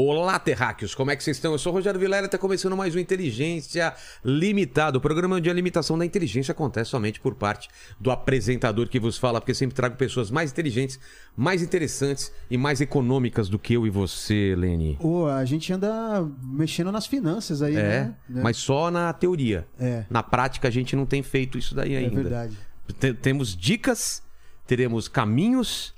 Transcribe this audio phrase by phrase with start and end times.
[0.00, 1.50] Olá, terráqueos, como é que vocês estão?
[1.50, 3.92] Eu sou o Rogério Vilela e está começando mais um Inteligência
[4.24, 4.96] Limitada.
[4.96, 9.18] O programa onde a limitação da inteligência acontece somente por parte do apresentador que vos
[9.18, 11.00] fala, porque sempre trago pessoas mais inteligentes,
[11.36, 14.96] mais interessantes e mais econômicas do que eu e você, Lene.
[15.00, 18.14] Ô, a gente anda mexendo nas finanças aí, É, né?
[18.28, 19.66] mas só na teoria.
[19.80, 20.04] É.
[20.08, 22.22] Na prática, a gente não tem feito isso daí É ainda.
[22.22, 22.56] verdade.
[23.00, 24.22] Te- temos dicas,
[24.64, 25.92] teremos caminhos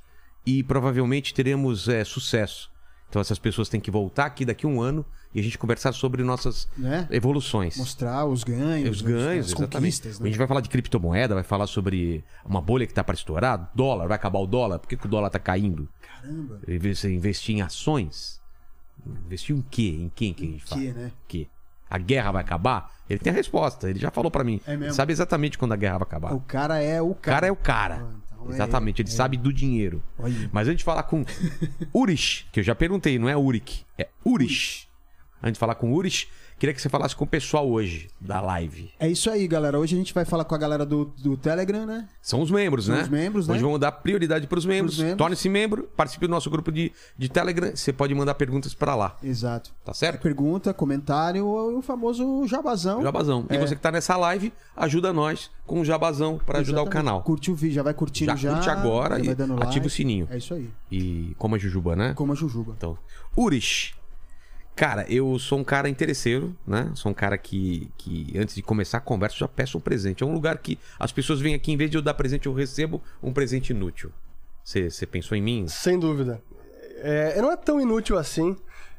[0.46, 2.70] e provavelmente teremos é, sucesso.
[3.10, 5.92] Então essas pessoas têm que voltar aqui daqui a um ano e a gente conversar
[5.92, 7.06] sobre nossas Né?
[7.10, 7.76] evoluções.
[7.76, 9.76] Mostrar os ganhos, Os ganhos, as exatamente.
[9.96, 10.30] conquistas, A né?
[10.30, 14.06] gente vai falar de criptomoeda, vai falar sobre uma bolha que tá para estourar, dólar,
[14.06, 15.88] vai acabar o dólar, por que, que o dólar tá caindo?
[16.00, 16.60] Caramba.
[16.68, 18.40] Investir em ações,
[19.26, 19.98] investir em quê?
[20.00, 20.80] Em quem que a gente fala?
[20.80, 21.12] Que, né?
[21.26, 21.48] Que?
[21.88, 22.92] A guerra vai acabar?
[23.08, 24.60] Ele tem a resposta, ele já falou para mim.
[24.64, 26.32] É sabe exatamente quando a guerra vai acabar.
[26.32, 28.06] O cara é o O cara é o cara.
[28.29, 30.02] Ah, Exatamente, ele sabe do dinheiro.
[30.18, 30.50] Olha.
[30.52, 31.24] Mas antes de falar com
[31.94, 34.88] Urish, que eu já perguntei, não é Urik, é Urish.
[35.42, 36.28] Antes de falar com Urish,
[36.60, 38.90] queria que você falasse com o pessoal hoje da live.
[39.00, 39.78] É isso aí, galera.
[39.78, 42.06] Hoje a gente vai falar com a galera do, do Telegram, né?
[42.20, 43.02] São os membros, São né?
[43.02, 43.54] os membros, né?
[43.54, 44.98] Hoje vamos dar prioridade para os membros.
[44.98, 45.16] Membros.
[45.16, 47.74] Torne-se membro, participe do nosso grupo de, de Telegram.
[47.74, 49.72] Você pode mandar perguntas para lá, Exato.
[49.84, 50.20] tá certo?
[50.20, 53.02] Pergunta, comentário ou o famoso jabazão.
[53.02, 53.46] Jabazão.
[53.50, 53.58] E É.
[53.58, 57.22] você que tá nessa live, ajuda nós com o jabazão para ajudar o canal.
[57.22, 58.52] Curte o vídeo, já vai curtindo Já já.
[58.52, 59.80] curte agora já e ativa like.
[59.86, 60.28] o sininho.
[60.30, 60.68] É isso aí.
[60.92, 62.12] E como a Jujuba, né?
[62.14, 62.74] Como a Jujuba.
[62.76, 62.98] Então,
[63.34, 63.94] Urish.
[64.76, 66.90] Cara, eu sou um cara interesseiro, né?
[66.94, 70.22] Sou um cara que, que antes de começar a conversa, já peço um presente.
[70.22, 72.54] É um lugar que as pessoas vêm aqui, em vez de eu dar presente, eu
[72.54, 74.10] recebo um presente inútil.
[74.64, 75.68] Você pensou em mim?
[75.68, 76.40] Sem dúvida.
[77.02, 78.56] É, não é tão inútil assim.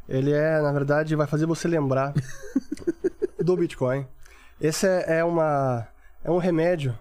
[0.07, 2.13] Ele é, na verdade, vai fazer você lembrar
[3.39, 4.05] do Bitcoin.
[4.59, 5.87] Esse é, é uma,
[6.23, 6.97] é um remédio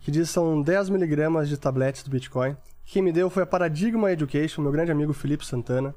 [0.00, 2.56] que diz que são 10 miligramas de tabletes do Bitcoin.
[2.84, 5.94] Quem me deu foi a Paradigma Education, meu grande amigo Felipe Santana.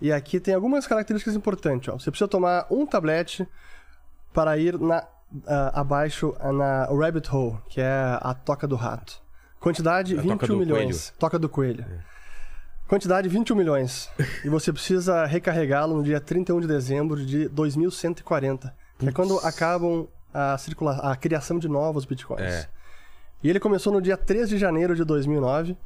[0.00, 1.88] E aqui tem algumas características importantes.
[1.88, 1.98] Ó.
[1.98, 3.46] Você precisa tomar um tablete
[4.32, 5.06] para ir na,
[5.46, 9.22] ah, abaixo ah, na rabbit hole, que é a toca do rato.
[9.58, 11.14] Quantidade A toca 21 do milhões.
[11.18, 11.84] Toca do coelho.
[12.86, 14.10] Quantidade 21 milhões.
[14.44, 18.74] e você precisa recarregá-lo no dia 31 de dezembro de 2140.
[18.98, 22.42] Que é quando acabam a, circula a criação de novos bitcoins.
[22.42, 22.68] É.
[23.42, 25.76] E ele começou no dia 3 de janeiro de 2009.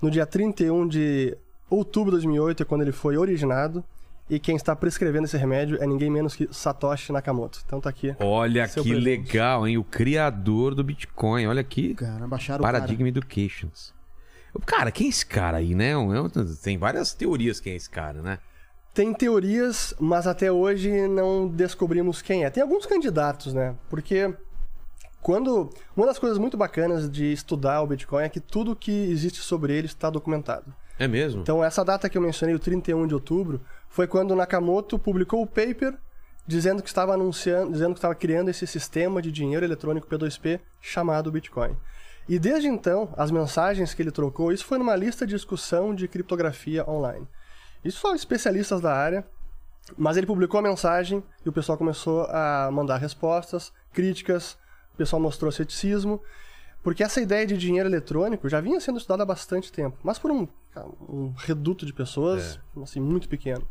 [0.00, 1.36] No dia 31 de
[1.70, 3.82] outubro de 2008 é quando ele foi originado.
[4.28, 7.62] E quem está prescrevendo esse remédio é ninguém menos que Satoshi Nakamoto.
[7.66, 8.14] Então tá aqui.
[8.20, 8.94] Olha que presente.
[8.94, 9.76] legal, hein?
[9.76, 11.48] O criador do Bitcoin.
[11.48, 11.94] Olha aqui.
[11.94, 13.92] Cara, baixaram Paradigma Educations.
[14.64, 15.94] Cara, quem é esse cara aí, né?
[16.62, 18.38] Tem várias teorias quem é esse cara, né?
[18.94, 22.50] Tem teorias, mas até hoje não descobrimos quem é.
[22.50, 23.74] Tem alguns candidatos, né?
[23.88, 24.32] Porque
[25.20, 29.40] quando uma das coisas muito bacanas de estudar o Bitcoin é que tudo que existe
[29.40, 30.72] sobre ele está documentado.
[31.00, 31.40] É mesmo?
[31.40, 35.40] Então essa data que eu mencionei, o 31 de outubro, foi quando o Nakamoto publicou
[35.42, 35.94] o paper
[36.46, 41.32] dizendo que estava anunciando, dizendo que estava criando esse sistema de dinheiro eletrônico P2P chamado
[41.32, 41.74] Bitcoin.
[42.28, 46.06] E desde então, as mensagens que ele trocou, isso foi numa lista de discussão de
[46.06, 47.26] criptografia online.
[47.82, 49.26] Isso só especialistas da área,
[49.96, 54.58] mas ele publicou a mensagem e o pessoal começou a mandar respostas, críticas,
[54.92, 56.20] o pessoal mostrou ceticismo,
[56.82, 60.30] porque essa ideia de dinheiro eletrônico já vinha sendo estudada há bastante tempo, mas por
[60.30, 60.46] um,
[61.08, 63.66] um reduto de pessoas, assim, muito pequeno.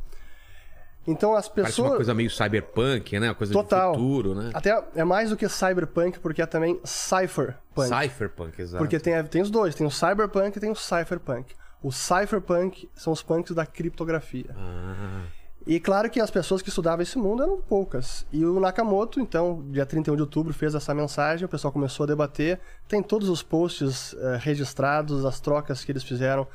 [1.07, 1.89] Então as Parece pessoas...
[1.89, 3.29] uma coisa meio cyberpunk, né?
[3.29, 3.93] Uma coisa Total.
[3.93, 4.51] do futuro, né?
[4.53, 7.87] Até é mais do que cyberpunk, porque é também cypherpunk.
[7.87, 8.83] Cypherpunk, exato.
[8.83, 11.55] Porque tem, tem os dois, tem o cyberpunk e tem o cypherpunk.
[11.81, 14.53] O cypherpunk são os punks da criptografia.
[14.55, 15.23] Ah,
[15.65, 18.25] E claro que as pessoas que estudavam esse mundo eram poucas.
[18.31, 22.07] E o Nakamoto, então, dia 31 de outubro, fez essa mensagem, o pessoal começou a
[22.07, 22.59] debater.
[22.87, 26.45] Tem todos os posts eh, registrados, as trocas que eles fizeram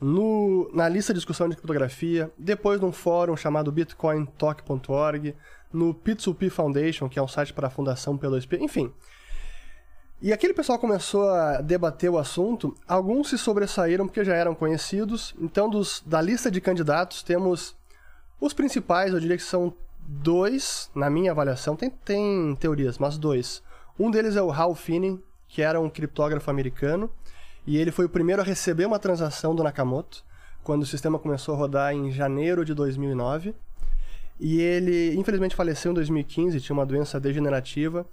[0.00, 5.36] no, na lista de discussão de criptografia, depois num fórum chamado bitcointalk.org,
[5.72, 8.92] no P2P Foundation, que é um site para a Fundação P2P, enfim.
[10.22, 15.34] E aquele pessoal começou a debater o assunto, alguns se sobressaíram porque já eram conhecidos.
[15.38, 17.74] Então, dos, da lista de candidatos, temos
[18.40, 19.72] os principais, eu diria que são
[20.06, 23.62] dois, na minha avaliação, tem, tem teorias, mas dois.
[23.98, 27.10] Um deles é o Hal Finney, que era um criptógrafo americano,
[27.70, 30.24] e ele foi o primeiro a receber uma transação do Nakamoto,
[30.64, 33.54] quando o sistema começou a rodar em janeiro de 2009.
[34.40, 38.04] E ele, infelizmente, faleceu em 2015, tinha uma doença degenerativa,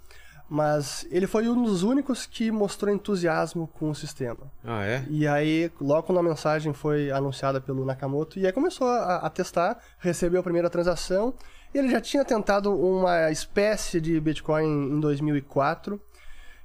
[0.48, 4.52] Mas ele foi um dos únicos que mostrou entusiasmo com o sistema.
[4.64, 5.04] Ah, é?
[5.10, 9.30] E aí, logo quando a mensagem foi anunciada pelo Nakamoto, e aí começou a, a
[9.32, 11.34] testar, recebeu a primeira transação.
[11.74, 16.00] Ele já tinha tentado uma espécie de Bitcoin em 2004.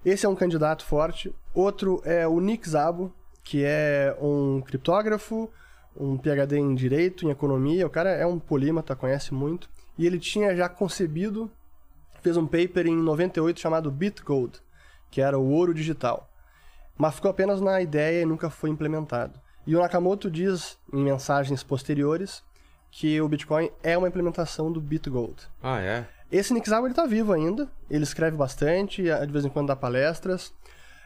[0.04, 1.34] Esse é um candidato forte.
[1.54, 3.12] Outro é o Nick Szabo,
[3.44, 5.50] que é um criptógrafo,
[5.96, 7.86] um PhD em Direito, em Economia.
[7.86, 9.68] O cara é um polímata, conhece muito.
[9.96, 11.50] E ele tinha já concebido,
[12.20, 14.60] fez um paper em 98 chamado BitGold,
[15.10, 16.28] que era o ouro digital.
[16.96, 19.38] Mas ficou apenas na ideia e nunca foi implementado.
[19.66, 22.42] E o Nakamoto diz em mensagens posteriores
[22.90, 25.48] que o Bitcoin é uma implementação do BitGold.
[25.62, 26.06] Ah, é?
[26.32, 29.76] Esse Nick Szabo, ele tá vivo ainda, ele escreve bastante, de vez em quando dá
[29.76, 30.52] palestras.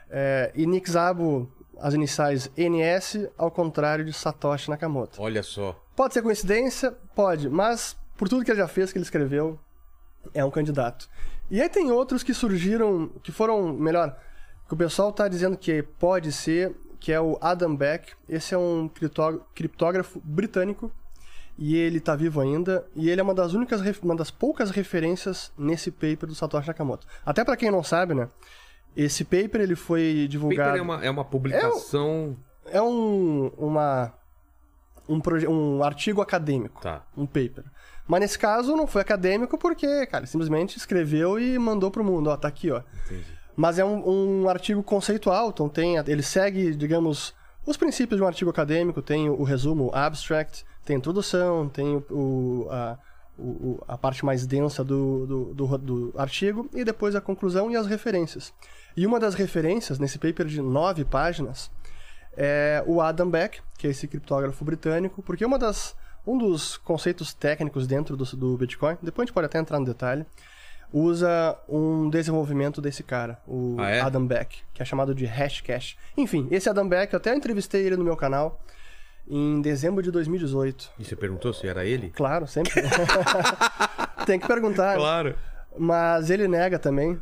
[0.08, 1.50] É, e Nick Szabo,
[1.80, 5.20] as iniciais NS, ao contrário de Satoshi Nakamoto.
[5.20, 5.78] Olha só.
[5.96, 6.92] Pode ser coincidência?
[7.14, 9.58] Pode, mas por tudo que ele já fez, que ele escreveu,
[10.32, 11.08] é um candidato.
[11.50, 14.16] E aí tem outros que surgiram, que foram, melhor,
[14.68, 18.12] que o pessoal tá dizendo que pode ser, que é o Adam Beck.
[18.28, 20.90] Esse é um criptó- criptógrafo britânico
[21.58, 25.52] e ele tá vivo ainda, e ele é uma das únicas, uma das poucas referências
[25.58, 27.06] nesse paper do Satoshi Nakamoto.
[27.24, 28.28] Até para quem não sabe, né?
[28.96, 30.70] Esse paper ele foi divulgado.
[30.70, 32.36] Paper é uma, é uma publicação.
[32.66, 34.12] É um, uma,
[35.08, 37.04] um, proje- um artigo acadêmico, Tá.
[37.16, 37.64] um paper.
[38.08, 42.28] Mas nesse caso não foi acadêmico porque, cara, ele simplesmente escreveu e mandou pro mundo,
[42.30, 42.82] ó, tá aqui, ó.
[43.06, 43.24] Entendi.
[43.56, 48.26] Mas é um, um artigo conceitual, então tem, ele segue, digamos, os princípios de um
[48.26, 52.96] artigo acadêmico, tem o resumo, o abstract, tem a introdução, tem o, a,
[53.38, 57.70] o- o- a parte mais densa do, do, do, do artigo e depois a conclusão
[57.70, 58.54] e as referências.
[58.96, 61.70] E uma das referências nesse paper de nove páginas
[62.36, 65.94] é o Adam Beck, que é esse criptógrafo britânico, porque uma das,
[66.26, 69.84] um dos conceitos técnicos dentro do, do Bitcoin, depois a gente pode até entrar no
[69.86, 70.24] detalhe,
[70.92, 74.00] usa um desenvolvimento desse cara, o Ah, é?
[74.00, 75.96] Adam Beck, que é chamado de Hashcash.
[76.16, 78.60] Enfim, esse Adam Beck, eu até entrevistei ele no meu canal
[79.28, 80.90] em dezembro de 2018.
[80.98, 82.10] E você perguntou se era ele?
[82.10, 82.72] Claro, sempre.
[84.26, 84.92] Tem que perguntar.
[84.92, 84.96] né?
[84.96, 85.34] Claro.
[85.78, 87.20] Mas ele nega também.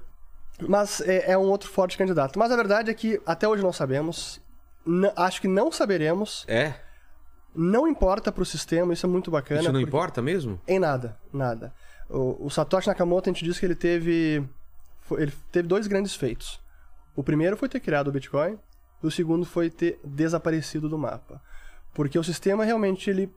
[0.68, 2.38] Mas é, é um outro forte candidato.
[2.38, 4.40] Mas a verdade é que até hoje não sabemos.
[4.86, 6.44] N- acho que não saberemos.
[6.46, 6.74] É?
[7.54, 9.60] Não importa pro sistema, isso é muito bacana.
[9.62, 10.60] Isso não importa mesmo?
[10.66, 11.72] Em nada, nada.
[12.08, 14.44] O, o Satoshi Nakamoto, a gente diz que ele teve.
[15.12, 16.60] ele teve dois grandes feitos.
[17.16, 18.58] O primeiro foi ter criado o Bitcoin,
[19.02, 21.40] e o segundo foi ter desaparecido do mapa.
[21.94, 23.32] Porque o sistema realmente ele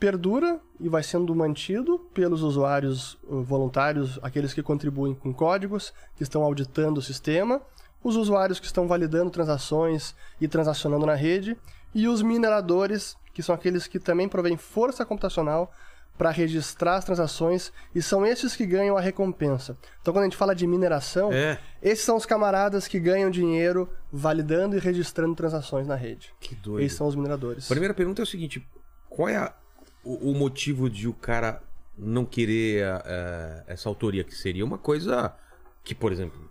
[0.00, 6.22] perdura e vai sendo mantido pelos usuários uh, voluntários, aqueles que contribuem com códigos, que
[6.22, 7.60] estão auditando o sistema,
[8.02, 11.56] os usuários que estão validando transações e transacionando na rede,
[11.94, 15.72] e os mineradores, que são aqueles que também provêm força computacional
[16.18, 19.78] para registrar as transações e são esses que ganham a recompensa.
[20.02, 21.58] Então, quando a gente fala de mineração, É.
[21.80, 26.34] esses são os camaradas que ganham dinheiro validando e registrando transações na rede.
[26.40, 26.84] Que doido.
[26.84, 27.66] Esses são os mineradores.
[27.66, 28.66] A primeira pergunta é o seguinte:
[29.08, 29.54] qual é a-
[30.04, 31.62] o, o motivo de o cara
[31.96, 34.24] não querer eh, essa autoria?
[34.24, 35.32] Que seria uma coisa
[35.84, 36.50] que, por exemplo,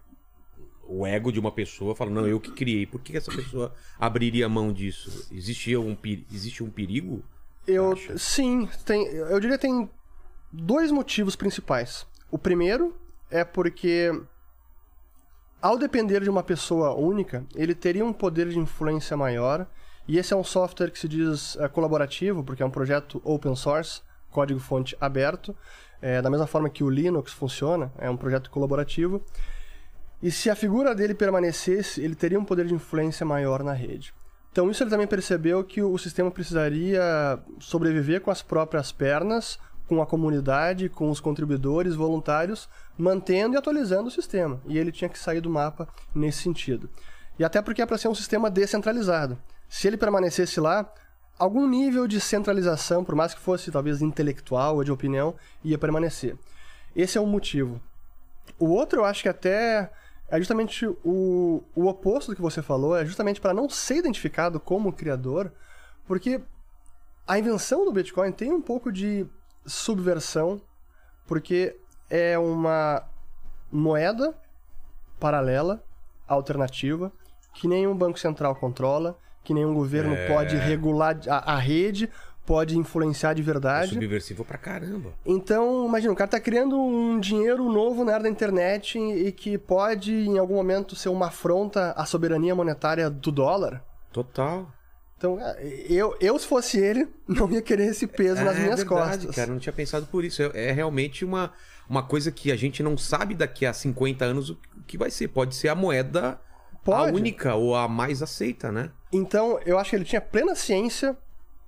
[0.87, 2.85] o ego de uma pessoa fala, não, eu que criei.
[2.85, 5.27] Por que essa pessoa abriria mão disso?
[5.31, 5.97] Existia um,
[6.33, 7.21] existe um perigo?
[7.67, 8.17] Eu acha?
[8.17, 9.89] sim, tem, eu diria que tem
[10.51, 12.07] dois motivos principais.
[12.31, 12.95] O primeiro
[13.29, 14.11] é porque
[15.61, 19.67] ao depender de uma pessoa única, ele teria um poder de influência maior,
[20.07, 23.55] e esse é um software que se diz é, colaborativo, porque é um projeto open
[23.55, 25.55] source, código-fonte aberto,
[26.01, 29.21] é, da mesma forma que o Linux funciona, é um projeto colaborativo.
[30.21, 34.13] E se a figura dele permanecesse, ele teria um poder de influência maior na rede.
[34.51, 40.01] Então, isso ele também percebeu que o sistema precisaria sobreviver com as próprias pernas, com
[40.01, 44.59] a comunidade, com os contribuidores voluntários, mantendo e atualizando o sistema.
[44.65, 46.89] E ele tinha que sair do mapa nesse sentido.
[47.39, 49.37] E até porque é para ser um sistema descentralizado.
[49.69, 50.91] Se ele permanecesse lá,
[51.37, 56.35] algum nível de centralização, por mais que fosse talvez intelectual ou de opinião, ia permanecer.
[56.95, 57.79] Esse é um motivo.
[58.57, 59.91] O outro, eu acho que até
[60.29, 64.59] é justamente o, o oposto do que você falou, é justamente para não ser identificado
[64.59, 65.51] como criador,
[66.05, 66.41] porque
[67.25, 69.25] a invenção do Bitcoin tem um pouco de
[69.65, 70.61] subversão,
[71.25, 71.77] porque
[72.09, 73.03] é uma
[73.71, 74.33] moeda
[75.19, 75.83] paralela,
[76.27, 77.11] alternativa,
[77.53, 80.27] que nenhum banco central controla, que nenhum governo É.
[80.27, 82.09] pode regular a, a rede,
[82.47, 83.93] pode influenciar de É verdade.
[83.93, 85.13] subversivo pra caramba.
[85.25, 89.57] Então, imagina, o cara tá criando um dinheiro novo na era da internet e que
[89.57, 93.83] pode, em algum momento, ser uma afronta à soberania monetária do dólar.
[94.13, 94.71] Total.
[95.17, 95.57] Então, é,
[95.89, 99.35] eu, eu, se fosse ele, não ia querer esse peso nas é minhas verdade, costas.
[99.35, 100.41] cara, não tinha pensado por isso.
[100.41, 101.51] É, é realmente uma,
[101.89, 105.27] uma coisa que a gente não sabe daqui a 50 anos o que vai ser.
[105.27, 106.39] Pode ser a moeda
[106.81, 107.11] Pode.
[107.11, 108.89] a única ou a mais aceita, né?
[109.11, 111.17] Então, eu acho que ele tinha plena ciência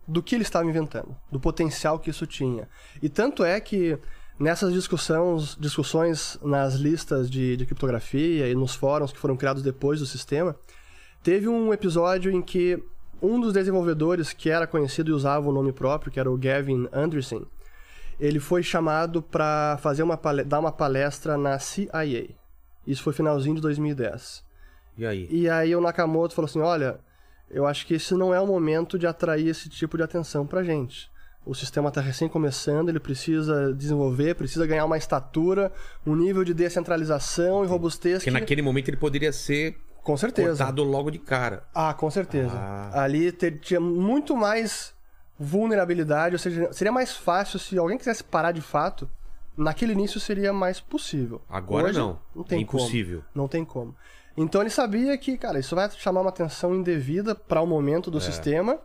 [0.09, 2.67] do que ele estava inventando, do potencial que isso tinha.
[3.01, 3.97] E tanto é que
[4.39, 9.99] nessas discussões, discussões nas listas de, de criptografia e nos fóruns que foram criados depois
[9.99, 10.55] do sistema,
[11.21, 12.83] teve um episódio em que
[13.21, 16.87] um dos desenvolvedores que era conhecido e usava o nome próprio, que era o Gavin
[16.91, 17.45] Anderson,
[18.19, 22.29] ele foi chamado para fazer uma dar uma palestra na CIA.
[22.87, 24.43] Isso foi finalzinho de 2010.
[24.97, 25.27] E aí?
[25.29, 26.99] E aí o Nakamoto falou assim: olha,
[27.51, 30.63] eu acho que esse não é o momento de atrair esse tipo de atenção pra
[30.63, 31.09] gente.
[31.45, 35.71] O sistema está recém começando, ele precisa desenvolver, precisa ganhar uma estatura,
[36.05, 38.39] um nível de descentralização e robustez Porque que...
[38.39, 40.49] naquele momento ele poderia ser Com certeza.
[40.49, 41.63] cortado logo de cara.
[41.73, 42.51] Ah, com certeza.
[42.53, 43.03] Ah.
[43.03, 44.93] Ali ter- tinha muito mais
[45.39, 49.09] vulnerabilidade, ou seja, seria mais fácil se alguém quisesse parar de fato,
[49.57, 51.41] naquele início seria mais possível.
[51.49, 52.19] Agora Hoje, não.
[52.35, 53.19] Não tem é impossível.
[53.21, 53.29] Como.
[53.33, 53.95] Não tem como.
[54.41, 58.19] Então ele sabia que, cara, isso vai chamar uma atenção indevida para o momento do
[58.19, 58.21] É.
[58.21, 58.77] sistema.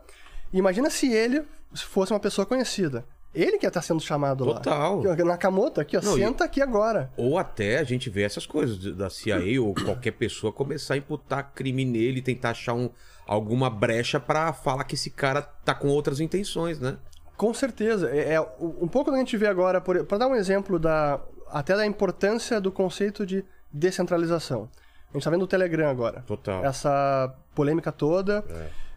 [0.51, 1.43] E imagina se ele
[1.73, 3.05] fosse uma pessoa conhecida.
[3.33, 5.01] Ele que ia estar sendo chamado Total.
[5.01, 5.11] lá.
[5.11, 7.11] Ó, Nakamoto, aqui, ó, Não, e- senta aqui agora.
[7.17, 11.51] Ou até a gente vê essas coisas da CIA ou qualquer pessoa começar a imputar
[11.53, 12.89] crime nele, tentar achar um,
[13.27, 16.97] alguma brecha pra falar que esse cara tá com outras intenções, né?
[17.35, 18.09] Com certeza.
[18.09, 21.19] É, é um pouco do que a gente vê agora, para dar um exemplo da
[21.51, 24.69] até da importância do conceito de descentralização.
[25.15, 26.21] A gente está vendo o Telegram agora.
[26.27, 26.65] Total.
[26.65, 28.43] Essa polêmica toda,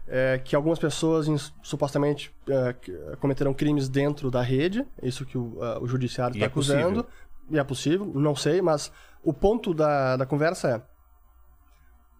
[0.05, 1.27] é, que algumas pessoas
[1.63, 6.81] supostamente é, cometeram crimes dentro da rede, isso que o, o judiciário está é possível.
[6.81, 7.07] acusando.
[7.49, 8.91] E é possível, não sei, mas
[9.23, 10.81] o ponto da, da conversa é: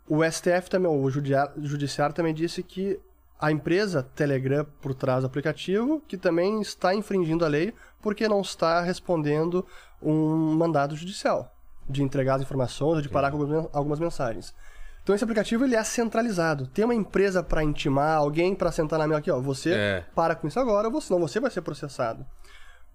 [0.07, 2.97] o STF também, o judiciário também disse que
[3.37, 8.39] a empresa Telegram por trás do aplicativo, que também está infringindo a lei porque não
[8.39, 9.67] está respondendo
[10.01, 11.53] um mandado judicial
[11.89, 14.53] de entregar as informações ou de parar com algumas men- algumas mensagens.
[15.03, 16.67] Então esse aplicativo ele é centralizado.
[16.67, 20.03] Tem uma empresa para intimar, alguém para sentar na mesa aqui, ó, você É.
[20.13, 22.25] para com isso agora, ou senão você vai ser processado.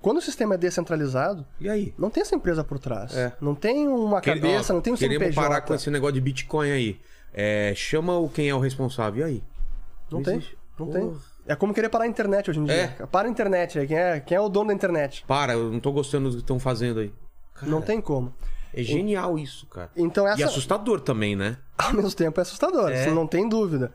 [0.01, 1.95] Quando o sistema é descentralizado, E aí?
[1.99, 3.17] não tem essa empresa por trás.
[3.17, 3.33] É.
[3.41, 5.49] Não tem uma Quere- cabeça, ó, não tem um Queremos CNPJ.
[5.49, 7.01] parar com esse negócio de Bitcoin aí.
[7.33, 9.27] É, chama o quem é o responsável.
[9.27, 9.43] E aí?
[10.11, 10.37] Não tem.
[10.37, 10.57] existe.
[10.79, 10.99] Não Porra.
[11.01, 11.17] tem.
[11.47, 12.95] É como querer parar a internet hoje em dia.
[13.01, 13.07] É.
[13.07, 13.87] Para a internet, aí.
[13.87, 15.25] quem é, quem é o dono da internet?
[15.27, 17.13] Para, eu não tô gostando do que estão fazendo aí.
[17.55, 18.33] Cara, Não tem como.
[18.77, 19.91] É genial isso, cara.
[19.97, 21.57] Então essa, E assustador também, né?
[21.79, 23.03] ao mesmo tempo, é assustador, É.
[23.07, 23.93] isso não tem dúvida.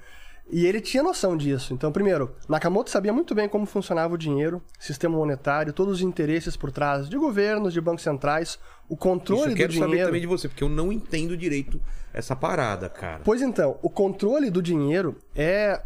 [0.52, 1.76] E ele tinha noção disso.
[1.76, 6.58] Então, primeiro, Nakamoto sabia muito bem como funcionava o dinheiro, sistema monetário, todos os interesses
[6.58, 8.58] por trás de governos, de bancos centrais,
[8.88, 10.08] o Isso controle eu quero do saber dinheiro.
[10.08, 11.80] também de você, porque eu não entendo direito
[12.12, 13.22] essa parada, cara.
[13.24, 15.84] Pois então, o controle do dinheiro é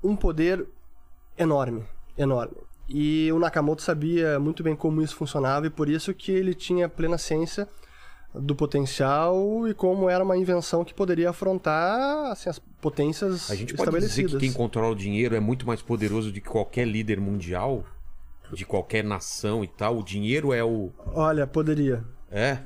[0.00, 0.64] um poder
[1.36, 1.82] enorme,
[2.16, 2.56] enorme.
[2.88, 6.88] E o Nakamoto sabia muito bem como isso funcionava e por isso que ele tinha
[6.88, 7.66] plena ciência
[8.34, 13.74] do potencial e como era uma invenção que poderia afrontar assim, as potências A gente
[13.74, 17.20] pode dizer que quem controla o dinheiro é muito mais poderoso do que qualquer líder
[17.20, 17.84] mundial,
[18.52, 19.98] de qualquer nação e tal.
[19.98, 20.90] O dinheiro é o.
[21.14, 22.58] Olha, poderia, É.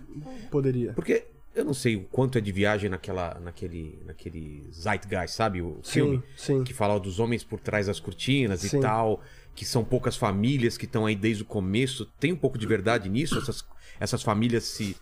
[0.50, 0.92] poderia.
[0.92, 5.62] Porque eu não sei o quanto é de viagem naquela, naquele, naquele Zeitgeist, sabe?
[5.62, 6.62] O filme sim.
[6.62, 8.76] que fala dos homens por trás das cortinas Sim.
[8.76, 9.22] e tal,
[9.54, 12.04] que são poucas famílias que estão aí desde o começo.
[12.20, 13.38] Tem um pouco de verdade nisso?
[13.38, 13.64] Essas,
[13.98, 14.96] essas famílias se.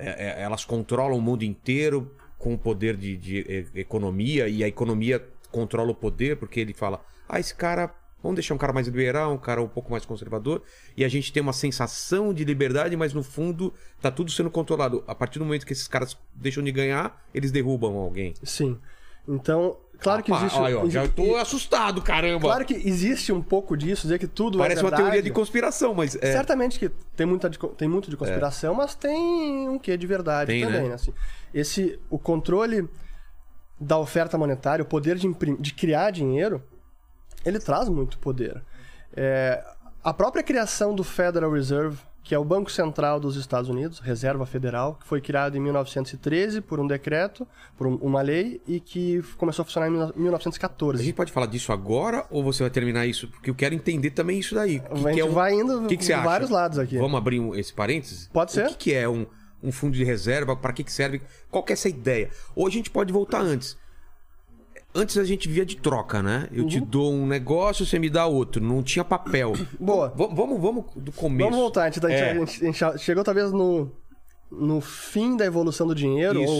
[0.00, 4.64] É, é, elas controlam o mundo inteiro com o poder de, de e- economia e
[4.64, 7.94] a economia controla o poder porque ele fala: ah, esse cara.
[8.22, 10.62] Vamos deixar um cara mais liberal, um cara um pouco mais conservador.
[10.94, 15.02] E a gente tem uma sensação de liberdade, mas no fundo tá tudo sendo controlado.
[15.06, 18.34] A partir do momento que esses caras deixam de ganhar, eles derrubam alguém.
[18.42, 18.78] Sim.
[19.28, 20.74] Então, claro que Rapaz, existe.
[20.76, 22.40] ó, já tô assustado, caramba.
[22.40, 25.94] Claro que existe um pouco disso, dizer que tudo Parece é uma teoria de conspiração,
[25.94, 26.32] mas é.
[26.32, 30.50] Certamente que tem, muita de tem muito de conspiração, mas tem um quê de verdade
[30.50, 30.88] Tem, também, né?
[30.88, 30.94] né?
[30.94, 31.12] Assim,
[31.52, 32.88] esse, o controle
[33.80, 35.26] da oferta monetária, o poder de,
[35.58, 36.62] de criar dinheiro,
[37.44, 38.62] ele traz muito poder.
[39.16, 39.64] É,
[40.02, 41.98] a própria criação do Federal Reserve,
[42.30, 46.60] que é o Banco Central dos Estados Unidos, Reserva Federal, que foi criado em 1913
[46.60, 47.44] por um decreto,
[47.76, 51.02] por um- uma lei, e que começou a funcionar em 19- A 1914.
[51.02, 53.26] gente pode falar disso agora ou você vai terminar isso?
[53.26, 54.78] Porque eu quero entender também isso daí.
[54.78, 56.22] Que a que gente é um- vai indo que que acha?
[56.22, 56.98] vários lados aqui.
[56.98, 58.28] Vamos abrir um- esse parênteses?
[58.32, 58.66] Pode ser.
[58.66, 59.26] O que, que é um,
[59.60, 60.54] um fundo de reserva?
[60.54, 61.20] Para que, que serve?
[61.50, 62.30] Qual que é essa ideia?
[62.54, 63.76] Ou a gente pode voltar antes.
[64.94, 66.48] Antes a gente via de troca, né?
[66.52, 66.68] Eu Uhum.
[66.68, 68.62] te dou um negócio, você me dá outro.
[68.62, 69.52] Não tinha papel.
[69.78, 70.08] Boa.
[70.08, 71.48] V- vamos, vamos do começo.
[71.48, 72.30] Vamos voltar, a gente, É.
[72.32, 73.90] a gente- a gente chegou talvez no,
[74.50, 76.52] no fim da evolução do dinheiro, Isso.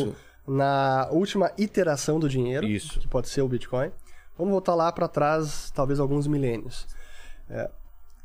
[0.46, 3.00] ou na última iteração do dinheiro, Isso.
[3.00, 3.90] que pode ser o Bitcoin.
[4.38, 6.86] Vamos voltar lá para trás, talvez alguns milênios.
[7.48, 7.68] É,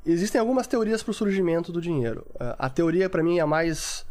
[0.05, 2.25] existem algumas teorias para o surgimento do dinheiro.
[2.39, 4.05] É, a teoria, para mim, é a mais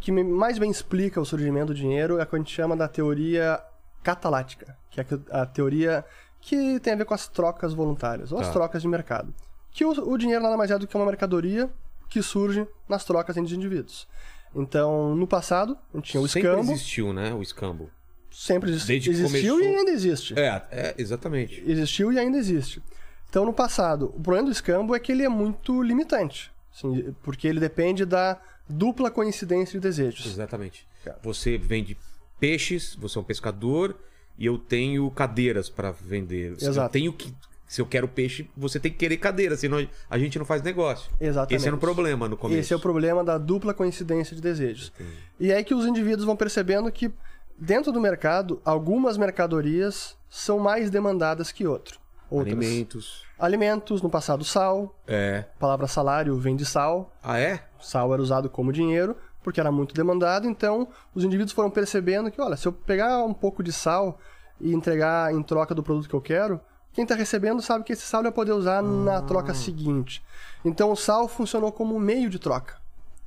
[0.00, 2.86] que mais bem explica o surgimento do dinheiro é a que a gente chama da
[2.86, 3.58] teoria
[4.02, 6.04] catalática, que é a teoria
[6.40, 8.46] que tem a ver com as trocas voluntárias, ou tá.
[8.46, 9.34] as trocas de mercado.
[9.70, 11.70] Que o, o dinheiro nada mais é do que uma mercadoria
[12.08, 14.06] que surge nas trocas entre os indivíduos.
[14.54, 16.62] Então, no passado, a gente tinha o Sempre escambo.
[16.62, 17.90] Sempre existiu, né, o escambo.
[18.30, 18.88] Sempre existiu.
[18.88, 19.72] Desde existiu começou...
[19.72, 20.38] e ainda existe.
[20.38, 21.62] É, é, exatamente.
[21.66, 22.82] Existiu e ainda existe.
[23.28, 26.52] Então, no passado, o problema do escambo é que ele é muito limitante.
[26.72, 30.26] Assim, porque ele depende da dupla coincidência de desejos.
[30.26, 30.86] Exatamente.
[31.22, 31.96] Você vende
[32.38, 33.96] peixes, você é um pescador
[34.38, 36.52] e eu tenho cadeiras para vender.
[36.52, 36.88] Exato.
[36.88, 37.34] Eu tenho que
[37.66, 41.10] se eu quero peixe, você tem que querer cadeira, senão a gente não faz negócio.
[41.20, 41.56] Exatamente.
[41.56, 42.60] Esse era o problema no começo.
[42.60, 44.92] Esse é o problema da dupla coincidência de desejos.
[44.94, 45.18] Entendi.
[45.40, 47.10] E é aí que os indivíduos vão percebendo que
[47.58, 51.98] dentro do mercado, algumas mercadorias são mais demandadas que outro.
[52.30, 52.56] outras.
[52.56, 53.24] Alimentos.
[53.36, 54.96] Alimentos, no passado sal.
[55.06, 55.44] É.
[55.56, 57.12] A palavra salário vem de sal.
[57.22, 57.64] Ah, é?
[57.80, 59.16] Sal era usado como dinheiro
[59.46, 63.32] porque era muito demandado, então os indivíduos foram percebendo que, olha, se eu pegar um
[63.32, 64.18] pouco de sal
[64.60, 66.60] e entregar em troca do produto que eu quero,
[66.92, 70.20] quem está recebendo sabe que esse sal vai poder usar na troca seguinte.
[70.64, 72.74] Então o sal funcionou como um meio de troca.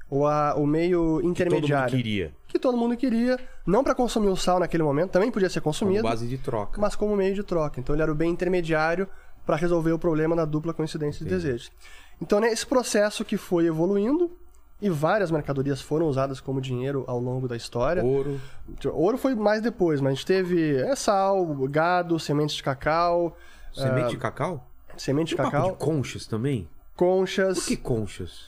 [0.10, 1.86] Ou a, o meio intermediário.
[1.86, 2.34] Que todo mundo queria.
[2.50, 3.40] Que todo mundo queria.
[3.66, 6.02] Não para consumir o sal naquele momento, também podia ser consumido.
[6.02, 6.82] Como base de troca.
[6.82, 7.80] Mas como meio de troca.
[7.80, 9.08] Então ele era o bem intermediário
[9.46, 11.72] para resolver o problema da dupla coincidência de desejos.
[12.22, 14.30] Então, nesse processo que foi evoluindo,
[14.82, 18.04] e várias mercadorias foram usadas como dinheiro ao longo da história.
[18.04, 18.40] Ouro.
[18.94, 23.36] Ouro foi mais depois, mas a gente teve é, sal, gado, sementes de cacau.
[23.74, 24.68] Semente uh, de cacau?
[24.98, 25.52] Semente de cacau.
[25.52, 26.70] Papo de conchas também?
[26.96, 27.60] Conchas.
[27.60, 28.46] Por que conchas?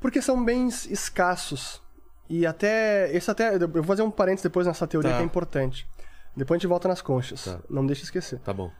[0.00, 1.82] Porque são bens escassos.
[2.28, 3.14] E até.
[3.14, 3.54] Esse até.
[3.54, 5.16] Eu vou fazer um parênteses depois nessa teoria tá.
[5.16, 5.88] que é importante.
[6.36, 7.44] Depois a gente volta nas conchas.
[7.44, 7.58] Tá.
[7.68, 8.38] Não me deixe esquecer.
[8.40, 8.70] Tá bom.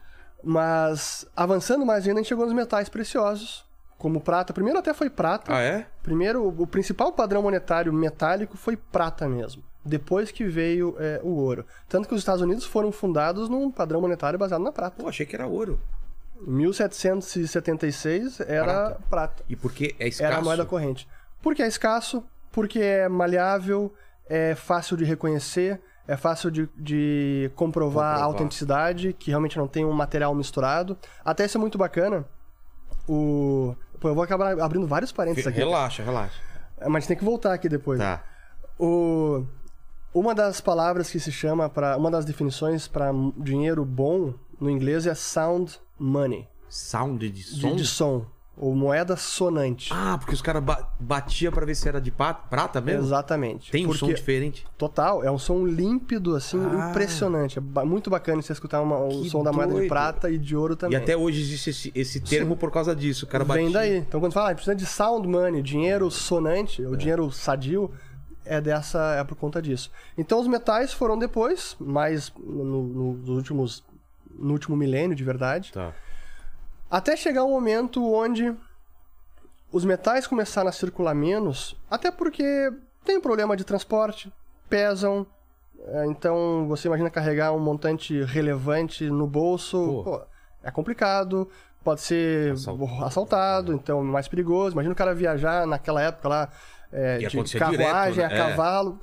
[0.43, 3.67] Mas, avançando mais ainda, a gente chegou nos metais preciosos,
[4.01, 4.55] como prata.
[4.55, 5.55] Primeiro até foi prata.
[5.55, 5.87] Ah, é?
[6.03, 9.63] Primeiro, o principal padrão monetário metálico foi prata mesmo.
[9.85, 11.67] Depois que veio é, o ouro.
[11.89, 15.03] Tanto que os Estados Unidos foram fundados num padrão monetário baseado na prata.
[15.03, 15.79] Pô, achei que era ouro.
[16.41, 19.01] 1776 era prata.
[19.11, 19.45] prata.
[19.49, 20.25] E por que é escasso?
[20.25, 21.07] Era a moeda corrente.
[21.43, 23.93] Porque é escasso, porque é maleável,
[24.27, 29.69] é fácil de reconhecer, é fácil de, de comprovar, comprovar, a autenticidade, que realmente não
[29.69, 30.97] tem um material misturado.
[31.23, 32.25] Até isso é muito bacana.
[33.09, 33.75] O...
[34.01, 35.59] Pô, eu vou acabar abrindo vários parênteses aqui.
[35.59, 36.41] Relaxa, relaxa.
[36.79, 38.01] É, mas tem que voltar aqui depois.
[38.01, 38.25] Tá.
[38.79, 39.45] O...
[40.13, 45.07] Uma das palavras que se chama para uma das definições para dinheiro bom no inglês
[45.07, 46.49] é sound money.
[46.69, 47.71] Sound de som?
[47.71, 48.27] De, de som.
[48.63, 49.91] Ou moeda sonante.
[49.91, 53.07] Ah, porque os caras ba batiam para ver se era de prata mesmo?
[53.07, 53.73] Exatamente.
[53.73, 54.67] Tem um som diferente?
[54.77, 56.91] Total, é um som límpido, assim, ah.
[56.91, 57.59] impressionante.
[57.59, 59.45] É muito bacana você escutar uma, o som doido.
[59.45, 60.99] da moeda de prata e de ouro também.
[60.99, 62.59] E até hoje existe esse, esse termo Sim.
[62.59, 63.25] por causa disso.
[63.25, 63.63] O cara batia.
[63.63, 63.97] Vem daí.
[63.97, 66.97] Então quando fala, ah, precisa de sound money, dinheiro sonante, ou é.
[66.99, 67.91] dinheiro sadio,
[68.45, 69.91] é dessa é por conta disso.
[70.19, 73.83] Então os metais foram depois, mais no, no, nos últimos
[74.39, 75.73] no último milênio de verdade.
[75.73, 75.95] Tá.
[76.91, 78.55] Até chegar um momento onde
[79.73, 82.73] os metais começaram a circular menos, até porque
[83.05, 84.33] tem problema de transporte,
[84.69, 85.27] pesam.
[85.83, 90.23] É, então você imagina carregar um montante relevante no bolso, pô,
[90.63, 91.49] é complicado,
[91.83, 93.05] pode ser assaltado.
[93.05, 94.75] assaltado, então é mais perigoso.
[94.75, 96.49] Imagina o cara viajar naquela época lá
[96.93, 98.25] é, de carruagem direto, né?
[98.25, 98.51] a é.
[98.51, 98.99] cavalo.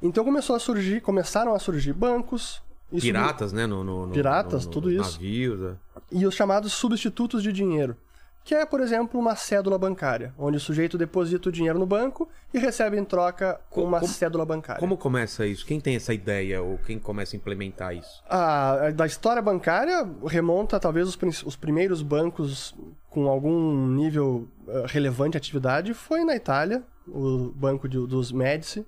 [0.00, 2.62] Então começou a surgir, começaram a surgir bancos.
[2.90, 3.66] Piratas, né?
[3.66, 5.12] No, no, piratas, no, tudo isso.
[5.12, 5.76] Navios, né?
[6.10, 7.96] E os chamados substitutos de dinheiro.
[8.44, 12.28] Que é, por exemplo, uma cédula bancária, onde o sujeito deposita o dinheiro no banco
[12.52, 14.80] e recebe em troca com uma como, cédula bancária.
[14.80, 15.64] Como começa isso?
[15.64, 18.22] Quem tem essa ideia ou quem começa a implementar isso?
[18.28, 22.74] Ah, da história bancária remonta talvez os, os primeiros bancos
[23.08, 28.84] com algum nível uh, relevante de atividade foi na Itália, o banco de, dos Médici.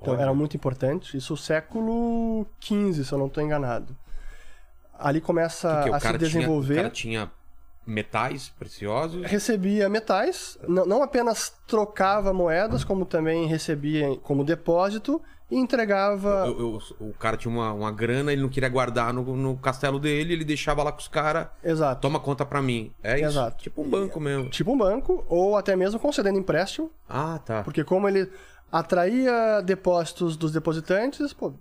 [0.00, 1.16] Então, era muito importante.
[1.16, 3.96] Isso século XV, se eu não estou enganado.
[5.02, 6.74] Ali começa que que a se desenvolver.
[6.74, 7.32] Tinha, o cara tinha
[7.86, 9.26] metais preciosos?
[9.26, 16.44] Recebia metais, não, não apenas trocava moedas, como também recebia como depósito e entregava.
[16.46, 19.98] Eu, eu, o cara tinha uma, uma grana, ele não queria guardar no, no castelo
[19.98, 21.48] dele, ele deixava lá com os caras.
[21.62, 22.00] Exato.
[22.00, 22.92] Toma conta pra mim.
[23.02, 23.26] É isso?
[23.26, 23.62] Exato.
[23.62, 24.48] Tipo um banco mesmo.
[24.48, 26.90] Tipo um banco, ou até mesmo concedendo empréstimo.
[27.08, 27.62] Ah, tá.
[27.62, 28.30] Porque como ele
[28.70, 31.52] atraía depósitos dos depositantes, pô,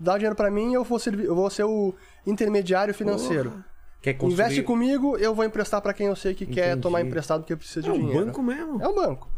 [0.00, 1.94] dá dinheiro para mim, eu vou, servir, eu vou ser o
[2.26, 3.50] intermediário financeiro.
[3.50, 3.66] Porra.
[4.00, 4.32] Quer construir...
[4.32, 6.60] Investe comigo, eu vou emprestar para quem eu sei que Entendi.
[6.60, 8.18] quer tomar emprestado porque precisa de é dinheiro.
[8.18, 8.82] É um banco mesmo.
[8.82, 9.28] É um banco.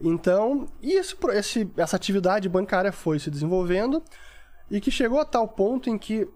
[0.00, 4.02] Então, esse, esse, essa atividade bancária foi se desenvolvendo
[4.70, 6.28] e que chegou a tal ponto em que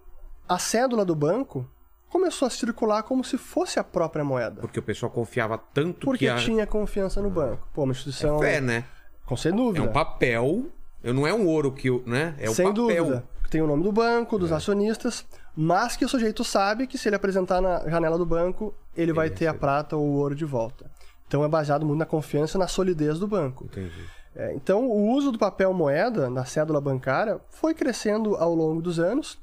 [0.49, 1.69] a cédula do banco
[2.09, 4.61] começou a circular como se fosse a própria moeda.
[4.63, 6.37] Porque o pessoal confiava tanto Porque que a...
[6.37, 7.69] tinha confiança no banco.
[7.73, 8.43] Pô, uma instituição.
[8.43, 8.85] É fé, né?
[9.27, 9.85] Com sem É dúvida.
[9.85, 10.67] um papel,
[11.05, 12.35] eu não é um ouro que, o- né?
[12.39, 12.91] É um sem papel.
[12.91, 12.97] É.
[12.97, 13.25] dúvida.
[13.49, 15.25] Tem o nome do banco, dos acionistas,
[15.63, 19.29] mas que o sujeito sabe que se ele apresentar na janela do banco, ele vai
[19.29, 20.91] ter a prata ou o ouro de volta.
[21.29, 23.67] Então é baseado muito na confiança e na solidez do banco.
[23.67, 24.09] Entendi.
[24.35, 28.99] É, então, o uso do papel moeda na cédula bancária foi crescendo ao longo dos
[28.99, 29.39] anos.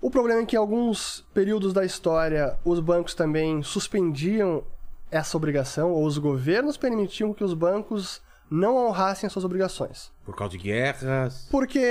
[0.00, 4.62] O problema é que em alguns períodos da história os bancos também suspendiam
[5.10, 8.22] essa obrigação, ou os governos permitiam que os bancos
[8.54, 10.12] não honrassem as suas obrigações.
[10.24, 11.48] Por causa de guerras.
[11.50, 11.84] Porque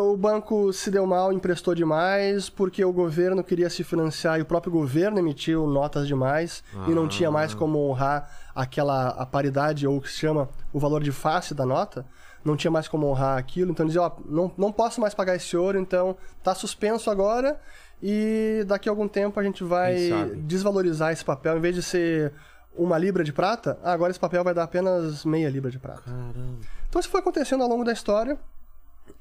[0.00, 4.44] o banco se deu mal, emprestou demais, porque o governo queria se financiar e o
[4.44, 9.96] próprio governo emitiu notas demais e não tinha mais como honrar aquela a paridade ou
[9.96, 12.06] o que se chama o valor de face da nota,
[12.44, 15.56] não tinha mais como honrar aquilo, então dizia, ó, não, não posso mais pagar esse
[15.56, 17.58] ouro, então tá suspenso agora
[18.00, 22.32] e daqui a algum tempo a gente vai desvalorizar esse papel, em vez de ser
[22.76, 26.02] uma libra de prata, ah, agora esse papel vai dar apenas meia libra de prata.
[26.02, 26.58] Caramba.
[26.88, 28.38] Então isso foi acontecendo ao longo da história.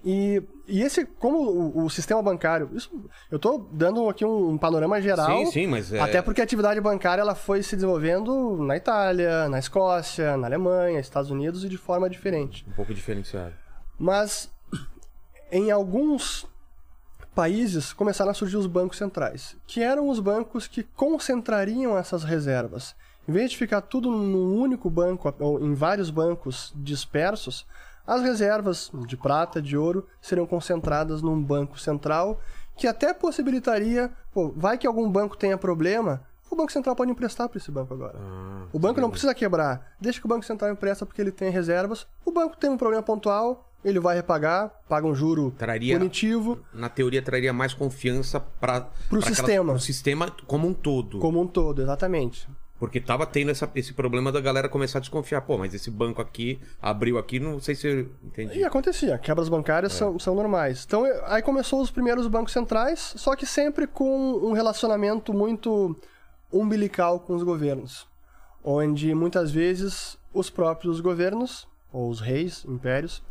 [0.05, 2.89] E, e esse, como o, o sistema bancário, isso,
[3.31, 5.45] eu estou dando aqui um, um panorama geral.
[5.45, 5.99] Sim, sim, mas é...
[5.99, 10.99] Até porque a atividade bancária ela foi se desenvolvendo na Itália, na Escócia, na Alemanha,
[10.99, 12.65] Estados Unidos e de forma diferente.
[12.67, 13.53] Um pouco diferenciado.
[13.97, 14.49] Mas
[15.51, 16.47] em alguns
[17.33, 22.95] países começaram a surgir os bancos centrais, que eram os bancos que concentrariam essas reservas.
[23.27, 27.65] Em vez de ficar tudo num único banco ou em vários bancos dispersos,
[28.05, 32.39] as reservas de prata, de ouro, seriam concentradas num banco central,
[32.75, 37.49] que até possibilitaria, pô, vai que algum banco tenha problema, o Banco Central pode emprestar
[37.49, 38.15] para esse banco agora.
[38.15, 39.93] Ah, O banco não precisa quebrar.
[39.99, 42.05] Deixa que o Banco Central empresta porque ele tem reservas.
[42.23, 46.89] O banco tem um problema pontual, ele vai repagar, paga um juro Traria- punitivo, na
[46.89, 49.73] teoria traria mais confiança para Pro sistema.
[49.73, 51.17] o sistema como um todo.
[51.17, 52.47] como um todo, exatamente.
[52.79, 55.41] Porque tava tendo essa- esse problema da galera começar a desconfiar.
[55.41, 58.59] Pô, mas esse banco aqui abriu aqui, não sei se eu entendi.
[58.59, 60.83] E acontecia, quebras bancárias são, são normais.
[60.85, 65.95] Então, aí começou os primeiros bancos centrais, só que sempre com um relacionamento muito
[66.51, 68.07] umbilical com os governos.
[68.63, 73.21] Onde muitas vezes os próprios governos, ou os reis, impérios,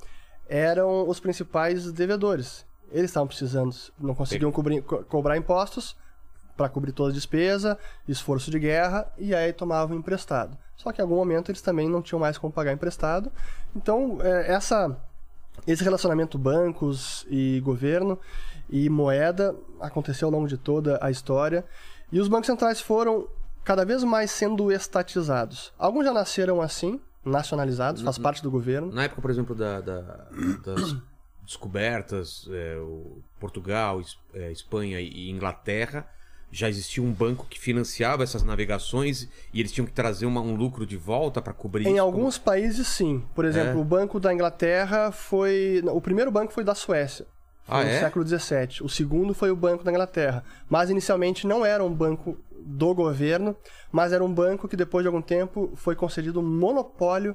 [0.48, 2.64] eram os principais devedores.
[2.90, 5.96] Eles estavam precisando, não conseguiam cobrir- co- cobrar impostos
[6.57, 10.57] para cobrir toda a despesa, esforço de guerra, e aí tomavam emprestado.
[10.77, 13.31] Só que em algum momento eles também não tinham mais como pagar emprestado.
[13.75, 14.97] Então, eh, essa
[15.67, 18.19] esse relacionamento bancos e governo
[18.71, 21.65] e moeda aconteceu ao longo de toda a história.
[22.11, 23.29] E os bancos centrais foram
[23.62, 25.73] cada vez mais sendo estatizados.
[25.79, 28.91] Alguns já nasceram assim, nacionalizados, faz parte do governo.
[28.93, 30.27] Na época, por exemplo, da, da-
[30.65, 30.97] das
[31.45, 32.77] descobertas, é,
[33.38, 34.01] Portugal,
[34.35, 36.09] é, Espanha e Inglaterra,
[36.55, 40.55] já existia um banco que financiava essas navegações e eles tinham que trazer uma- um
[40.55, 42.03] lucro de volta para cobrir Em isso?
[42.03, 43.25] alguns países, sim.
[43.35, 43.81] Por exemplo, É?
[43.81, 45.83] o Banco da Inglaterra foi.
[45.91, 47.27] O primeiro banco foi da Suécia.
[47.65, 48.01] Foi Ah, no é?
[48.01, 48.83] século XVII.
[48.83, 50.45] O segundo foi o Banco da Inglaterra.
[50.69, 53.57] Mas inicialmente não era um banco do governo,
[53.91, 57.35] mas era um banco que depois de algum tempo foi concedido um monopólio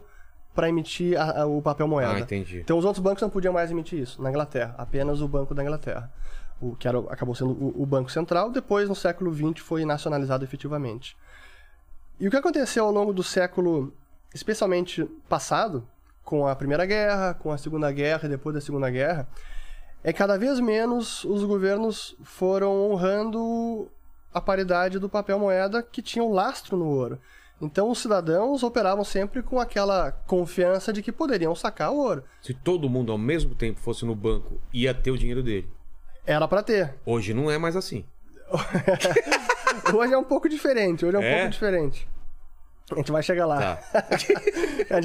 [0.53, 2.13] para emitir a- a- o papel moeda.
[2.13, 2.59] Ah, entendi.
[2.59, 5.63] Então os outros bancos não podiam mais emitir isso na Inglaterra, apenas o Banco da
[5.63, 6.11] Inglaterra.
[6.59, 10.43] O que era, acabou sendo o, o Banco Central, depois no século XX foi nacionalizado
[10.43, 11.15] efetivamente.
[12.19, 13.93] E o que aconteceu ao longo do século,
[14.33, 15.87] especialmente passado,
[16.23, 19.27] com a Primeira Guerra, com a Segunda Guerra e depois da Segunda Guerra,
[20.03, 23.89] é que cada vez menos os governos foram honrando
[24.33, 27.19] a paridade do papel moeda que tinha o lastro no ouro.
[27.61, 32.23] Então os cidadãos operavam sempre com aquela confiança de que poderiam sacar o ouro.
[32.41, 35.67] Se todo mundo ao mesmo tempo fosse no banco, ia ter o dinheiro dele.
[36.27, 36.93] Era para ter.
[37.05, 38.05] Hoje não é mais assim.
[39.93, 41.35] Hoje é um pouco diferente, hoje é um É?
[41.37, 42.07] pouco diferente.
[42.91, 43.75] A gente vai chegar lá.
[43.77, 44.03] Tá.
[44.09, 44.33] A gente-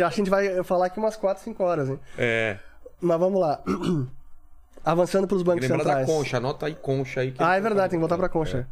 [0.03, 1.99] acho que a gente vai falar aqui umas 4, 5 horas, hein?
[2.19, 2.59] É.
[3.01, 3.61] Mas vamos lá.
[4.85, 6.07] Avançando para os bancos Lembra da centrais.
[6.07, 7.35] concha, anota aí concha aí.
[7.39, 8.67] Ah, é verdade, tem que voltar para a concha.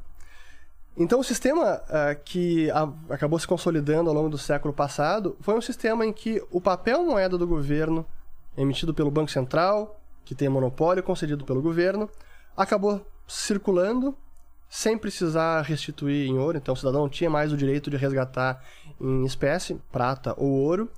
[0.96, 5.54] Então, o sistema ah, que a- acabou se consolidando ao longo do século passado foi
[5.54, 8.04] um sistema em que o papel moeda do governo,
[8.56, 12.08] emitido pelo Banco Central, que tem monopólio concedido pelo governo,
[12.56, 14.16] acabou circulando
[14.68, 16.56] sem precisar restituir em ouro.
[16.56, 18.62] Então, o cidadão não tinha mais o direito de resgatar
[19.00, 20.88] em espécie, prata ou ouro.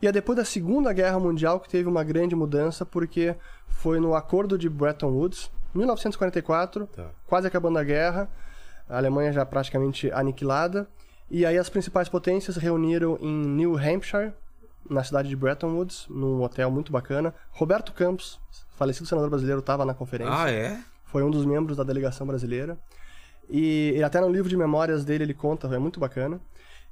[0.00, 3.34] E é depois da Segunda Guerra Mundial que teve uma grande mudança, porque
[3.68, 7.10] foi no Acordo de Bretton Woods, 1944, Tá.
[7.26, 8.28] quase acabando a guerra,
[8.88, 10.88] a Alemanha já praticamente aniquilada,
[11.30, 14.32] e aí as principais potências reuniram em New Hampshire,
[14.88, 17.34] na cidade de Bretton Woods, num hotel muito bacana.
[17.50, 18.38] Roberto Campos,
[18.76, 20.78] falecido senador brasileiro, estava na conferência Ah, é?
[21.16, 22.76] Foi um dos membros da delegação brasileira.
[23.48, 26.38] E ele, até no livro de memórias dele ele conta, é muito bacana.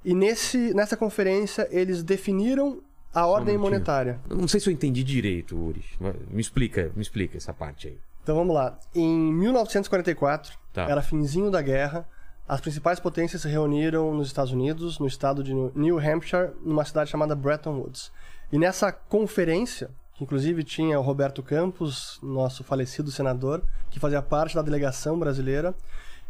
[0.03, 2.81] E nesse, nessa conferência eles definiram
[3.13, 3.71] a ordem minutinho.
[3.73, 4.19] monetária.
[4.31, 5.85] Não sei se eu entendi direito, Uri.
[6.31, 7.99] Me explica, me explica essa parte aí.
[8.23, 8.79] Então vamos lá.
[8.95, 10.89] Em 1944, Tá.
[10.89, 12.09] era finzinho da guerra,
[12.49, 17.11] as principais potências se reuniram nos Estados Unidos, no estado de New Hampshire, numa cidade
[17.11, 18.11] chamada Bretton Woods.
[18.51, 24.55] E nessa conferência, que inclusive tinha o Roberto Campos, nosso falecido senador, que fazia parte
[24.55, 25.74] da delegação brasileira,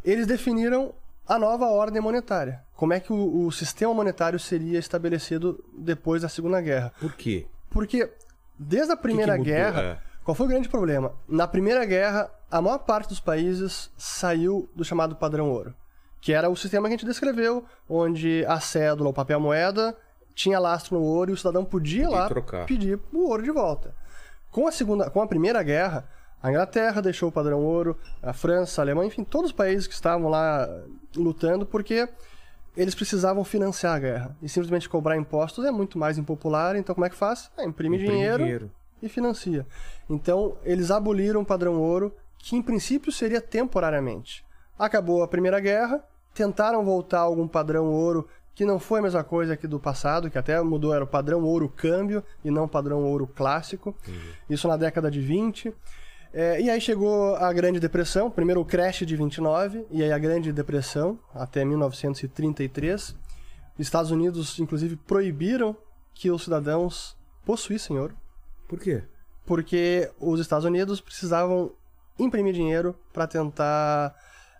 [0.05, 0.94] eles definiram
[1.27, 2.62] a nova ordem monetária.
[2.77, 6.92] Como é que o, o sistema monetário seria estabelecido depois da Segunda Guerra?
[7.01, 7.47] Por quê?
[7.70, 8.11] Porque
[8.59, 9.44] desde a Primeira mudou?
[9.47, 9.99] Guerra, É.
[10.25, 11.12] qual foi o grande problema?
[11.29, 15.75] Na Primeira Guerra, a maior parte dos países saiu do chamado padrão ouro,
[16.20, 19.97] que era o sistema que a gente descreveu, onde a cédula, o papel moeda,
[20.35, 22.66] tinha lastro no ouro e o cidadão podia lá trocar.
[22.66, 23.94] pedir o ouro de volta.
[24.51, 26.09] Com a segunda, com a Primeira Guerra,
[26.42, 29.94] a Inglaterra deixou o padrão ouro, a França, a Alemanha, enfim, todos os países que
[29.94, 30.68] estavam lá
[31.16, 32.09] lutando porque
[32.77, 34.37] eles precisavam financiar a guerra.
[34.42, 37.51] E simplesmente cobrar impostos é muito mais impopular, então como é que faz?
[37.57, 38.70] Ah, imprime, Imprime dinheiro, dinheiro.
[39.01, 39.66] e financia.
[40.11, 44.44] Então, eles aboliram o padrão ouro, que em princípio seria temporariamente.
[44.79, 49.25] Acabou a Primeira Guerra, tentaram voltar a algum padrão ouro que não foi a mesma
[49.25, 52.69] coisa que do passado, que até mudou, era o padrão ouro câmbio e não o
[52.69, 53.95] padrão ouro clássico.
[54.49, 55.75] Isso na década de 20.
[56.33, 60.19] É, e aí chegou a Grande Depressão, primeiro o crash de 29, e aí a
[60.19, 63.14] Grande Depressão, até 1933.
[63.77, 65.77] Os Estados Unidos, inclusive, proibiram
[66.12, 68.14] que os cidadãos possuíssem ouro
[68.69, 69.03] Por quê?
[69.45, 71.73] porque os Estados Unidos precisavam
[72.19, 74.14] imprimir dinheiro para tentar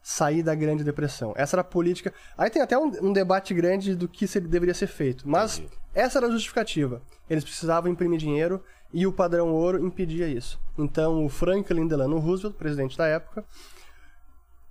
[0.07, 1.33] sair da Grande Depressão.
[1.35, 2.13] Essa era a política.
[2.37, 5.73] Aí tem até um, um debate grande do que se- deveria ser feito, mas Entendi.
[5.95, 7.01] essa era a justificativa.
[7.29, 8.63] Eles precisavam imprimir dinheiro
[8.93, 10.61] e o padrão ouro impedia isso.
[10.79, 13.43] Então o Franklin Delano Roosevelt, presidente da época,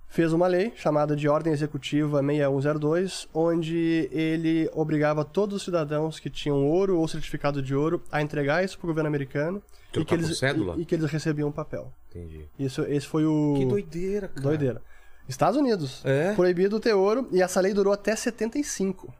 [0.08, 6.30] fez uma lei chamada de Ordem Executiva 6102, onde ele obrigava todos os cidadãos que
[6.30, 9.60] tinham ouro ou certificado de ouro a entregar isso para o governo americano
[9.92, 10.76] e que, eles, cédula?
[10.78, 11.92] e, e que eles recebiam um papel.
[12.10, 12.46] Entendi.
[12.56, 13.54] Isso, esse foi o...
[13.58, 14.40] Que doideira, cara.
[14.40, 14.82] Doideira.
[15.28, 16.02] Estados Unidos.
[16.04, 16.34] É?
[16.34, 19.12] Proibido ter ouro e essa lei durou até 75.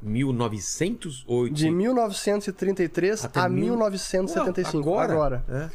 [0.00, 1.54] 1908.
[1.54, 4.90] De 1933 Até a mil- 1975.
[4.90, 5.12] Ué, agora?
[5.12, 5.44] Agora.
[5.48, 5.70] É.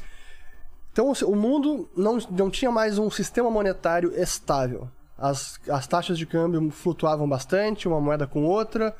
[0.92, 4.88] Então o mundo não, não tinha mais um sistema monetário estável.
[5.18, 8.96] As, as taxas de câmbio flutuavam bastante, uma moeda com outra.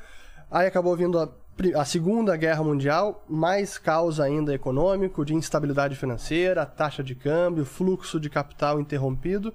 [0.50, 1.28] Aí acabou vindo a,
[1.76, 8.18] a Segunda Guerra Mundial, mais caos ainda econômico, de instabilidade financeira, taxa de câmbio, fluxo
[8.20, 9.52] de capital interrompido.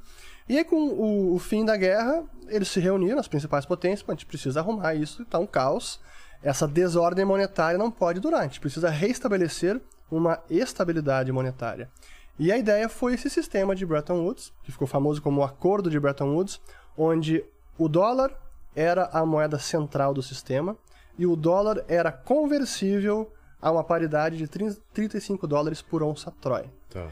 [0.48, 4.12] E aí, com o, o fim da guerra, eles se reuniram, as principais potências, "Pô,
[4.12, 6.00] a gente precisa arrumar isso, tá um caos.
[6.42, 11.90] Essa desordem monetária não pode durar, a gente precisa restabelecer uma estabilidade monetária.
[12.38, 15.90] E a ideia foi esse sistema de Bretton Woods, que ficou famoso como o Acordo
[15.90, 16.60] de Bretton Woods,
[16.98, 17.44] onde
[17.78, 18.32] o dólar
[18.76, 20.76] era a moeda central do sistema
[21.18, 26.66] e o dólar era conversível a uma paridade de 30 35 dólares por onça Troy.
[26.90, 27.08] Tá.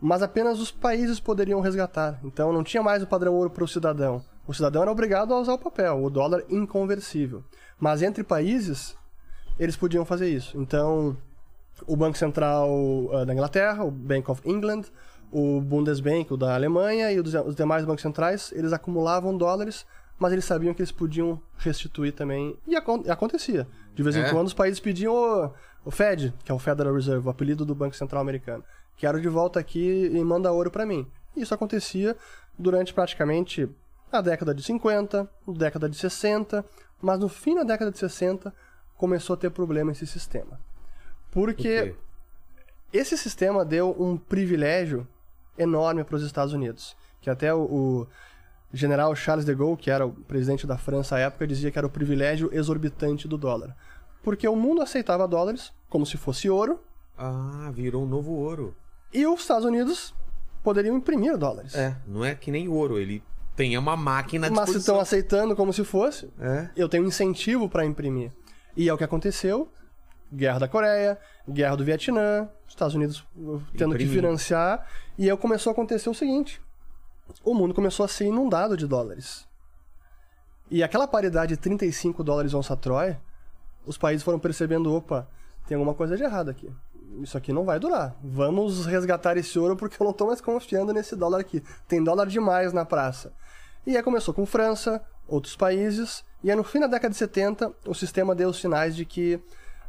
[0.00, 2.18] Mas apenas os países poderiam resgatar.
[2.24, 4.24] Então não tinha mais o padrão ouro para o cidadão.
[4.46, 7.44] O cidadão era obrigado a usar o papel, o dólar inconversível.
[7.78, 8.96] Mas entre países,
[9.58, 10.58] eles podiam fazer isso.
[10.58, 11.16] Então,
[11.86, 12.68] o Banco Central
[13.12, 14.84] ah, da Inglaterra, o Bank of England,
[15.30, 19.86] o Bundesbank, o da Alemanha e os demais bancos centrais, eles acumulavam dólares,
[20.18, 22.56] mas eles sabiam que eles podiam restituir também.
[22.66, 23.68] E e acontecia.
[23.94, 24.30] De vez em É?
[24.30, 25.52] quando os países pediam o,
[25.84, 28.64] o Fed, que é o Federal Reserve, o apelido do Banco Central Americano.
[29.00, 31.10] Quero de volta aqui e manda ouro para mim.
[31.34, 32.14] Isso acontecia
[32.58, 33.66] durante praticamente
[34.12, 36.62] a década de 50, a década de 60,
[37.00, 38.54] mas no fim da década de 60
[38.98, 40.60] começou a ter problema esse sistema.
[41.30, 41.94] Por Porque
[42.92, 45.08] esse sistema deu um privilégio
[45.56, 46.94] enorme para os Estados Unidos.
[47.22, 48.08] Que até o, o
[48.70, 51.86] general Charles de Gaulle, que era o presidente da França à época, dizia que era
[51.86, 53.74] o privilégio exorbitante do dólar.
[54.22, 56.78] Porque o mundo aceitava dólares como se fosse ouro,
[57.16, 58.76] Ah, virou um novo ouro.
[59.12, 60.14] E os Estados Unidos
[60.62, 61.74] poderiam imprimir dólares.
[61.74, 63.22] É, não é que nem ouro, ele
[63.56, 66.68] tem uma máquina à Mas se estão aceitando como se fosse, É.
[66.76, 68.32] eu tenho incentivo para imprimir.
[68.76, 69.70] E é o que aconteceu.
[70.32, 71.18] Guerra da Coreia,
[71.48, 73.26] Guerra do Vietnã, os Estados Unidos
[73.76, 74.10] tendo que Imprimir.
[74.12, 74.86] financiar.
[75.18, 76.62] E aí começou a acontecer o seguinte:
[77.44, 79.44] o mundo começou a ser inundado de dólares.
[80.70, 83.16] E aquela paridade de 35 dólares onça Troy,
[83.84, 85.28] os países foram percebendo: opa,
[85.66, 86.70] tem alguma coisa de errado aqui.
[87.18, 88.16] Isso aqui não vai durar.
[88.22, 91.62] Vamos resgatar esse ouro porque eu não estou mais confiando nesse dólar aqui.
[91.88, 93.32] Tem dólar demais na praça.
[93.86, 97.72] E aí começou com França, outros países, e aí no fim da década de 70
[97.86, 99.40] o sistema deu sinais de que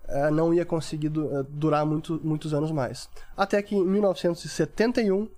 [0.07, 3.07] eh, não ia conseguir du- eh, durar muito, muitos anos mais.
[3.37, 5.29] Até que em 1971,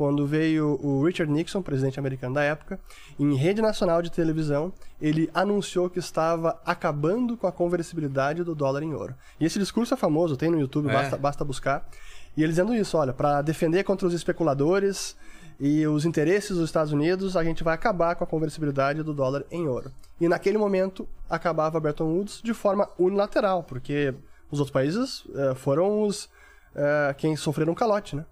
[0.00, 2.80] quando veio o Richard Nixon, presidente americano da época,
[3.18, 8.82] em rede nacional de televisão, ele anunciou que estava acabando com a conversibilidade do dólar
[8.82, 9.14] em ouro.
[9.38, 10.92] E esse discurso é famoso, tem no YouTube, É.
[10.94, 11.86] basta, basta buscar.
[12.34, 15.14] E ele dizendo isso, olha, para defender contra os especuladores
[15.60, 19.44] e os interesses dos Estados Unidos, a gente vai acabar com a conversibilidade do dólar
[19.50, 19.92] em ouro.
[20.18, 24.14] E naquele momento acabava Bretton Woods de forma unilateral, porque
[24.50, 26.26] os outros países eh, foram os
[26.74, 28.24] eh, quem sofreram um calote, né?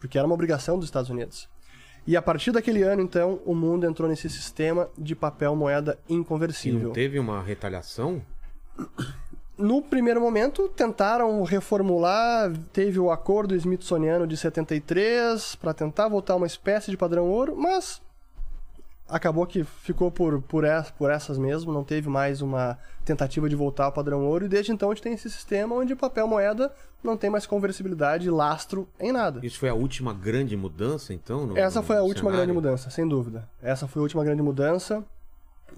[0.00, 1.48] Porque era uma obrigação dos Estados Unidos.
[2.06, 6.14] E a partir daquele ano, então, o mundo entrou nesse sistema de papel moeda E
[6.14, 6.80] inconversível.
[6.88, 8.22] não teve uma retaliação?
[9.58, 16.36] No primeiro momento, tentaram reformular, teve o acordo Smithsoniano de 73 para tentar voltar a
[16.36, 18.00] uma espécie de padrão ouro, mas
[19.08, 23.54] acabou que ficou por, por, es- por essas mesmo, não teve mais uma tentativa de
[23.54, 26.72] voltar ao padrão ouro, e desde então a gente tem esse sistema onde papel moeda
[27.04, 29.38] não tem mais conversibilidade lastro em nada.
[29.46, 31.46] Isso foi a última grande mudança, então?
[31.46, 32.38] no- Essa no foi a última cenário?
[32.38, 33.48] grande mudança, sem dúvida.
[33.62, 35.04] Essa foi a última grande mudança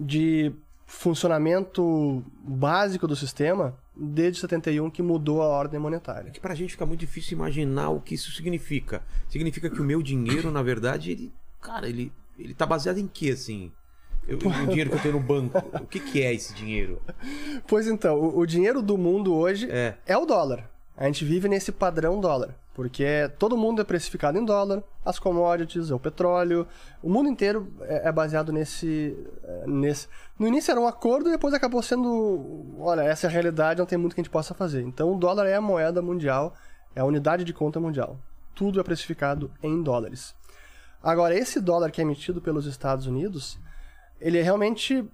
[0.00, 0.52] de
[0.86, 6.28] funcionamento básico do sistema desde 71 que mudou a ordem monetária.
[6.28, 9.02] É que pra gente fica muito difícil imaginar o que isso significa.
[9.28, 11.32] Significa que o meu dinheiro, na verdade, ele.
[11.60, 13.72] Cara, ele, ele tá baseado em quê, assim?
[14.26, 15.58] Eu- o dinheiro que eu tenho no banco.
[15.80, 17.00] O que, que é esse dinheiro?
[17.66, 19.94] Pois então, o, o dinheiro do mundo hoje É.
[20.06, 20.70] é o dólar.
[20.96, 25.90] A gente vive nesse padrão dólar, porque todo mundo é precificado em dólar, as commodities,
[25.92, 26.66] é o petróleo,
[27.00, 30.08] o mundo inteiro é, é baseado nesse, é, nesse.
[30.36, 33.86] No início era um acordo e depois acabou sendo, olha, essa é a realidade, não
[33.86, 34.82] tem muito que a gente possa fazer.
[34.82, 36.52] Então o dólar é a moeda mundial,
[36.96, 38.18] é a unidade de conta mundial.
[38.54, 40.34] Tudo é precificado em dólares.
[41.02, 43.58] Agora esse dólar que é emitido pelos Estados Unidos,
[44.20, 45.08] ele é realmente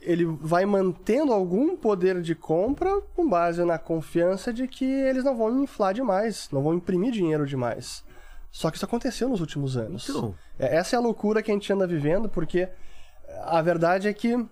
[0.00, 5.36] ele vai mantendo algum poder de compra com base na confiança de que eles não
[5.36, 8.04] vão inflar demais, não vão imprimir dinheiro demais.
[8.50, 10.08] Só que isso aconteceu nos últimos anos.
[10.08, 10.34] Então.
[10.58, 12.68] É, Essa é a loucura que a gente anda vivendo, porque
[13.42, 14.46] a verdade é que.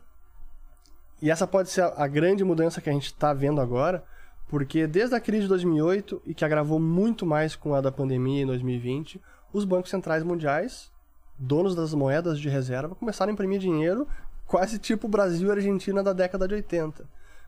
[1.20, 4.02] E essa pode ser a, a grande mudança que a gente está vendo agora,
[4.48, 8.42] porque desde a crise de 2008, e que agravou muito mais com a da pandemia
[8.42, 9.20] em 2020,
[9.52, 10.90] os bancos centrais mundiais,
[11.38, 14.06] donos das moedas de reserva, começaram a imprimir dinheiro
[14.46, 17.04] quase tipo Brasil e Argentina da década de 80,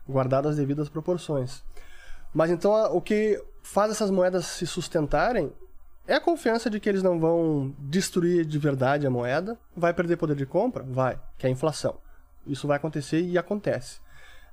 [0.07, 1.63] guardado as devidas proporções.
[2.33, 5.51] Mas então o que faz essas moedas se sustentarem
[6.07, 9.57] é a confiança de que eles não vão destruir de verdade a moeda.
[9.75, 10.83] Vai perder poder de compra?
[10.83, 11.97] Vai, que é a inflação.
[12.45, 13.99] Isso vai acontecer e acontece.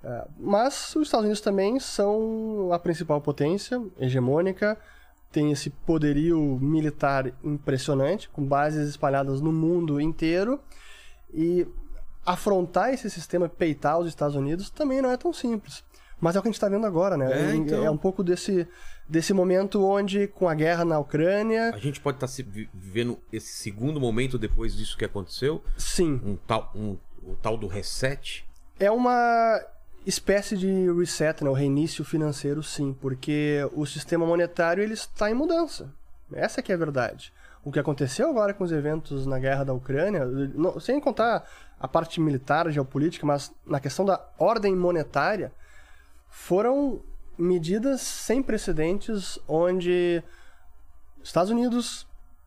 [0.02, 4.78] É, Mas os Estados Unidos também são a principal potência hegemônica,
[5.32, 10.60] tem esse poderio militar impressionante, com bases espalhadas no mundo inteiro,
[11.32, 11.66] e
[12.24, 15.82] afrontar esse sistema, peitar os Estados Unidos, também não é tão simples.
[16.20, 17.50] Mas é o que a gente está vendo agora, né?
[17.50, 17.84] É, então.
[17.84, 18.68] é um pouco desse,
[19.08, 23.98] desse momento onde, com a guerra na Ucrânia, A gente pode estar vivendo esse segundo
[23.98, 25.64] momento depois disso que aconteceu?
[25.76, 28.44] sim, Um tal, um, o tal do reset?
[28.78, 29.60] É uma
[30.06, 31.50] espécie de reset, né?
[31.50, 35.92] o reinício financeiro, sim, porque o sistema monetário ele está em mudança.
[36.32, 37.32] Essa que é a verdade.
[37.64, 41.86] O que aconteceu agora com os eventos na guerra da Ucrânia, não- sem contar a
[41.86, 45.52] parte militar, geopolítica, mas na questão da ordem monetária,
[46.28, 47.02] foram
[47.38, 50.22] medidas sem precedentes onde
[51.22, 52.06] Estados Unidos,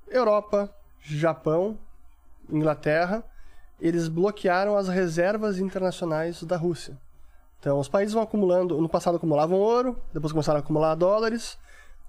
[0.09, 1.77] Europa, Japão,
[2.49, 3.23] Inglaterra,
[3.79, 6.97] eles bloquearam as reservas internacionais da Rússia.
[7.65, 11.57] Então, os países vão acumulando, no passado acumulavam ouro, depois começaram a acumular dólares.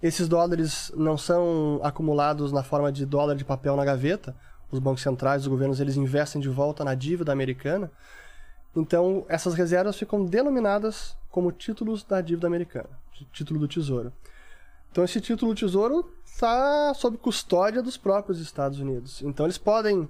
[0.02, 4.36] Esses dólares não são acumulados na forma de dólar de papel na gaveta.
[4.70, 7.90] Os bancos centrais, os governos, eles investem de volta na dívida americana.
[8.76, 12.90] Então, essas reservas ficam denominadas como títulos da dívida americana,
[13.32, 14.12] título do tesouro.
[14.92, 19.22] Então, esse título do tesouro está sob custódia dos próprios Estados Unidos.
[19.22, 20.06] Então, eles podem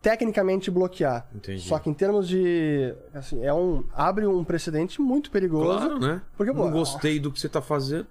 [0.00, 1.28] tecnicamente bloquear.
[1.34, 1.62] Entendi.
[1.62, 2.94] Só que em termos de.
[3.14, 5.78] Assim, é um, abre um precedente muito perigoso.
[5.78, 6.22] Claro, né?
[6.36, 8.06] Porque, pô, não gostei do que você tá fazendo.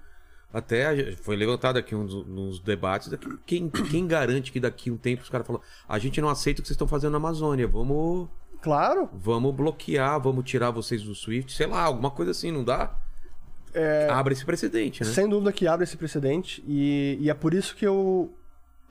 [0.52, 3.08] Até foi levantado aqui uns, nos debates.
[3.08, 6.60] Daqui, quem, quem garante que daqui um tempo os caras falam: a gente não aceita
[6.60, 8.28] o que vocês estão fazendo na Amazônia, vamos,
[8.62, 12.96] Claro, vamos bloquear, vamos tirar vocês do Swift, sei lá, alguma coisa assim, não dá?
[14.10, 15.10] Abre esse precedente, né?
[15.10, 16.64] sem dúvida que abre esse precedente.
[16.68, 18.34] E, e é por isso que eu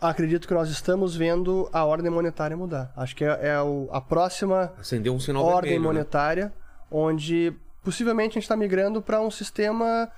[0.01, 2.92] acredito que nós estamos vendo a ordem monetária mudar.
[2.96, 5.80] Acho que é, é o- a próxima Acendeu um sinal ordem vermelho.
[5.92, 5.99] né?
[5.99, 6.53] monetária,
[6.90, 10.11] onde possivelmente a gente está migrando para um sistema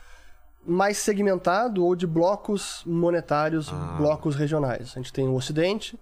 [0.66, 3.94] mais segmentado ou de blocos monetários, Ah.
[3.96, 4.92] blocos regionais.
[4.94, 5.98] A gente tem o Ocidente,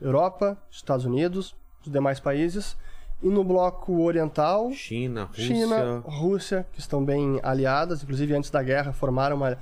[0.00, 2.76] Europa, Estados Unidos, os demais países,
[3.22, 5.44] e no bloco oriental, China, Rússia.
[5.44, 9.58] China, Rússia, que estão bem aliadas, inclusive antes da guerra formaram uma.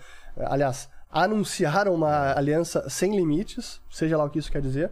[0.46, 4.90] Aliás, anunciaram uma aliança sem limites, seja lá o que isso quer dizer.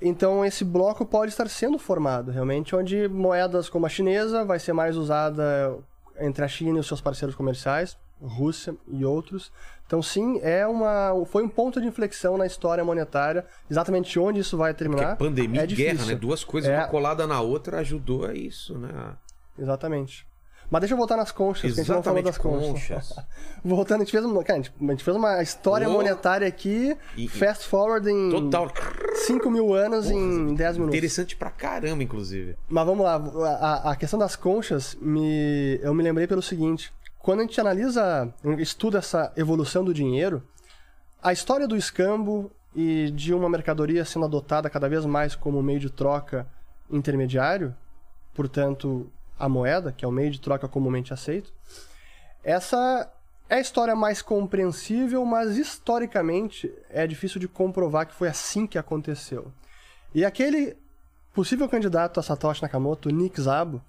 [0.00, 4.72] Então esse bloco pode estar sendo formado realmente, onde moedas como a chinesa vai ser
[4.72, 5.76] mais usada
[6.20, 9.50] entre a China e os seus parceiros comerciais, Rússia e outros.
[9.86, 14.56] Então sim, é uma foi um ponto de inflexão na história monetária, exatamente onde isso
[14.56, 15.16] vai terminar.
[15.16, 16.14] Porque pandemia é e guerra, né?
[16.14, 16.78] Duas coisas, É.
[16.78, 19.16] uma colada na outra, ajudou a isso, né?
[19.58, 20.27] Exatamente.
[20.70, 23.08] Mas deixa eu voltar nas conchas, que a gente não falou Exatamente, das conchas.
[23.08, 23.26] conchas.
[23.64, 25.92] Voltando, a gente fez uma, cara, a gente, fez uma história Oh.
[25.92, 28.70] monetária aqui, E- fast forward em Total.
[29.26, 30.94] 5 mil anos em 10 minutos.
[30.94, 32.54] Interessante pra caramba, inclusive.
[32.68, 33.14] Mas vamos lá,
[33.60, 38.32] a, a questão das conchas, me, eu me lembrei pelo seguinte: quando a gente analisa,
[38.58, 40.42] estuda essa evolução do dinheiro,
[41.22, 45.80] a história do escambo e de uma mercadoria sendo adotada cada vez mais como meio
[45.80, 46.46] de troca
[46.90, 47.74] intermediário,
[48.34, 51.52] portanto, a moeda, que é o meio de troca comumente aceito,
[52.42, 53.10] essa
[53.48, 58.78] é a história mais compreensível, mas historicamente é difícil de comprovar que foi assim que
[58.78, 59.50] aconteceu.
[60.14, 60.76] E aquele
[61.34, 63.80] possível candidato a Satoshi Nakamoto, Nick Szabo,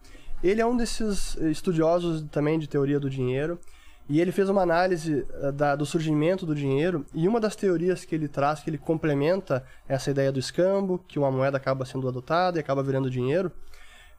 [0.44, 3.60] ele é um desses estudiosos também de teoria do dinheiro,
[4.08, 8.06] e ele fez uma análise eh, da- do surgimento do dinheiro, e uma das teorias
[8.06, 12.08] que ele traz, que ele complementa essa ideia do escambo, que uma moeda acaba sendo
[12.08, 13.52] adotada e acaba virando dinheiro,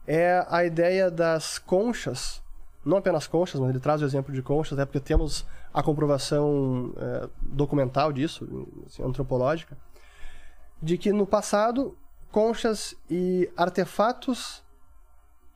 [0.07, 2.41] é a ideia das conchas,
[2.83, 6.93] não apenas conchas, mas ele traz o exemplo de conchas, é porque temos a comprovação
[6.97, 9.77] eh, documental disso, assim, antropológica,
[10.81, 11.95] de que no passado
[12.31, 14.63] conchas e artefatos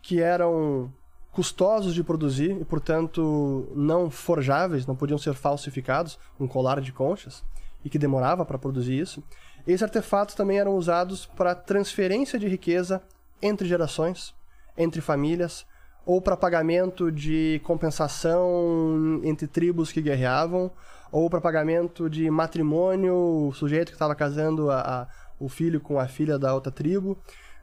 [0.01, 0.93] que eram
[1.31, 7.43] custosos de produzir e, portanto, não forjáveis, não podiam ser falsificados, um colar de conchas,
[7.83, 9.23] e que demorava para produzir isso.
[9.67, 13.01] Esses artefatos também eram usados para transferência de riqueza
[13.41, 14.33] entre gerações,
[14.77, 15.65] entre famílias,
[16.05, 20.71] ou para pagamento de compensação entre tribos que guerreavam,
[21.11, 23.15] ou para pagamento de matrimônio,
[23.47, 25.07] o sujeito que estava casando a- a-
[25.39, 27.17] o filho com a filha da outra tribo.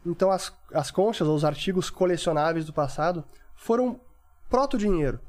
[0.04, 4.00] Então as, as conchas, ou os artigos colecionáveis do passado, foram
[4.48, 5.20] proto-dinheiro,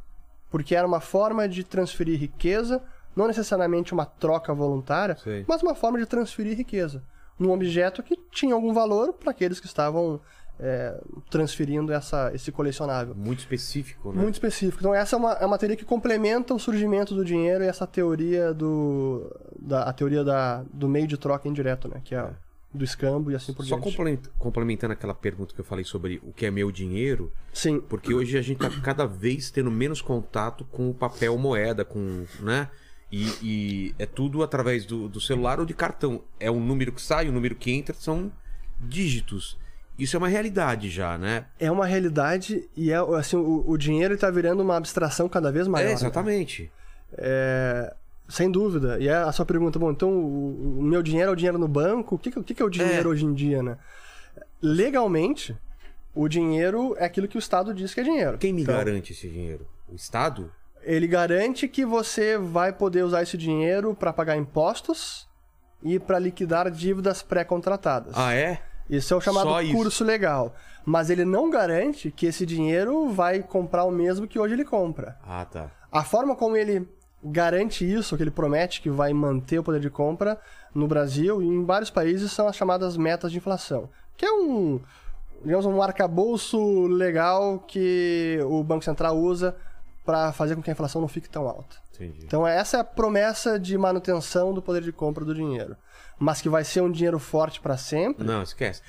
[0.49, 2.81] porque era uma forma de transferir riqueza,
[3.15, 5.45] não necessariamente uma troca voluntária, Sei.
[5.47, 7.03] mas uma forma de transferir riqueza
[7.39, 10.19] num objeto que tinha algum valor para aqueles que estavam
[10.59, 13.15] é, transferindo essa, esse colecionável.
[13.15, 14.21] Muito específico, né?
[14.21, 14.77] Muito específico.
[14.79, 17.87] Então, essa é uma, é uma teoria que complementa o surgimento do dinheiro e essa
[17.87, 19.29] teoria do.
[19.59, 22.01] Da, a teoria da, do meio de troca indireto, né?
[22.03, 22.29] Que é,
[22.71, 23.83] do escambo e assim por Só diante.
[23.83, 27.79] complement- complementando aquela pergunta que eu falei sobre o que é meu dinheiro, Sim.
[27.79, 32.25] porque hoje a gente tá cada vez tendo menos contato com o papel moeda, com,
[32.39, 32.69] né?
[33.15, 36.23] E, e é tudo através do, do celular ou de cartão.
[36.39, 38.31] É um número que sai, um número que entra, são
[38.79, 39.55] dígitos.
[39.99, 41.45] Isso é uma realidade já, né?
[41.59, 45.67] É uma realidade e é assim, o, o dinheiro está virando uma abstração cada vez
[45.67, 45.85] maior.
[45.85, 45.93] é, né?
[45.93, 46.71] exatamente.
[47.15, 47.93] É,
[48.27, 48.97] sem dúvida.
[48.99, 51.67] E é a sua pergunta, bom, então o, o meu dinheiro é o dinheiro no
[51.67, 52.15] banco?
[52.15, 53.11] O que, o que é o dinheiro É.
[53.11, 53.77] hoje em dia, né?
[54.59, 55.55] Legalmente,
[56.15, 58.39] o dinheiro é aquilo que o Estado diz que é dinheiro.
[58.39, 59.67] Quem me Então, garante esse dinheiro?
[59.87, 60.51] O Estado?
[60.83, 65.27] Ele garante que você vai poder usar esse dinheiro para pagar impostos
[65.81, 68.13] e para liquidar dívidas pré-contratadas.
[68.15, 68.61] Ah, é?
[68.89, 69.73] Isso é o chamado Só isso.
[69.73, 70.53] curso legal.
[70.85, 75.17] Mas ele não garante que esse dinheiro vai comprar o mesmo que hoje ele compra.
[75.25, 75.71] Ah, tá.
[75.91, 76.87] A forma como ele
[77.23, 80.37] garante isso, que ele promete que vai manter o poder de compra
[80.75, 84.81] no Brasil e em vários países são as chamadas metas de inflação, que é um,
[85.41, 89.55] digamos, um arcabouço legal que o Banco Central usa
[90.05, 91.77] para fazer com que a inflação não fique tão alta.
[91.95, 92.25] Entendi.
[92.25, 95.75] Então essa é a promessa de manutenção do poder de compra do dinheiro,
[96.19, 98.25] mas que vai ser um dinheiro forte para sempre.
[98.25, 98.81] Não, esquece.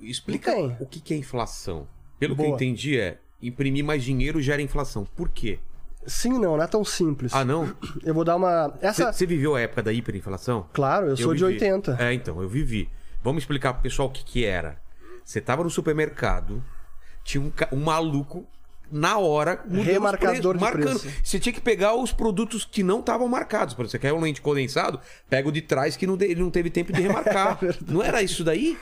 [0.00, 0.76] Explica Tem.
[0.80, 1.86] o que é inflação.
[2.18, 2.56] Pelo que eu Boa.
[2.56, 5.04] entendi é imprimir mais dinheiro gera inflação.
[5.04, 5.58] Por quê?
[6.06, 7.32] Sim, não, não é tão simples.
[7.32, 7.72] Ah, não?
[8.04, 10.66] Eu vou dar uma essa, Você viveu a época da hiperinflação?
[10.72, 11.54] claro, eu sou de vivi.
[11.64, 11.96] 80.
[12.00, 12.90] É, então, eu vivi.
[13.22, 14.80] Vamos explicar pro pessoal o que que era.
[15.24, 16.62] Você tava no supermercado,
[17.22, 18.44] tinha um, ca- um maluco
[18.92, 21.00] na hora Remarcador os de preços, marcando.
[21.00, 21.16] preço.
[21.24, 23.74] Você tinha que pegar os produtos que não estavam marcados.
[23.74, 26.50] Por exemplo, você quer um lente condensado, pega o de trás que não ele não
[26.50, 27.58] teve tempo de remarcar.
[27.88, 28.76] não era isso daí?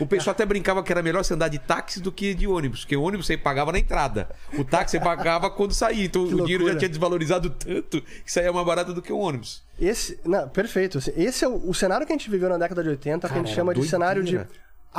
[0.00, 2.80] O pessoal até brincava que era melhor você andar de táxi do que de ônibus,
[2.80, 4.30] porque o ônibus você pagava na entrada.
[4.58, 6.06] O táxi você pagava quando saía.
[6.06, 6.76] Então o dinheiro já loucura.
[6.76, 9.62] tinha desvalorizado tanto que saía mais barato do que o ônibus.
[9.78, 10.98] Esse, não, perfeito.
[11.14, 13.28] Esse é o, o cenário que a gente viveu na década de 80, que a
[13.28, 13.90] Cara, gente chama de doideira.
[13.90, 14.40] cenário de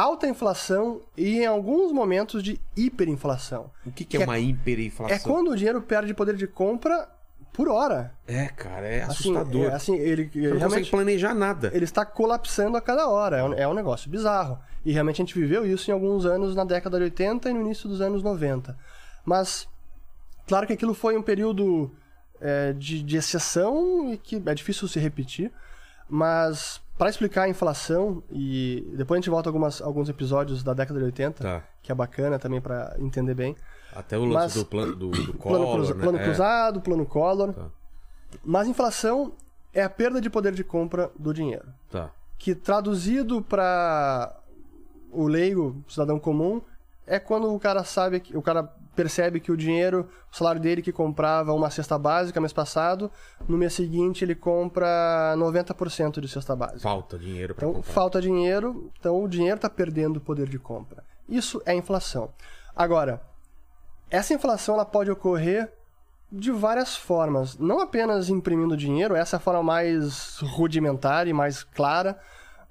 [0.02, 3.70] alta inflação e em alguns momentos de hiperinflação.
[3.86, 5.16] O que, que é uma hiperinflação?
[5.16, 7.10] É quando o dinheiro perde poder de compra
[7.52, 8.14] por hora.
[8.26, 9.66] É, cara, é Assim, assustador.
[9.66, 11.72] é, assim, ele, Você não consegue planejar nada.
[11.74, 13.38] ele está colapsando a cada hora.
[13.38, 14.58] É um, é um negócio bizarro.
[14.86, 17.62] E realmente a gente viveu isso em alguns anos na década de 80 e no
[17.62, 18.78] início dos anos 90.
[19.26, 19.68] Mas,
[20.48, 21.92] claro que aquilo foi um período
[22.40, 25.52] é, de, de exceção e que é difícil se repetir,
[26.08, 30.74] mas para explicar a inflação, e depois a gente volta a algumas, alguns episódios da
[30.74, 31.64] década de 80, Tá.
[31.82, 33.56] que é bacana também para entender bem.
[33.96, 36.02] Até o lance Mas- do plano do, do plano, Collor, cruza- né?
[36.04, 36.24] plano É.
[36.24, 37.54] cruzado, plano Collor.
[37.54, 37.66] Tá.
[38.44, 39.32] Mas inflação
[39.74, 41.66] é a perda de poder de compra do dinheiro.
[41.90, 42.12] Tá.
[42.38, 44.36] Que traduzido para
[45.12, 46.62] o leigo, cidadão comum,
[47.08, 50.82] é quando o cara sabe que o cara percebe que o dinheiro, o salário dele
[50.82, 53.10] que comprava uma cesta básica mês passado,
[53.48, 56.80] no mês seguinte ele compra 90% de cesta básica.
[56.80, 57.94] Falta dinheiro pra Então, comprar.
[57.94, 61.04] falta dinheiro, então o dinheiro está perdendo o poder de compra.
[61.28, 62.30] Isso é inflação.
[62.76, 63.22] Agora,
[64.10, 65.72] essa inflação ela pode ocorrer
[66.32, 67.58] de várias formas.
[67.58, 72.20] Não apenas imprimindo dinheiro, essa é a forma mais rudimentar e mais clara,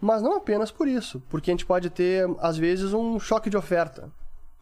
[0.01, 1.21] mas não apenas por isso.
[1.29, 4.11] Porque a gente pode ter, às vezes, um choque de oferta.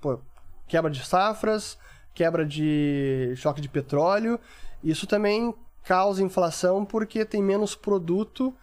[0.01, 0.19] Pô,
[0.67, 1.79] quebra de safras,
[2.15, 4.39] quebra de choque de petróleo.
[4.83, 5.55] Isso também
[5.85, 8.55] causa inflação porque tem menos produto.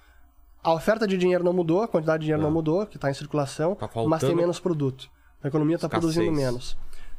[0.63, 3.13] A oferta de dinheiro não mudou, a quantidade de dinheiro não mudou, que está em
[3.13, 5.09] circulação, Tá mas tem menos produto.
[5.43, 6.77] A economia está produzindo menos.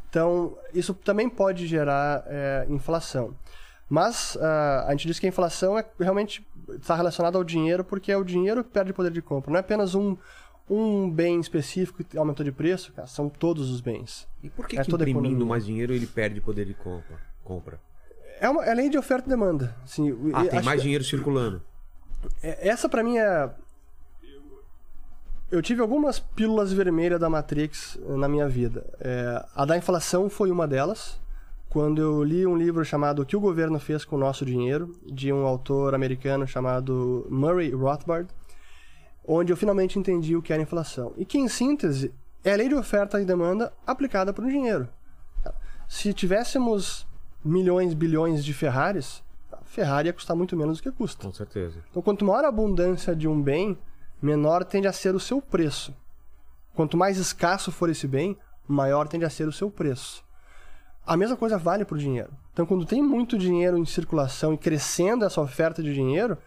[0.09, 3.35] Então, isso também pode gerar é, inflação.
[3.89, 8.11] Mas ah, a gente diz que a inflação é realmente está relacionada ao dinheiro, porque
[8.11, 9.51] é o dinheiro que perde poder de compra.
[9.51, 10.17] Não é apenas um,
[10.69, 14.27] um bem específico que aumentou de preço, cara, são todos os bens.
[14.43, 15.47] E por que, É que imprimindo economia.
[15.47, 17.19] mais dinheiro ele perde poder de compra?
[17.43, 17.79] compra?
[18.41, 19.77] É, uma, é lei de oferta e demanda.
[19.85, 21.63] Assim, Ah, tem mais que- dinheiro circulando.
[22.43, 23.51] É- Essa pra mim é.
[25.51, 28.85] Eu tive algumas pílulas vermelhas da Matrix eh, na minha vida.
[28.99, 31.21] É, a da inflação foi uma delas.
[31.69, 34.97] Quando eu li um livro chamado O que o governo fez com o nosso dinheiro,
[35.05, 38.29] de um autor americano chamado Murray Rothbard,
[39.27, 41.13] onde eu finalmente entendi o que era inflação.
[41.17, 42.13] E que, em síntese,
[42.43, 44.89] é a lei de oferta e demanda aplicada para o dinheiro.
[45.89, 47.07] Se tivéssemos
[47.45, 49.23] milhões, bilhões de Ferraris,
[49.53, 51.27] a Ferrari ia custar muito menos do que custa.
[51.27, 51.83] Com certeza.
[51.91, 53.79] Então, quanto maior a abundância de um bem,
[54.21, 55.95] menor tende a ser o seu preço.
[56.75, 60.25] Quanto mais escasso for esse bem, maior tende a ser o seu preço.
[61.07, 62.33] A mesma coisa vale para o dinheiro.
[62.53, 66.39] Então, quando tem muito dinheiro em circulação e crescendo essa oferta de dinheiro,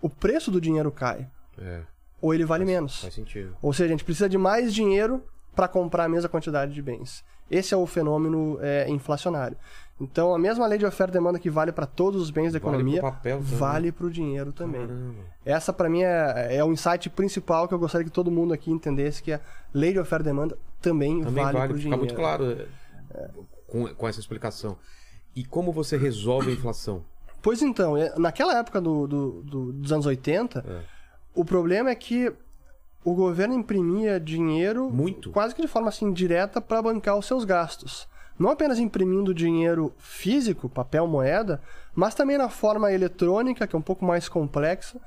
[0.00, 1.28] o preço do dinheiro cai.
[1.56, 1.82] É,
[2.24, 3.00] Ou ele vale menos.
[3.02, 3.54] faz sentido.
[3.60, 5.22] Ou seja, a gente precisa de mais dinheiro
[5.54, 7.22] para comprar a mesma quantidade de bens.
[7.50, 9.56] Esse é o fenômeno é, inflacionário.
[10.00, 12.58] Então, a mesma lei de oferta e demanda que vale para todos os bens da
[12.58, 13.02] Vale economia
[13.40, 14.80] vale para o dinheiro também.
[14.86, 15.14] Caramba.
[15.44, 18.70] Essa, para mim, é, é o insight principal que eu gostaria que todo mundo aqui
[18.72, 19.40] entendesse, que a
[19.72, 21.98] lei de oferta e demanda também, Também vale, vale, para o dinheiro.
[21.98, 22.66] muito claro
[23.14, 23.28] é,
[23.68, 24.76] com, com essa explicação.
[25.36, 27.04] E como você resolve a inflação?
[27.42, 30.94] Pois então, é, naquela época do, do- do- dos anos 80, É.
[31.34, 32.32] o problema é que
[33.04, 35.30] o governo imprimia dinheiro Muito.
[35.30, 38.08] quase que de forma assim direta para bancar os seus gastos.
[38.38, 41.60] Não apenas imprimindo dinheiro físico, papel, moeda,
[41.94, 44.98] mas também na forma eletrônica, que é um pouco mais complexa,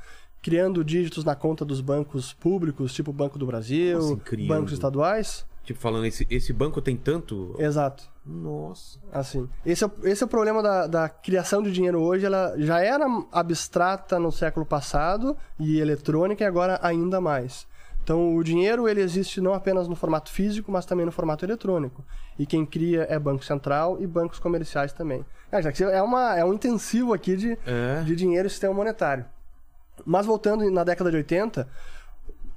[0.41, 5.45] criando dígitos na conta dos bancos públicos, tipo o Banco do Brasil, assim, bancos estaduais.
[5.67, 7.53] Tipo, falando, esse, esse banco tem tanto.
[7.59, 8.05] Exato.
[8.25, 8.97] Nossa.
[9.11, 12.25] Assim, esse é, o- esse é o problema da, da criação de dinheiro hoje.
[12.25, 17.67] Ela já era abstrata no século passado e eletrônica e agora ainda mais.
[18.01, 22.01] Então, o dinheiro ele existe não apenas no formato físico, mas também no formato eletrônico.
[22.39, 25.25] E quem cria é Banco Central e bancos comerciais também.
[25.51, 28.01] É, que é, uma, é um intensivo aqui de, É.
[28.05, 29.25] de dinheiro e sistema monetário.
[30.05, 31.67] Mas voltando na década de 80,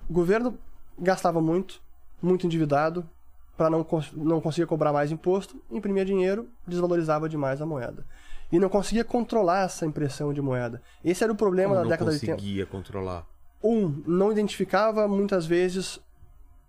[0.09, 0.57] o governo
[0.97, 1.81] gastava muito,
[2.23, 3.09] muito endividado,
[3.57, 8.05] para não, cons- não conseguir cobrar mais imposto, imprimia dinheiro, desvalorizava demais a moeda.
[8.51, 10.83] E não conseguia controlar essa impressão de moeda.
[11.05, 12.33] Esse era o problema Como da não década de 80.
[12.35, 13.27] conseguia controlar.
[13.63, 16.01] Um, não identificava muitas vezes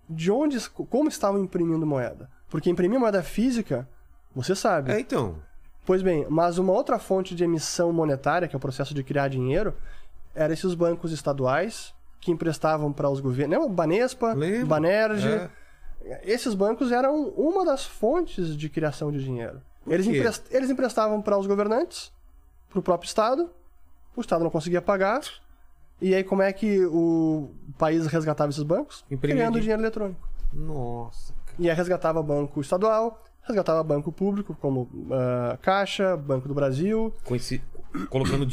[0.10, 2.30] de onde, como estavam imprimindo moeda.
[2.49, 3.88] Porque imprimir moeda física,
[4.36, 4.91] você sabe.
[4.91, 5.38] É, então.
[5.86, 9.30] Pois bem, mas uma outra fonte de emissão monetária, que é o processo de criar
[9.30, 9.74] dinheiro,
[10.36, 13.58] eram esses bancos estaduais que emprestavam para os governos.
[13.58, 13.74] Lembra?
[13.74, 14.68] Banespa, Lembro.
[14.68, 15.26] Banerj.
[15.28, 15.50] É.
[16.24, 19.62] Esses bancos eram uma das fontes de criação de dinheiro.
[19.88, 22.12] Eles, emprest- eles emprestavam para os governantes,
[22.70, 23.50] para o próprio Estado,
[24.16, 25.22] o Estado não conseguia pagar.
[26.00, 29.04] E aí, como é que o país resgatava esses bancos?
[29.12, 30.28] Imprimia Criando din- dinheiro eletrônico.
[30.54, 31.34] Nossa.
[31.46, 31.56] cara.
[31.60, 37.14] E aí resgatava banco estadual, resgatava banco público, como ah, Caixa, Banco do Brasil.
[37.32, 37.62] Esse,
[38.10, 38.48] colocando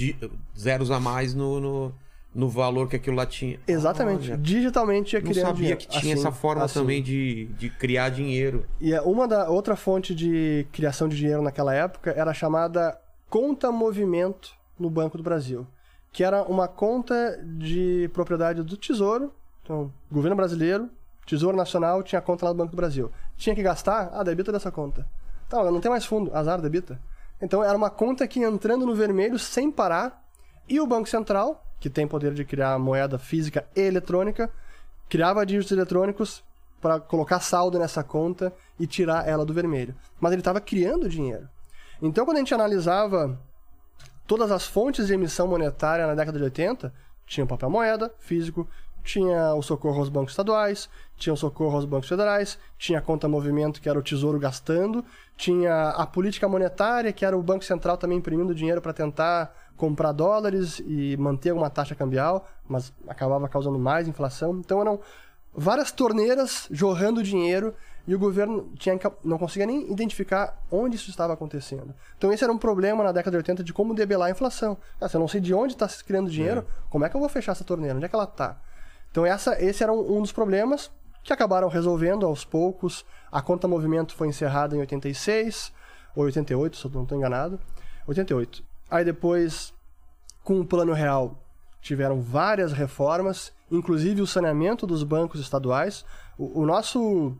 [0.58, 1.94] zeros a mais no, no,
[2.34, 3.58] no valor que aquilo lá tinha.
[3.66, 4.28] Exatamente.
[4.28, 5.78] Olha, Digitalmente ia não criando sabia dinheiro.
[5.80, 6.78] que tinha Assim, essa forma assim.
[6.80, 8.64] também de, de criar dinheiro.
[8.80, 12.98] E é uma da outra fonte de criação de dinheiro naquela época era chamada
[13.30, 15.66] conta movimento no Banco do Brasil,
[16.12, 19.32] que era uma conta de propriedade do Tesouro,
[19.64, 20.88] então, governo brasileiro,
[21.26, 23.10] Tesouro Nacional tinha conta lá no Banco do Brasil.
[23.36, 24.08] Tinha que gastar?
[24.14, 25.06] Ah, debita dessa conta.
[25.48, 26.98] Tá, não tem mais fundo, azar, debita.
[27.40, 30.24] Então era uma conta que ia entrando no vermelho sem parar.
[30.66, 34.50] E o Banco Central, que tem poder de criar moeda física e eletrônica,
[35.08, 36.42] criava dígitos eletrônicos
[36.80, 39.94] para colocar saldo nessa conta e tirar ela do vermelho.
[40.20, 41.48] Mas ele estava criando dinheiro.
[42.00, 43.38] Então, quando a gente analisava
[44.26, 46.92] todas as fontes de emissão monetária na década de 80,
[47.26, 48.68] tinha o papel moeda físico,
[49.02, 53.26] tinha o socorro aos bancos estaduais, tinha o socorro aos bancos federais, tinha a conta
[53.26, 55.04] movimento, que era o tesouro gastando,
[55.36, 60.12] tinha a política monetária, que era o Banco Central também imprimindo dinheiro para tentar comprar
[60.12, 64.58] dólares e manter uma taxa cambial, mas acabava causando mais inflação.
[64.58, 65.00] Então eram
[65.54, 67.74] várias torneiras jorrando dinheiro
[68.06, 71.94] e o governo tinha, não conseguia nem identificar onde isso estava acontecendo.
[72.16, 74.76] Então esse era um problema na década de 80 de como debelar a inflação.
[75.00, 76.64] Ah, se eu não sei de onde está se criando dinheiro, é.
[76.90, 77.96] como é que eu vou fechar essa torneira?
[77.96, 78.60] Onde é que ela está?
[79.10, 80.90] Então essa, esse era um, um dos problemas
[81.22, 83.04] que acabaram resolvendo aos poucos.
[83.30, 85.72] A conta movimento foi encerrada em 86
[86.16, 87.60] ou 88, se eu não estou enganado.
[88.06, 88.67] 88.
[88.90, 89.74] Aí depois,
[90.42, 91.42] com o Plano Real,
[91.80, 96.04] tiveram várias reformas, inclusive o saneamento dos bancos estaduais.
[96.38, 97.36] O, o nosso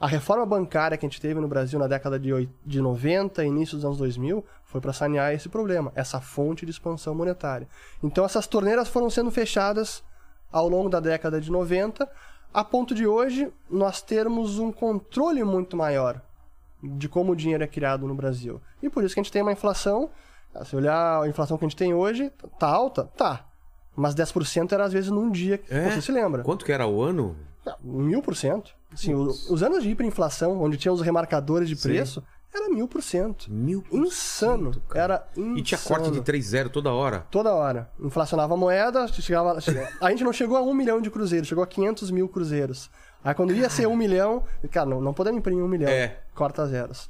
[0.00, 3.76] a reforma bancária que a gente teve no Brasil na década de, de 90, início
[3.76, 7.68] dos anos 2000, foi para sanear esse problema, essa fonte de expansão monetária.
[8.02, 10.02] Então essas torneiras foram sendo fechadas
[10.50, 12.10] ao longo da década de 90,
[12.52, 16.22] a ponto de hoje nós termos um controle muito maior
[16.82, 18.58] de como o dinheiro é criado no Brasil.
[18.82, 20.08] E por isso que a gente tem uma inflação,
[20.64, 23.04] se olhar a inflação que a gente tem hoje, tá alta?
[23.16, 23.46] Tá.
[23.96, 25.90] Mas 10% era às vezes num dia, que é?
[25.90, 26.42] você se lembra.
[26.42, 27.36] Quanto que era o ano?
[27.82, 28.72] Mil por cento.
[28.92, 32.26] Assim, os anos de hiperinflação, onde tinha os remarcadores de preço, Sim.
[32.52, 33.50] Era mil por cento.
[33.50, 34.74] Mil por Insano.
[34.74, 35.58] Cento, era insano.
[35.58, 37.24] E tinha corte de 3,0 toda hora.
[37.30, 37.88] Toda hora.
[38.00, 39.56] Inflacionava a moeda, chegava,
[40.00, 42.90] a gente não chegou a um milhão de cruzeiros, chegou a 500 mil cruzeiros.
[43.22, 45.88] Aí quando ia ser um milhão, cara, não, não podemos imprimir um milhão.
[45.88, 46.18] É.
[46.34, 47.08] Corta zeros.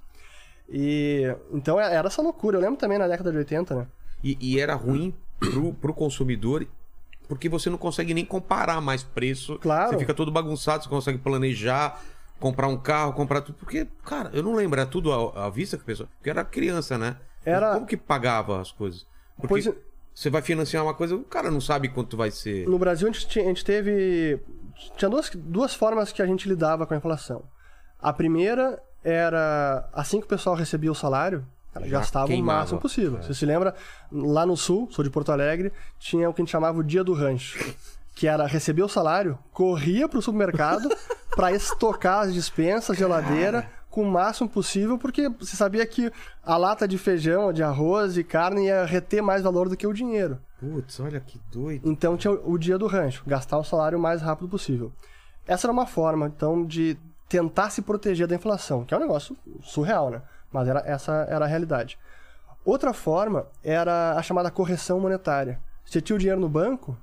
[0.71, 2.57] E então é, era essa loucura.
[2.57, 3.87] Eu lembro também na década de 80, né?
[4.23, 6.66] E, e era ruim pro, pro consumidor
[7.27, 9.57] porque você não consegue nem comparar mais preço.
[9.59, 9.93] Claro.
[9.93, 12.01] Você fica todo bagunçado, você consegue planejar
[12.41, 13.57] comprar um carro, comprar tudo.
[13.59, 16.09] Porque, cara, eu não lembro, era tudo à, à vista que a pessoa.
[16.16, 17.16] Porque era criança, né?
[17.45, 17.75] Era...
[17.75, 19.07] Como que pagava as coisas?
[19.37, 19.66] Porque pois...
[19.66, 19.75] É.
[20.12, 22.66] você vai financiar uma coisa, o cara não sabe quanto vai ser.
[22.66, 24.41] No Brasil, a gente, a gente teve.
[24.97, 27.45] Tinha duas, duas formas que a gente lidava com a inflação.
[28.01, 32.59] A primeira era assim que o pessoal recebia o salário, Cara, gastava queimava.
[32.59, 33.18] o máximo possível.
[33.18, 33.22] É.
[33.22, 33.74] Você se lembra,
[34.11, 37.05] lá no sul, sou de Porto Alegre, tinha o que a gente chamava o dia
[37.05, 37.59] do rancho
[38.20, 40.90] que era receber o salário, corria pro supermercado
[41.34, 46.12] para estocar as dispensas, geladeira, com o máximo possível, porque você sabia que
[46.44, 49.92] a lata de feijão, de arroz e carne ia reter mais valor do que o
[49.94, 50.38] dinheiro.
[50.61, 51.90] Putz, olha que doido.
[51.90, 54.92] Então tinha o dia do rancho, gastar o salário o mais rápido possível.
[55.46, 56.98] Essa era uma forma, então, de
[57.31, 60.20] tentar se proteger da inflação, que é um negócio surreal, né?
[60.53, 61.97] Mas era, essa era a realidade.
[62.64, 65.61] Outra forma era a chamada correção monetária.
[65.85, 66.99] Você tinha o dinheiro no banco,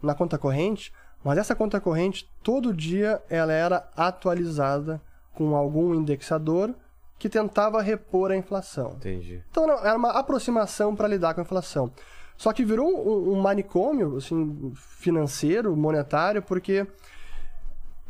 [0.00, 0.92] na conta corrente,
[1.24, 5.02] mas essa conta corrente todo dia ela era atualizada
[5.34, 6.72] com algum indexador
[7.18, 8.92] que tentava repor a inflação.
[8.96, 9.42] Entendi.
[9.50, 11.90] Então era uma aproximação para lidar com a inflação.
[12.36, 16.86] Só que virou um, um manicômio assim, financeiro, monetário, porque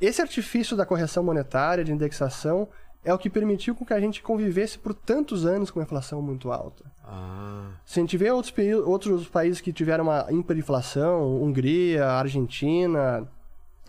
[0.03, 2.69] esse artifício da correção monetária, de indexação,
[3.05, 6.21] é o que permitiu com que a gente convivesse por tantos anos com uma inflação
[6.21, 6.85] muito alta.
[7.05, 7.71] Ah.
[7.85, 8.53] Se a gente vê outros,
[8.85, 13.29] outros países que tiveram uma hiperinflação, Hungria, Argentina,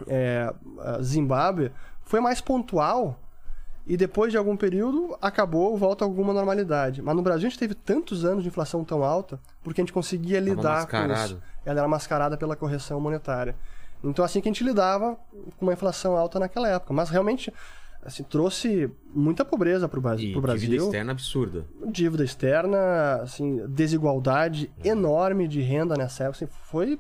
[0.07, 0.53] é,
[1.01, 1.72] Zimbábue,
[2.03, 3.20] foi mais pontual
[3.86, 7.01] e depois de algum período acabou, volta alguma normalidade.
[7.01, 9.93] Mas no Brasil a gente teve tantos anos de inflação tão alta porque a gente
[9.93, 11.41] conseguia lidar com isso.
[11.66, 13.55] Ela era mascarada pela correção monetária.
[14.04, 15.18] Então assim que a gente lidava
[15.58, 16.93] com uma inflação alta naquela época.
[16.93, 17.51] Mas realmente
[18.06, 20.39] assim, trouxe muita pobreza para o Brasil.
[20.41, 21.66] Dívida externa absurda.
[21.88, 24.89] Dívida externa, assim, desigualdade é.
[24.89, 26.43] enorme de renda nessa época.
[26.43, 26.99] Assim, foi.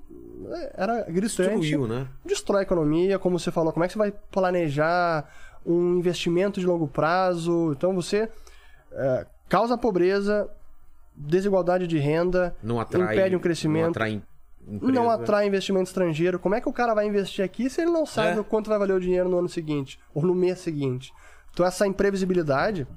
[0.75, 1.59] Era gritante.
[1.59, 2.07] Destruiu, né?
[2.25, 3.73] Destrói a economia, como você falou.
[3.73, 5.29] Como é que você vai planejar
[5.65, 7.73] um investimento de longo prazo?
[7.75, 8.29] Então você
[8.91, 10.49] é, causa pobreza,
[11.15, 13.83] desigualdade de renda, não atrai, impede um crescimento.
[13.83, 14.21] Não atrai
[14.67, 14.93] Empresa.
[14.93, 16.39] não atrai investimento estrangeiro.
[16.39, 18.39] Como é que o cara vai investir aqui se ele não sabe é.
[18.39, 21.13] o quanto vai valer o dinheiro no ano seguinte ou no mês seguinte?
[21.51, 22.87] Então essa imprevisibilidade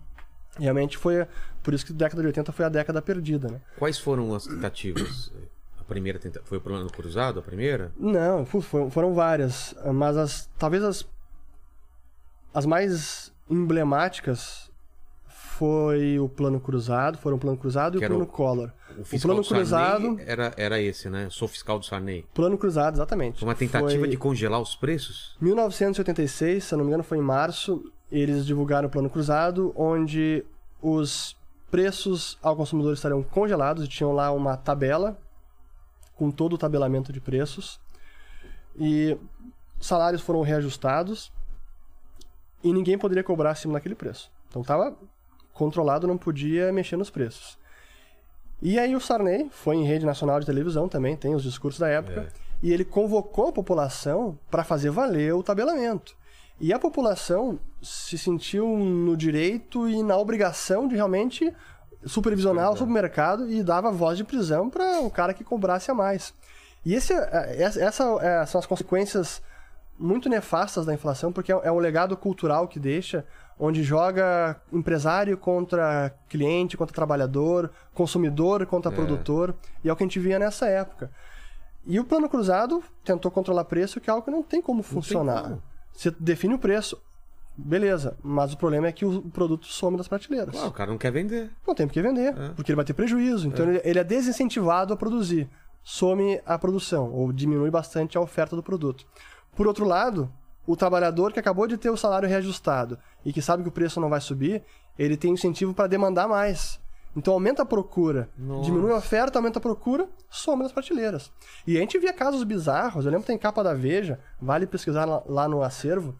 [0.58, 1.26] realmente foi
[1.62, 3.60] por isso que a década de 80 foi a década perdida, né?
[3.78, 5.32] Quais foram as tentativas?
[5.78, 6.40] A primeira tenta...
[6.44, 7.92] foi o plano cruzado, a primeira?
[7.98, 11.06] Não, foram várias, mas as talvez as
[12.54, 14.70] as mais emblemáticas
[15.26, 18.70] foi o plano cruzado, foram o plano cruzado e o plano Collor.
[18.96, 21.28] O, o plano cruzado era, era esse, né?
[21.30, 22.24] Sou fiscal do Sarney.
[22.32, 23.42] Plano cruzado, exatamente.
[23.42, 24.08] Uma tentativa foi...
[24.08, 25.36] de congelar os preços?
[25.40, 30.44] 1986, se não me engano, foi em março, eles divulgaram o plano cruzado, onde
[30.80, 31.36] os
[31.70, 35.18] preços ao consumidor estariam congelados e tinham lá uma tabela
[36.14, 37.80] com todo o tabelamento de preços.
[38.78, 39.16] E
[39.80, 41.32] salários foram reajustados
[42.62, 44.30] e ninguém poderia cobrar acima daquele preço.
[44.48, 44.96] Então estava
[45.52, 47.58] controlado, não podia mexer nos preços.
[48.62, 51.88] E aí o Sarney foi em rede nacional de televisão também, tem os discursos da
[51.88, 52.26] época, É.
[52.62, 56.16] e ele convocou a população para fazer valer o tabelamento.
[56.58, 61.54] E a população se sentiu no direito e na obrigação de realmente
[62.06, 66.32] supervisionar o supermercado e dava voz de prisão para o cara que cobrasse a mais.
[66.84, 69.42] E esse, é- essa, essa é, são as consequências
[69.98, 73.24] muito nefastas da inflação, porque é, é um legado cultural que deixa,
[73.58, 78.94] onde joga empresário contra cliente, contra trabalhador, consumidor contra É.
[78.94, 81.10] produtor, e é o que a gente via nessa época.
[81.86, 85.42] E o plano cruzado tentou controlar preço, que é algo que não tem como funcionar.
[85.44, 85.62] como.
[85.92, 87.00] Você define o preço,
[87.56, 90.50] beleza, mas o problema é que o produto some das prateleiras.
[90.54, 91.50] Claro, o cara não quer vender.
[91.66, 92.48] Não tem por que vender, É.
[92.50, 93.48] porque ele vai ter prejuízo.
[93.48, 95.48] Então ele, ele é desincentivado a produzir.
[95.82, 99.06] Some a produção, ou diminui bastante a oferta do produto.
[99.54, 100.28] Por outro lado,
[100.66, 104.00] o trabalhador que acabou de ter o salário reajustado e que sabe que o preço
[104.00, 104.62] não vai subir,
[104.98, 106.80] ele tem incentivo para demandar mais.
[107.16, 108.64] Então aumenta a procura, Nossa.
[108.64, 111.32] diminui a oferta, aumenta a procura, some nas prateleiras.
[111.66, 115.06] E a gente via casos bizarros, eu lembro que tem capa da Veja, vale pesquisar
[115.26, 116.14] lá, no acervo,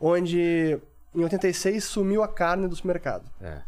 [0.00, 0.78] onde
[1.14, 3.62] em 86 sumiu a carne do supermercado É.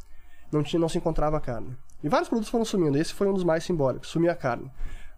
[0.53, 1.77] não, tinha, não se encontrava carne.
[2.03, 4.71] E vários produtos foram sumindo, esse foi um dos mais simbólicos, sumir a carne.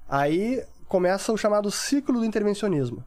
[0.08, 3.04] Aí começa o chamado ciclo do intervencionismo.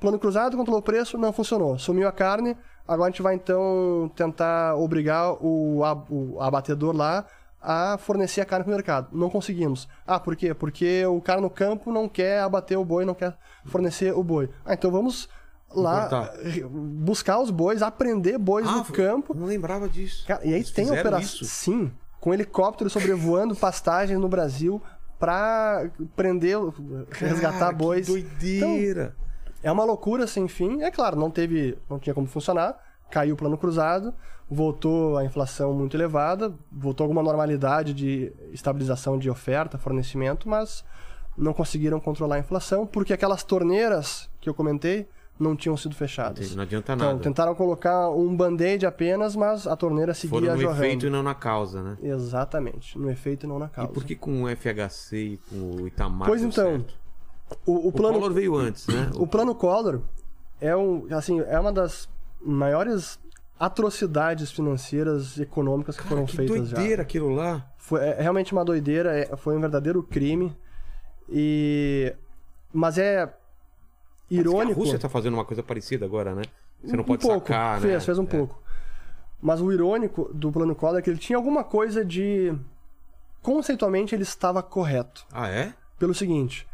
[0.00, 1.78] Plano cruzado controlou o preço, não funcionou.
[1.78, 7.24] Sumiu a carne, agora a gente vai então tentar obrigar o, a- o abatedor lá
[7.60, 9.08] a fornecer a carne para o mercado.
[9.12, 9.88] Não conseguimos.
[10.06, 10.54] Ah, por quê?
[10.54, 13.36] Porque o cara no campo não quer abater o boi, não quer
[13.66, 14.48] fornecer o boi.
[14.64, 15.28] Ah, então vamos
[15.74, 16.32] lá Importar.
[16.70, 19.34] buscar os bois, aprender bois no foi- campo.
[19.34, 20.24] Não lembrava disso.
[20.26, 21.46] Cara, e aí Eles tem operação.
[21.48, 21.90] Sim,
[22.20, 24.80] com helicóptero sobrevoando pastagens no Brasil
[25.18, 26.56] pra prender,
[27.10, 28.06] resgatar Cara, bois.
[28.06, 29.16] Que doideira.
[29.62, 30.82] É uma loucura sem fim.
[30.82, 32.76] É claro, não teve, não tinha como funcionar.
[33.10, 34.12] Caiu o plano cruzado,
[34.50, 40.84] voltou a inflação muito elevada, voltou alguma normalidade de estabilização de oferta, fornecimento, mas
[41.36, 46.54] não conseguiram controlar a inflação porque aquelas torneiras que eu comentei não tinham sido fechadas.
[46.54, 47.20] Não adianta Então, nada.
[47.20, 50.84] tentaram colocar um band-aid apenas, mas a torneira seguia Foram no jorrando.
[50.84, 51.96] efeito e não na causa, né?
[52.02, 53.92] Exatamente, no efeito e não na E causa.
[53.92, 56.94] por que com o FHC e com o Itamar Pois então, certo?
[57.66, 59.10] O, o O plano, Collor veio antes, né?
[59.14, 60.00] o plano Collor
[60.60, 62.08] é um, assim, é uma das
[62.40, 63.18] maiores
[63.58, 67.02] atrocidades financeiras e econômicas que foram que feitas doideira já.
[67.02, 67.66] aquilo lá.
[67.76, 70.56] Foi é realmente uma doideira, é- foi um verdadeiro crime
[71.28, 72.14] e
[72.72, 73.32] mas é
[74.30, 74.80] irônico.
[74.80, 76.42] A Rússia tá fazendo uma coisa parecida agora, né?
[76.84, 78.00] Você não um pode pouco, sacar, fez, né?
[78.00, 78.26] fez um É.
[78.26, 78.62] pouco.
[79.40, 82.52] Mas o irônico do plano Collor é que ele tinha alguma coisa de
[83.42, 85.24] conceitualmente ele estava correto.
[85.32, 85.72] Ah, é?
[85.98, 86.67] pelo seguinte: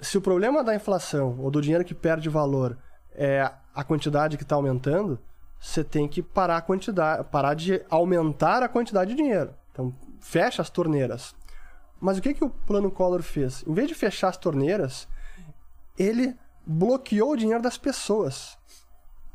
[0.00, 2.78] se o problema da inflação ou do dinheiro que perde valor
[3.14, 5.18] é a quantidade que está aumentando,
[5.58, 9.54] você tem que parar a quantidade, parar de aumentar a quantidade de dinheiro.
[9.72, 11.34] Então, fecha as torneiras.
[12.00, 13.64] Mas o que, que o plano Collor fez?
[13.66, 15.08] Em vez de fechar as torneiras,
[15.98, 16.36] ele
[16.66, 18.58] bloqueou o dinheiro das pessoas.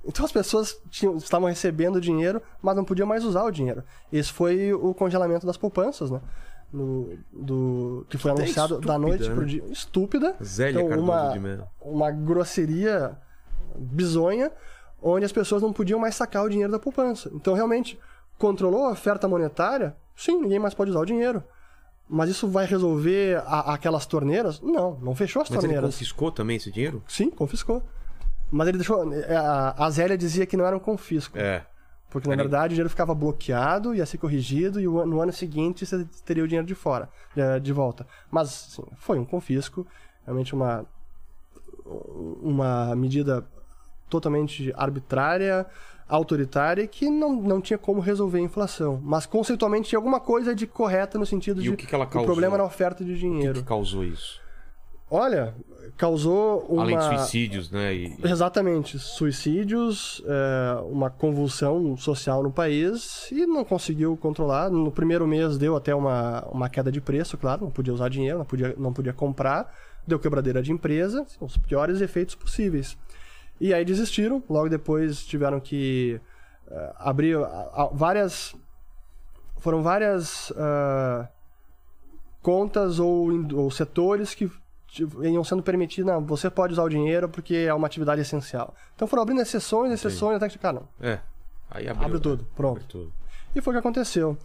[0.03, 3.83] Então as pessoas tinham- estavam recebendo dinheiro, mas não podiam mais usar o dinheiro.
[4.11, 6.19] Esse foi o congelamento das poupanças, né?
[6.73, 9.35] No- do, que foi Ideia anunciado da estúpida, noite né?
[9.35, 9.63] pro dia.
[9.69, 10.35] Estúpida.
[10.41, 11.67] Zélia Então, Cardoso uma, de Mello.
[11.81, 13.17] uma grosseria
[13.75, 14.51] bizonha,
[15.01, 17.29] onde as pessoas não podiam mais sacar o dinheiro da poupança.
[17.33, 17.99] Então, realmente,
[18.37, 19.95] controlou a oferta monetária?
[20.15, 21.43] Sim, ninguém mais pode usar o dinheiro.
[22.07, 24.59] Mas isso vai resolver a- aquelas torneiras?
[24.61, 25.93] Não, não fechou as Mas ele torneiras.
[25.95, 27.01] confiscou também esse dinheiro?
[27.07, 27.81] Sim, confiscou.
[28.51, 29.13] Mas ele deixou.
[29.13, 31.37] é, A, a Zélia dizia que não era um confisco.
[31.37, 31.65] É.
[32.11, 35.85] Porque, na verdade, o dinheiro ficava bloqueado, ia ser corrigido, e o no ano seguinte
[35.85, 37.09] você teria o dinheiro de fora,
[37.61, 38.05] de, volta.
[38.29, 39.87] Mas, assim, foi um confisco,
[40.25, 40.85] realmente uma,
[42.43, 43.47] uma medida
[44.09, 45.65] totalmente arbitrária,
[46.05, 48.99] autoritária, que não, não tinha como resolver a inflação.
[49.01, 52.03] Mas, conceitualmente, tinha alguma coisa de correta no sentido E de o que que ela
[52.03, 52.25] o causou?
[52.25, 53.53] problema era a oferta de O que, dinheiro.
[53.53, 54.41] que causou isso?
[55.09, 55.55] Olha,
[55.97, 56.83] causou uma...
[56.83, 57.93] Além de suicídios, né?
[57.93, 64.69] E, Exatamente, suicídios, é, uma convulsão social no país e não conseguiu controlar.
[64.69, 68.37] No primeiro mês deu até uma, uma queda de preço, claro, não podia usar dinheiro,
[68.39, 69.73] não podia, não podia comprar,
[70.07, 72.97] deu quebradeira de empresa, os piores efeitos possíveis.
[73.59, 76.19] E aí desistiram, logo depois tiveram que
[76.69, 78.55] é, abrir a- várias.
[79.57, 81.27] Foram várias ah,
[82.41, 84.49] contas ou, ou setores que
[84.91, 88.75] tipo, iam sendo permitidos, não, você pode usar o dinheiro porque é uma atividade essencial.
[88.95, 91.19] Então foram abrindo exceções, exceções, até que, cara, não, é.
[91.69, 92.77] Aí abriu, abre tudo, pronto.
[92.77, 93.13] Abre tudo.
[93.55, 94.37] E foi o que aconteceu.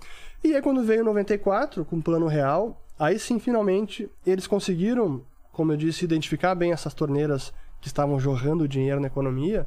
[0.43, 5.23] E aí quando veio 94, com o plano real, aí sim, finalmente, eles conseguiram,
[5.53, 9.67] como eu disse, identificar bem essas torneiras que estavam jorrando dinheiro na economia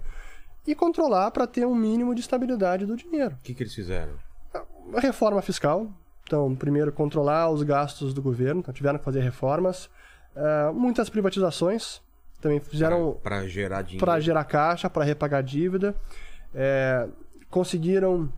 [0.65, 3.36] e controlar para ter um mínimo de estabilidade do dinheiro.
[3.36, 4.13] O que, que eles fizeram?
[4.93, 5.88] A reforma fiscal.
[6.23, 8.59] Então, primeiro, controlar os gastos do governo.
[8.61, 9.89] Então, tiveram que fazer reformas.
[10.40, 12.02] Uh, muitas privatizações.
[12.40, 13.18] Também fizeram.
[13.22, 14.06] Para gerar dinheiro.
[14.06, 15.94] Para gerar caixa, para repagar dívida.
[16.56, 17.08] É,
[17.50, 18.32] conseguiram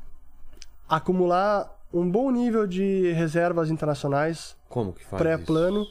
[0.89, 4.57] acumular um bom nível de reservas internacionais.
[4.67, 5.85] Como que faz Pré-plano,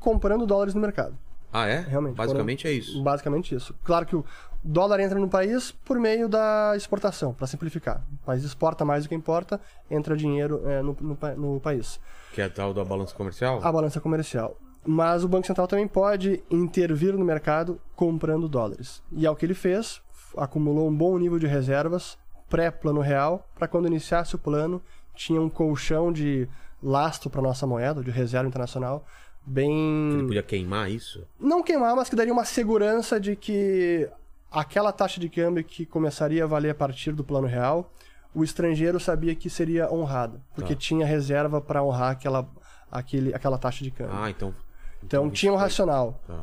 [0.00, 1.16] comprando dólares no mercado.
[1.52, 1.80] Ah, é?
[1.80, 2.14] Realmente.
[2.14, 3.02] Basicamente foram, é isso.
[3.02, 3.74] Basicamente isso.
[3.84, 4.24] Claro que o
[4.62, 8.02] dólar entra no país por meio da exportação, para simplificar.
[8.22, 9.60] O país exporta mais do que importa,
[9.90, 11.98] entra dinheiro é, no, no, no, país.
[12.32, 13.60] Que é a tal da balança comercial?
[13.62, 14.56] A balança comercial.
[14.90, 19.02] Mas o Banco Central também pode intervir no mercado comprando dólares.
[19.12, 20.00] E é o que ele fez,
[20.34, 22.16] acumulou um bom nível de reservas
[22.48, 24.80] pré-plano real, para quando iniciasse o plano,
[25.14, 26.48] tinha um colchão de
[26.82, 29.04] lastro para nossa moeda, de reserva internacional,
[29.44, 30.10] bem.
[30.12, 31.22] Ele podia queimar isso?
[31.38, 34.08] Não queimar, mas que daria uma segurança de que
[34.50, 37.92] aquela taxa de câmbio que começaria a valer a partir do plano real,
[38.34, 40.80] o estrangeiro sabia que seria honrada, porque tá.
[40.80, 42.48] tinha reserva para honrar aquela,
[42.90, 44.16] aquele, aquela taxa de câmbio.
[44.16, 44.54] Ah, então.
[45.02, 46.20] Então, então tinha um racional.
[46.26, 46.40] Tá.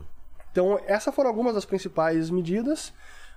[0.52, 2.94] Então, essas foram algumas das principais medidas.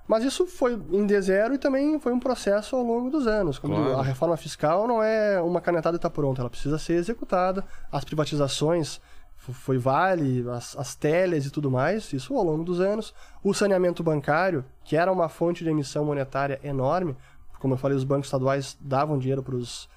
[0.09, 3.59] Mas isso foi em D0 e também foi um processo ao longo dos anos.
[3.59, 3.99] Claro.
[3.99, 7.62] A reforma fiscal não é uma canetada e está pronta, ela precisa ser executada.
[7.93, 9.03] As privatizações
[9.37, 13.14] foi Vale, as, as teles e tudo mais, isso ao longo dos anos.
[13.45, 17.14] O saneamento bancário, que era uma fonte de emissão monetária enorme,
[17.59, 19.89] como eu falei, os bancos estaduais davam dinheiro para os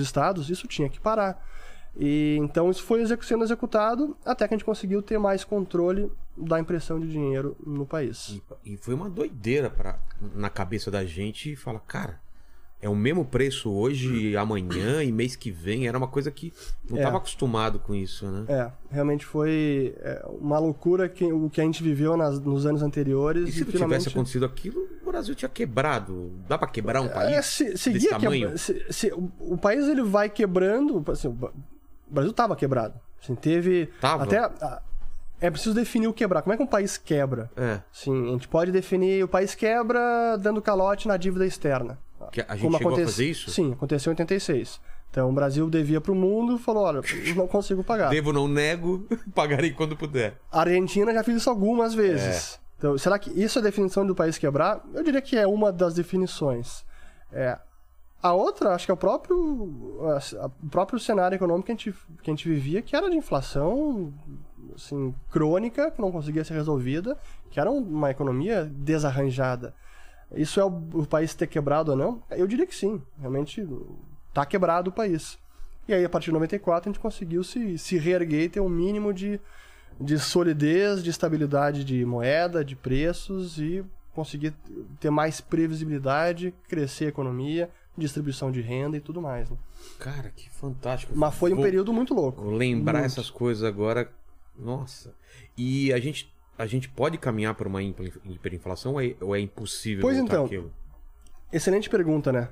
[0.00, 1.42] estados, isso tinha que parar.
[1.96, 6.58] E então isso foi sendo executado até que a gente conseguiu ter mais controle da
[6.58, 8.40] impressão de dinheiro no país.
[8.64, 9.98] E, e foi uma doideira pra,
[10.34, 12.20] na cabeça da gente e fala, cara,
[12.84, 15.88] é o mesmo preço hoje, amanhã e mês que vem.
[15.88, 16.52] Era uma coisa que
[16.86, 17.18] não estava é.
[17.18, 18.44] acostumado com isso, né?
[18.46, 22.82] É, realmente foi é, uma loucura que, o que a gente viveu nas, nos anos
[22.82, 23.48] anteriores.
[23.48, 24.00] E se e não finalmente...
[24.00, 26.32] tivesse acontecido aquilo, o Brasil tinha quebrado.
[26.46, 28.50] Dá para quebrar um é, país é, se, desse tamanho?
[28.52, 31.02] Que, se, se, o, o, país ele vai quebrando...
[31.10, 31.34] Assim,
[32.10, 32.98] o Brasil estava quebrado.
[33.22, 33.86] Assim, teve...
[34.00, 34.24] Tava.
[34.24, 34.38] Até...
[34.38, 34.82] A,
[35.40, 36.42] é preciso definir o quebrar.
[36.42, 37.50] Como é que um país quebra?
[37.56, 37.80] É.
[37.92, 41.98] Sim, a gente pode definir o país quebra dando calote na dívida externa.
[42.32, 43.02] Que a gente Como chegou aconte...
[43.02, 43.50] a fazer isso?
[43.50, 44.80] Sim, aconteceu em 86.
[45.10, 47.00] Então o Brasil devia para o mundo e falou: olha,
[47.36, 48.10] não consigo pagar.
[48.10, 50.36] Devo, não nego, pagarei quando puder.
[50.50, 52.54] A Argentina já fez isso algumas vezes.
[52.54, 52.64] É.
[52.78, 54.84] Então, será que isso é a definição do país quebrar?
[54.92, 56.84] Eu diria que é uma das definições.
[57.32, 57.56] É,
[58.24, 62.30] a outra, acho que é o próprio, o próprio cenário econômico que a, gente, que
[62.30, 64.14] a gente vivia, que era de inflação
[64.74, 67.18] assim, crônica, que não conseguia ser resolvida,
[67.50, 69.74] que era uma economia desarranjada.
[70.34, 72.22] Isso é o, o país ter quebrado ou não?
[72.30, 73.02] Eu diria que sim.
[73.20, 73.68] Realmente
[74.30, 75.38] está quebrado o país.
[75.86, 78.70] E aí, a partir de 94, a gente conseguiu se, se reerguer e ter um
[78.70, 79.38] mínimo de,
[80.00, 84.54] de solidez, de estabilidade de moeda, de preços e conseguir
[84.98, 89.50] ter mais previsibilidade, crescer a economia, distribuição de renda e tudo mais.
[89.50, 89.56] Né?
[89.98, 91.12] Cara, que fantástico.
[91.14, 92.42] Mas foi um Vou período muito louco.
[92.42, 93.06] Lembrar muito.
[93.06, 94.10] essas coisas agora
[94.56, 95.14] nossa.
[95.56, 100.02] E a gente, a gente pode caminhar para uma hiperinflação ou é, ou é impossível
[100.02, 100.72] pois então, aquilo?
[101.52, 102.48] Excelente pergunta, né?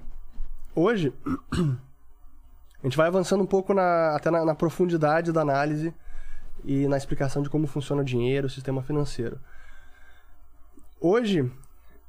[0.75, 1.13] Hoje,
[2.83, 5.95] a gente vai avançando um pouco na, até na, na profundidade da análise
[6.65, 9.39] e na explicação de como funciona o dinheiro, o sistema financeiro.
[11.01, 11.51] Hoje,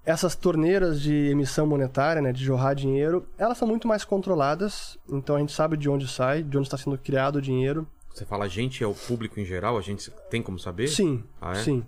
[0.06, 4.98] essas torneiras de emissão monetária, né, de jorrar dinheiro, elas são muito mais controladas.
[5.10, 7.88] Então a gente sabe de onde sai, de onde está sendo criado o dinheiro.
[8.14, 9.78] Você fala a gente é o público em geral?
[9.78, 10.88] A gente tem como saber?
[10.88, 11.24] Sim.
[11.42, 11.56] Ah, é?
[11.56, 11.86] Sim.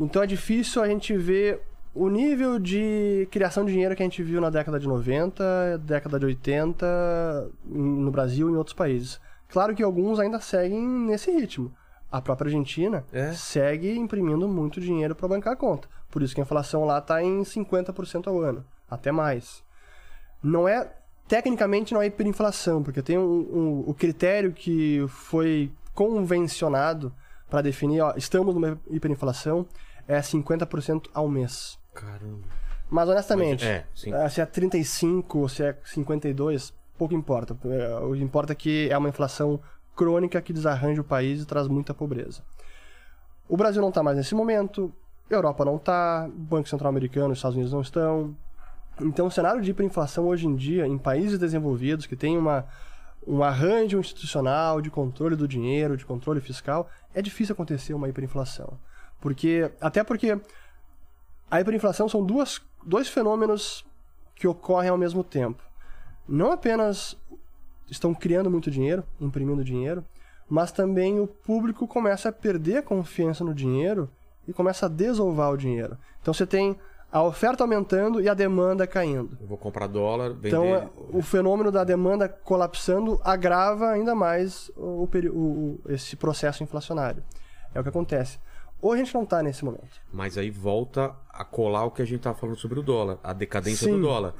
[0.00, 1.60] Então é difícil a gente ver
[1.94, 6.18] o nível de criação de dinheiro que a gente viu na década de 90, década
[6.18, 9.20] de 80, no Brasil e em outros países.
[9.48, 11.72] Claro que alguns ainda seguem nesse ritmo.
[12.10, 13.32] A própria Argentina é?
[13.32, 15.88] segue imprimindo muito dinheiro para bancar a conta.
[16.14, 19.64] Por isso que a inflação lá está em 50% ao ano, até mais.
[20.40, 20.88] Não é
[21.26, 27.12] tecnicamente não é hiperinflação, porque tem um, um, o critério que foi convencionado
[27.50, 29.66] para definir, ó, estamos numa hiperinflação,
[30.06, 31.80] é 50% ao mês.
[31.92, 32.46] Caramba.
[32.88, 37.58] Mas honestamente, é, é, se é 35 ou se é 52, pouco importa.
[37.64, 39.58] É, o que importa é que é uma inflação
[39.96, 42.40] crônica que desarranja o país e traz muita pobreza.
[43.48, 44.94] O Brasil não está mais nesse momento,
[45.30, 48.36] Europa não está, Banco Central Americano, os Estados Unidos não estão,
[49.00, 52.64] então, o cenário de hiperinflação hoje em dia, em países desenvolvidos que têm uma,
[53.26, 58.78] um arranjo institucional de controle do dinheiro, de controle fiscal, é difícil acontecer uma hiperinflação.
[59.20, 60.38] Porque, até porque
[61.50, 63.84] a hiperinflação são duas, dois fenômenos
[64.34, 65.62] que ocorrem ao mesmo tempo.
[66.28, 67.16] Não apenas
[67.90, 70.04] estão criando muito dinheiro, imprimindo dinheiro,
[70.48, 74.08] mas também o público começa a perder a confiança no dinheiro
[74.46, 75.96] e começa a desovar o dinheiro.
[76.20, 76.76] Então você tem
[77.12, 79.38] a oferta aumentando e a demanda caindo.
[79.40, 80.48] Eu vou comprar dólar, vender...
[80.48, 87.22] Então é, o fenômeno da demanda colapsando agrava ainda mais o, o- esse processo inflacionário.
[87.72, 88.38] É o que acontece.
[88.82, 90.00] Hoje a gente não está nesse momento.
[90.12, 93.32] Mas aí volta a colar o que a gente tava falando sobre o dólar, a
[93.32, 93.94] decadência Sim.
[93.96, 94.34] do dólar.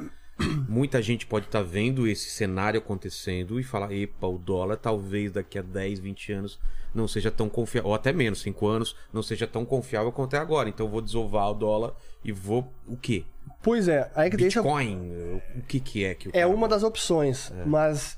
[0.69, 5.59] Muita gente pode estar vendo esse cenário acontecendo e falar, epa, o dólar talvez daqui
[5.59, 6.59] a 10, 20 anos
[6.95, 10.39] não seja tão confiável, ou até menos, 5 anos, não seja tão confiável quanto é
[10.39, 10.69] agora.
[10.69, 11.93] Então eu vou desovar o dólar
[12.25, 12.73] e vou.
[12.87, 13.25] O quê?
[13.63, 15.41] Pois é, aí que deixa Bitcoin?
[15.57, 18.17] O que, que é que É uma das opções, mas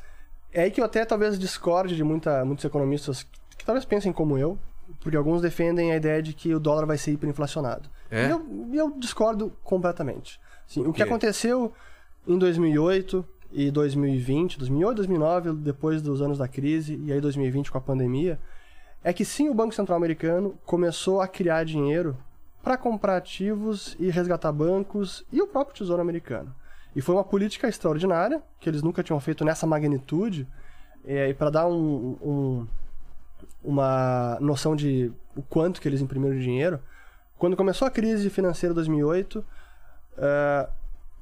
[0.52, 4.12] é aí que eu até talvez discorde de muita, muitos economistas que, que talvez pensem
[4.12, 4.58] como eu,
[5.00, 7.88] porque alguns defendem a ideia de que o dólar vai ser hiperinflacionado.
[8.10, 8.26] É?
[8.26, 10.40] E eu, eu discordo completamente.
[10.66, 11.72] Sim, o que aconteceu
[12.26, 17.78] em 2008 e 2020, 2008, 2009, depois dos anos da crise, e aí 2020 com
[17.78, 18.38] a pandemia,
[19.02, 22.16] é que sim, o Banco Central americano começou a criar dinheiro
[22.62, 26.52] para comprar ativos e resgatar bancos e o próprio Tesouro americano.
[26.94, 30.48] E foi uma política extraordinária, que eles nunca tinham feito nessa magnitude,
[31.04, 32.66] é, e para dar um- um-
[33.62, 36.80] uma noção de o quanto que eles imprimiram de dinheiro,
[37.38, 39.44] quando começou a crise financeira de 2008,
[40.16, 40.68] eh,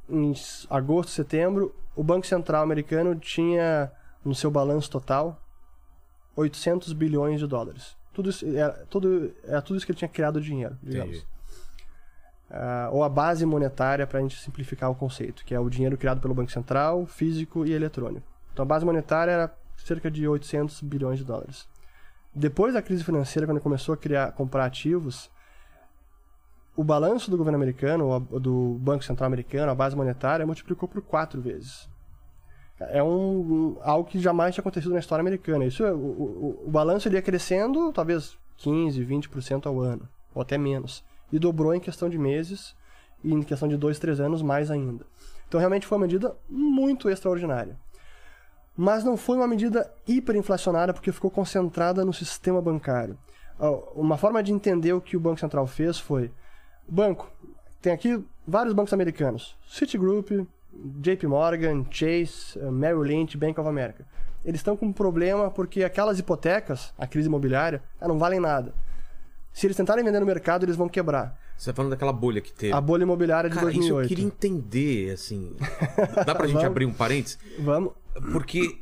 [0.08, 0.32] em
[0.70, 3.90] agosto, setembro, o Banco Central americano tinha
[4.24, 5.40] no seu balanço total
[6.36, 7.96] 800 bilhões de dólares.
[8.12, 11.26] Tudo isso, era, tudo, era tudo isso que ele tinha criado de dinheiro, digamos.
[12.50, 15.96] Ah, ou a base monetária, para a gente simplificar o conceito, que é o dinheiro
[15.96, 18.26] criado pelo Banco Central, físico e eletrônico.
[18.52, 21.66] Então a base monetária era cerca de 800 bilhões de dólares.
[22.32, 25.30] Depois da crise financeira, quando começou a criar, comprar ativos,
[26.76, 31.40] o balanço do governo americano, do Banco Central americano, a base monetária, multiplicou por quatro
[31.40, 31.88] vezes.
[32.80, 35.64] É um, algo que jamais tinha acontecido na história americana.
[35.64, 40.42] Isso, é- o, o, o balanço ele ia crescendo, talvez 15, 20% ao ano, ou
[40.42, 41.04] até menos.
[41.32, 42.74] E dobrou em questão de meses,
[43.22, 45.06] e em questão de dois, três anos, mais ainda.
[45.48, 47.78] Então, realmente foi uma medida muito extraordinária.
[48.76, 53.16] Mas não foi uma medida hiperinflacionária porque ficou concentrada no sistema bancário.
[53.94, 56.32] Uma forma de entender o que o Banco Central fez foi:
[56.88, 57.30] banco,
[57.80, 60.30] tem aqui vários bancos americanos: Citigroup,
[60.72, 64.04] JP Morgan, Chase, eh, Merrill Lynch, Bank of America.
[64.44, 68.74] Eles estão com um problema porque aquelas hipotecas, a crise imobiliária, ah, não valem nada.
[69.52, 71.38] Se eles tentarem vender no mercado, eles vão quebrar.
[71.56, 72.72] Você tá falando daquela bolha que teve.
[72.74, 74.08] A bolha imobiliária de Cara, isso eu 2008.
[74.08, 75.54] queria entender, assim.
[76.26, 76.64] Dá pra gente Vamos.
[76.66, 77.38] abrir um parênteses?
[77.60, 77.92] Vamos.
[78.32, 78.80] Porque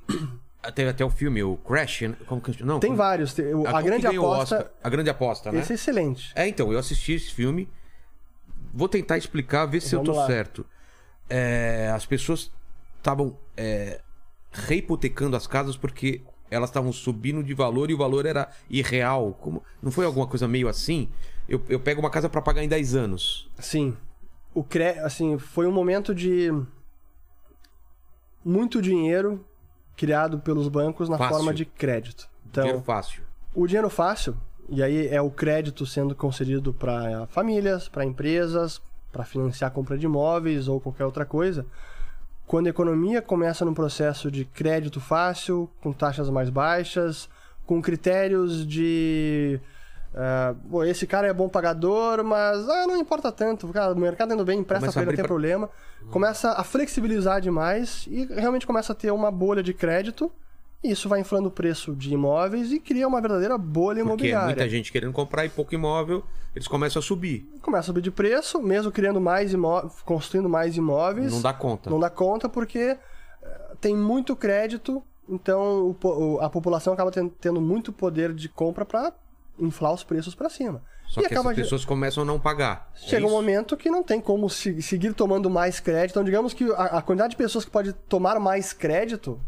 [0.74, 2.16] teve até o filme, o Crash, né?
[2.26, 3.38] como que Não, Tem como- vários.
[3.38, 4.57] A, como grande aposta.
[4.57, 4.70] Oscar?
[4.82, 5.61] A grande aposta, né?
[5.61, 6.32] Esse é excelente.
[6.34, 7.68] É, então, eu assisti esse filme.
[8.73, 10.27] Vou tentar explicar, ver se eu Vamos tô lá.
[10.27, 10.64] certo.
[11.29, 12.51] É, as pessoas
[12.99, 14.01] estavam é,
[14.51, 16.20] reipotecando as casas porque
[16.51, 19.33] elas estavam subindo de valor e o valor era irreal.
[19.41, 21.09] Como, não foi alguma coisa meio assim?
[21.49, 23.51] Eu, eu pego uma casa pra pagar em 10 anos.
[23.59, 23.97] Sim.
[24.55, 24.99] O cre...
[25.01, 26.51] assim, foi um momento de
[28.45, 29.45] muito dinheiro
[29.97, 31.37] criado pelos bancos na Fácil.
[31.37, 32.29] forma de crédito.
[32.51, 33.23] Então, Dinheiro fácil.
[33.55, 34.37] o dinheiro fácil,
[34.68, 39.98] e aí é o crédito sendo concedido para famílias, para empresas, para financiar a compra
[39.98, 41.66] de imóveis ou qualquer outra coisa.
[42.46, 47.28] Quando a economia começa num processo de crédito fácil, com taxas mais baixas,
[47.66, 49.60] com critérios de.
[50.70, 53.68] pô, esse cara é bom pagador, mas ah, não importa tanto.
[53.68, 55.70] Cara, o mercado indo bem, empresta Começa para a ele, não tem pra- problema.
[56.10, 60.30] Começa a flexibilizar demais e realmente começa a ter uma bolha de crédito.
[60.83, 64.47] Isso vai inflando o preço de imóveis e cria uma verdadeira bolha Porque é imobiliária.
[64.47, 66.24] muita gente querendo comprar e pouco imóvel,
[66.57, 67.49] eles começam a subir.
[67.62, 71.33] Começa a subir de preço, mesmo criando mais imóveis, construindo mais imóveis.
[71.33, 71.89] Não dá conta.
[71.89, 72.78] Não dá conta porque
[73.43, 75.97] eh, tem muito crédito, então
[76.41, 79.12] a população acaba ten- tendo muito poder de compra para
[79.61, 80.83] inflar os preços para cima.
[81.07, 82.91] Só e que acaba essas pessoas começam a não pagar.
[82.95, 83.37] É Chega um isso?
[83.37, 86.14] momento que não tem como se- seguir tomando mais crédito.
[86.14, 89.39] Então, digamos que a quantidade de pessoas que pode tomar mais crédito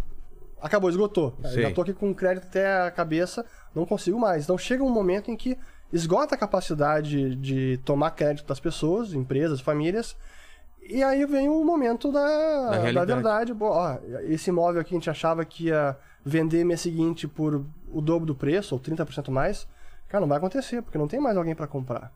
[0.64, 1.34] acabou, esgotou.
[1.52, 1.62] Sei.
[1.62, 3.44] já tô aqui com crédito até a cabeça,
[3.74, 4.44] não consigo mais.
[4.44, 5.56] Então chega um momento em que
[5.92, 10.16] esgota a capacidade de tomar crédito das pessoas, empresas, famílias.
[10.82, 13.12] E aí vem o momento da, da, realidade.
[13.12, 13.54] verdade.
[13.54, 18.00] Pô, ó, esse imóvel aqui a gente achava que ia vender mês seguinte por o
[18.00, 19.66] dobro do preço, ou 30% mais.
[20.08, 22.12] Cara, não vai acontecer, porque não tem mais alguém para comprar.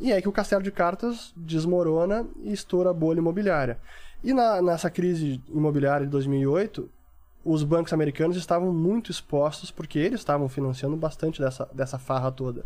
[0.00, 3.78] E é aí que o castelo de cartas desmorona e estoura a bolha imobiliária.
[4.24, 6.88] E na- nessa crise imobiliária de 2008,
[7.44, 12.64] os bancos americanos estavam muito expostos porque eles estavam financiando bastante dessa, dessa farra toda.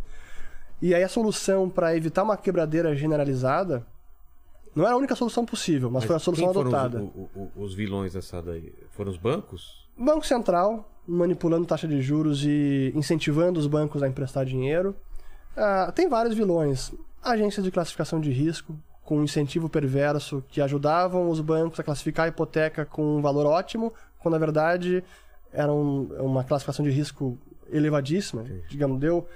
[0.83, 3.87] E aí a solução para evitar uma quebradeira generalizada
[4.74, 7.01] não era a única solução possível, mas, foi a solução os- adotada.
[7.01, 8.74] o- o- os vilões dessa daí?
[8.91, 9.87] Foram os bancos?
[9.97, 14.95] Banco Central manipulando taxa de juros e incentivando os bancos a emprestar dinheiro.
[15.57, 16.93] Ah, tem vários vilões.
[17.22, 22.27] Agências de classificação de risco, com um incentivo perverso, que ajudavam os bancos a classificar
[22.27, 23.95] a hipoteca com um valor ótimo,
[24.27, 25.03] quando na verdade
[25.53, 27.39] era um- uma classificação de risco
[27.70, 28.45] elevadíssima.
[28.68, 29.27] Digamos, deu,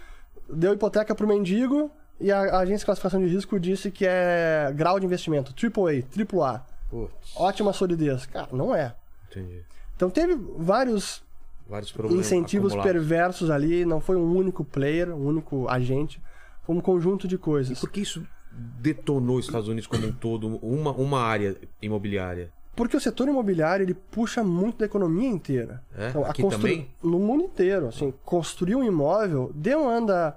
[0.49, 4.05] deu hipoteca para o mendigo e a, a agência de classificação de risco disse que
[4.07, 6.65] é grau de investimento, AAA, AAA.
[6.91, 8.27] Putz, Ótima solidez.
[8.27, 8.95] Cara, não é.
[9.31, 9.63] entendi.
[9.97, 11.23] Então teve vários
[11.69, 12.93] Vários incentivos acumulados.
[13.01, 16.21] perversos ali, não foi um único player, um único agente,
[16.65, 17.79] foi um conjunto de coisas.
[17.79, 22.51] Por que isso detonou os Estados Unidos como um todo, uma, uma área imobiliária?
[22.75, 25.83] Porque o setor imobiliário ele puxa muito da economia inteira.
[26.09, 26.31] Então, É?
[26.31, 26.91] Aqui também?
[27.03, 27.89] No mundo inteiro.
[27.89, 30.37] Assim, construir um imóvel demanda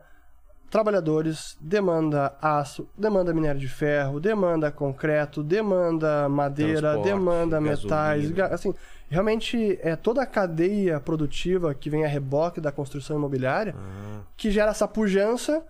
[0.73, 8.39] trabalhadores, demanda aço, demanda minério de ferro, demanda concreto, demanda madeira, Transporte, demanda metais.
[8.51, 8.73] Assim,
[9.07, 14.49] realmente é toda a cadeia produtiva que vem a reboque da construção imobiliária Ah, que
[14.49, 15.63] gera essa pujança,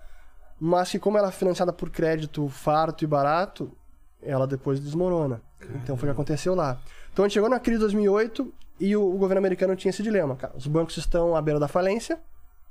[0.58, 3.70] mas que como ela é financiada por crédito farto e barato,
[4.22, 5.42] ela depois desmorona.
[5.76, 6.80] Então foi o que aconteceu lá.
[7.12, 10.04] Então a gente chegou na crise de 2008 e o, o governo americano tinha esse
[10.04, 10.36] dilema.
[10.36, 12.20] Cara, os bancos estão à beira da falência,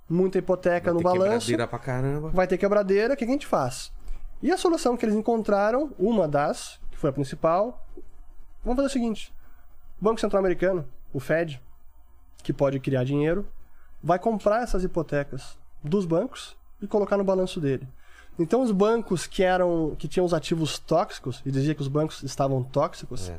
[0.09, 2.31] muita hipoteca vai no ter balanço, quebradeira pra caramba.
[2.31, 3.93] vai ter quebradeira, o que, que a gente faz?
[4.43, 7.87] E a solução que eles encontraram, uma das, que foi a principal,
[8.65, 9.33] vamos fazer o seguinte:
[10.01, 11.63] o Banco Central Americano, o Fed,
[12.43, 13.47] que pode criar dinheiro,
[14.03, 17.87] vai comprar essas hipotecas dos bancos e colocar no balanço dele.
[18.39, 22.23] Então os bancos que eram que tinham os ativos tóxicos e dizia que os bancos
[22.23, 23.39] estavam tóxicos, É.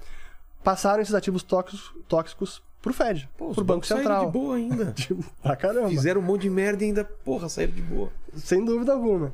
[0.63, 4.25] passaram esses ativos tóxicos tóxicos pro Fed, Pô, pro Banco Central.
[4.27, 4.91] de boa ainda.
[4.93, 5.89] Tipo, pra caramba.
[5.89, 8.11] Fizeram um monte de merda e ainda, porra, saíram de boa.
[8.35, 9.33] Sem dúvida alguma.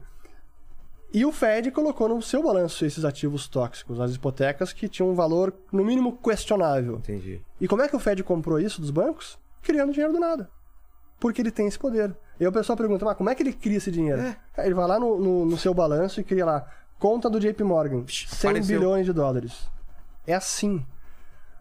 [1.11, 5.15] E o Fed colocou no seu balanço esses ativos tóxicos, as hipotecas que tinham um
[5.15, 6.97] valor, no mínimo, questionável.
[6.97, 7.41] Entendi.
[7.59, 9.37] E como é que o Fed comprou isso dos bancos?
[9.63, 10.47] Criando dinheiro do nada.
[11.19, 12.15] Porque ele tem esse poder.
[12.39, 14.21] E aí o pessoal pergunta, mas como é que ele cria esse dinheiro?
[14.21, 14.37] É.
[14.65, 16.65] Ele vai lá no, no- no seu balanço e cria lá,
[16.97, 18.79] conta do JP Morgan, 100 apareceu.
[18.79, 19.67] bilhões de dólares.
[20.25, 20.85] É assim.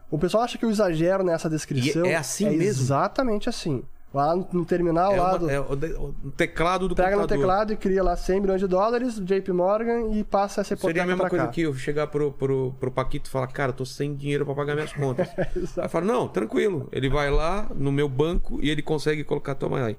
[0.09, 2.05] O pessoal acha que eu exagero nessa descrição.
[2.05, 2.83] E é assim é mesmo?
[2.83, 3.83] Exatamente assim.
[4.11, 5.49] Vai lá no, no terminal É, lá uma- do...
[5.51, 7.41] é o, teclado do Pega no computador.
[7.43, 11.03] teclado e cria lá 100 bilhões de dólares, JP Morgan, e passa essa hipoteca Seria
[11.03, 11.51] a mesma coisa cá.
[11.51, 14.73] que eu chegar pro, pro, pro Paquito e falar, cara, tô sem dinheiro pra pagar
[14.73, 15.27] minhas contas.
[15.55, 15.81] Exato.
[15.81, 16.89] Aí eu falo, não, tranquilo.
[16.91, 19.95] Ele vai lá no meu banco e ele consegue colocar, toma aí,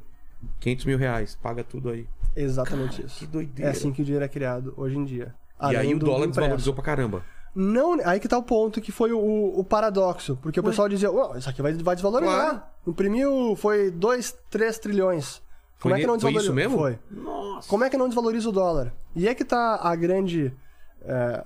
[0.59, 2.05] 500 mil reais, paga tudo aí.
[2.35, 3.19] Exatamente isso.
[3.21, 3.71] Que É doideira.
[3.71, 5.33] assim que o dinheiro é criado hoje em dia.
[5.71, 7.23] e aí o dólar desvalorizou pra caramba.
[7.55, 10.39] Não, aí que tá o ponto, que foi o, o paradoxo.
[10.41, 12.51] Porque o pessoal dizia, "Ué, isso aqui vai, vai desvalorizar.
[12.51, 12.63] Claro.
[12.87, 15.43] Imprimiu, foi 2, 3 trilhões.
[15.81, 16.45] Como Foi é que não foi desvaloriza?
[16.45, 16.79] isso mesmo?
[16.79, 16.99] Foi.
[17.11, 17.69] Nossa.
[17.69, 18.93] Como é que não desvaloriza o dólar?
[19.17, 20.55] E é que tá a grande
[21.03, 21.45] é,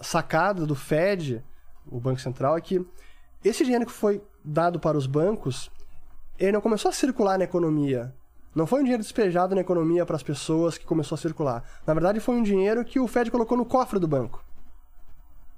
[0.00, 1.44] sacada do Fed,
[1.90, 2.84] o Banco Central, é que
[3.44, 5.70] esse dinheiro que foi dado para os bancos,
[6.38, 8.12] ele não começou a circular na economia.
[8.54, 11.62] Não foi um dinheiro despejado na economia para as pessoas que começou a circular.
[11.86, 14.42] Na verdade, foi um dinheiro que o Fed colocou no cofre do banco.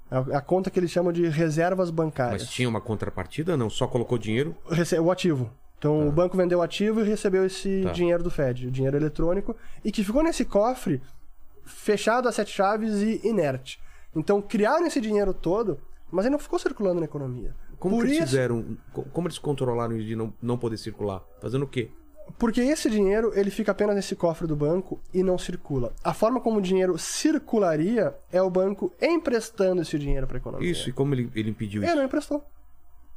[0.09, 2.43] É a conta que eles chamam de reservas bancárias.
[2.43, 3.69] Mas tinha uma contrapartida, não?
[3.69, 4.55] Só colocou dinheiro?
[4.69, 5.49] Rece- o ativo.
[5.77, 7.91] Então o banco vendeu o ativo e recebeu esse Tá.
[7.91, 11.01] dinheiro do Fed, o dinheiro eletrônico, e que ficou nesse cofre
[11.65, 13.79] fechado a sete chaves e inerte.
[14.15, 15.79] Então criaram esse dinheiro todo,
[16.09, 17.53] mas ele não ficou circulando na economia.
[17.77, 18.77] Como Por eles isso, fizeram?
[18.91, 21.21] co- Como eles controlaram de não, não poder circular?
[21.39, 21.91] Fazendo o quê?
[22.37, 25.93] Porque esse dinheiro ele fica apenas nesse cofre do banco e não circula.
[26.03, 30.69] A forma como o dinheiro circularia é o banco emprestando esse dinheiro para a economia.
[30.71, 31.91] Isso, e como ele, ele impediu isso?
[31.91, 32.43] Ele não emprestou.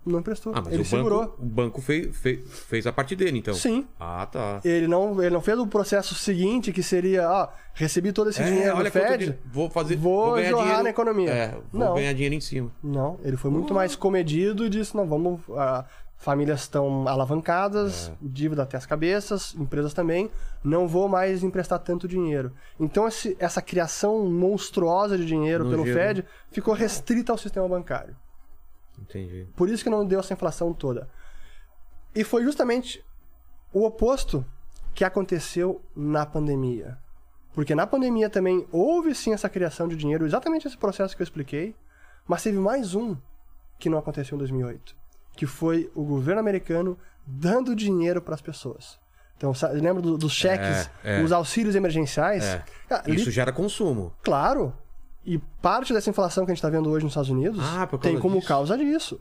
[0.06, 0.54] Não emprestou.
[0.56, 1.20] Ah, mas ele o segurou.
[1.24, 3.52] banco, o banco fez, fez, fez a parte dele, então.
[3.52, 3.86] Sim.
[3.98, 4.58] Ah, tá.
[4.64, 8.44] Ele não, ele não fez o processo seguinte, que seria, ó, recebi todo esse É,
[8.46, 11.30] dinheiro do olha quanto Fed, dinheiro- vou fazer, vou ganhar jorrar dinheiro, na economia.
[11.30, 11.94] É, vou Não.
[11.94, 12.72] ganhar dinheiro em cima.
[12.82, 15.38] Não, ele foi muito mais comedido e disse, não, vamos...
[15.50, 15.84] ah,
[16.20, 18.12] famílias estão alavancadas, É.
[18.20, 20.30] dívida até as cabeças, empresas também,
[20.62, 22.52] não vou mais emprestar tanto dinheiro.
[22.78, 26.00] Então esse- essa criação monstruosa de dinheiro Não pelo gerou.
[26.02, 28.14] Fed ficou restrita ao sistema bancário.
[28.98, 29.48] Entendi.
[29.56, 31.08] Por isso que não deu essa inflação toda.
[32.14, 33.02] E foi justamente
[33.72, 34.44] o oposto
[34.94, 36.98] que aconteceu na pandemia.
[37.54, 41.24] Porque na pandemia também houve sim essa criação de dinheiro, exatamente esse processo que eu
[41.24, 41.74] expliquei,
[42.28, 43.16] mas teve mais um
[43.78, 44.94] que não aconteceu em 2008,
[45.36, 48.98] que foi o governo americano dando dinheiro para as pessoas.
[49.36, 51.22] Então, sa- lembra do- dos cheques, É, é.
[51.22, 52.44] os auxílios emergenciais?
[52.44, 52.64] É.
[52.88, 54.12] Cara, li- Isso gera consumo.
[54.22, 54.72] Claro.
[55.24, 58.18] E parte dessa inflação que a gente está vendo hoje nos Estados Unidos Ah, tem
[58.18, 58.48] como disso.
[58.48, 59.20] causa disso.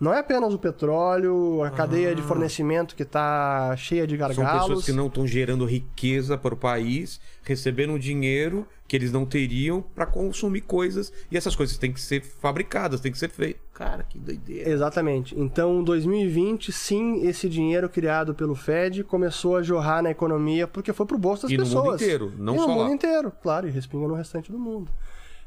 [0.00, 4.32] Não é apenas o petróleo, a cadeia de fornecimento que está cheia de Ah.
[4.32, 4.66] São gargalos.
[4.68, 9.82] pessoas que não estão gerando riqueza para o país, recebendo dinheiro que eles não teriam
[9.82, 11.12] para consumir coisas.
[11.30, 13.60] E essas coisas têm que ser fabricadas, têm que ser feitas.
[13.80, 14.68] Cara, que doideira.
[14.68, 15.34] Exatamente.
[15.40, 21.06] Então, 2020, sim, esse dinheiro criado pelo Fed começou a jorrar na economia porque foi
[21.06, 21.84] pro bolso das E no pessoas.
[21.86, 22.94] mundo inteiro, não e só no mundo lá.
[22.94, 24.92] inteiro, claro, e respinga no restante do mundo.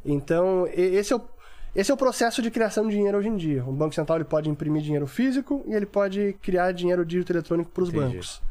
[0.03, 1.21] Então, esse é o
[1.75, 3.63] esse é o processo de criação de dinheiro hoje em dia.
[3.65, 7.69] O Banco Central ele pode imprimir dinheiro físico e ele pode criar dinheiro dígito eletrônico
[7.71, 8.41] para os bancos.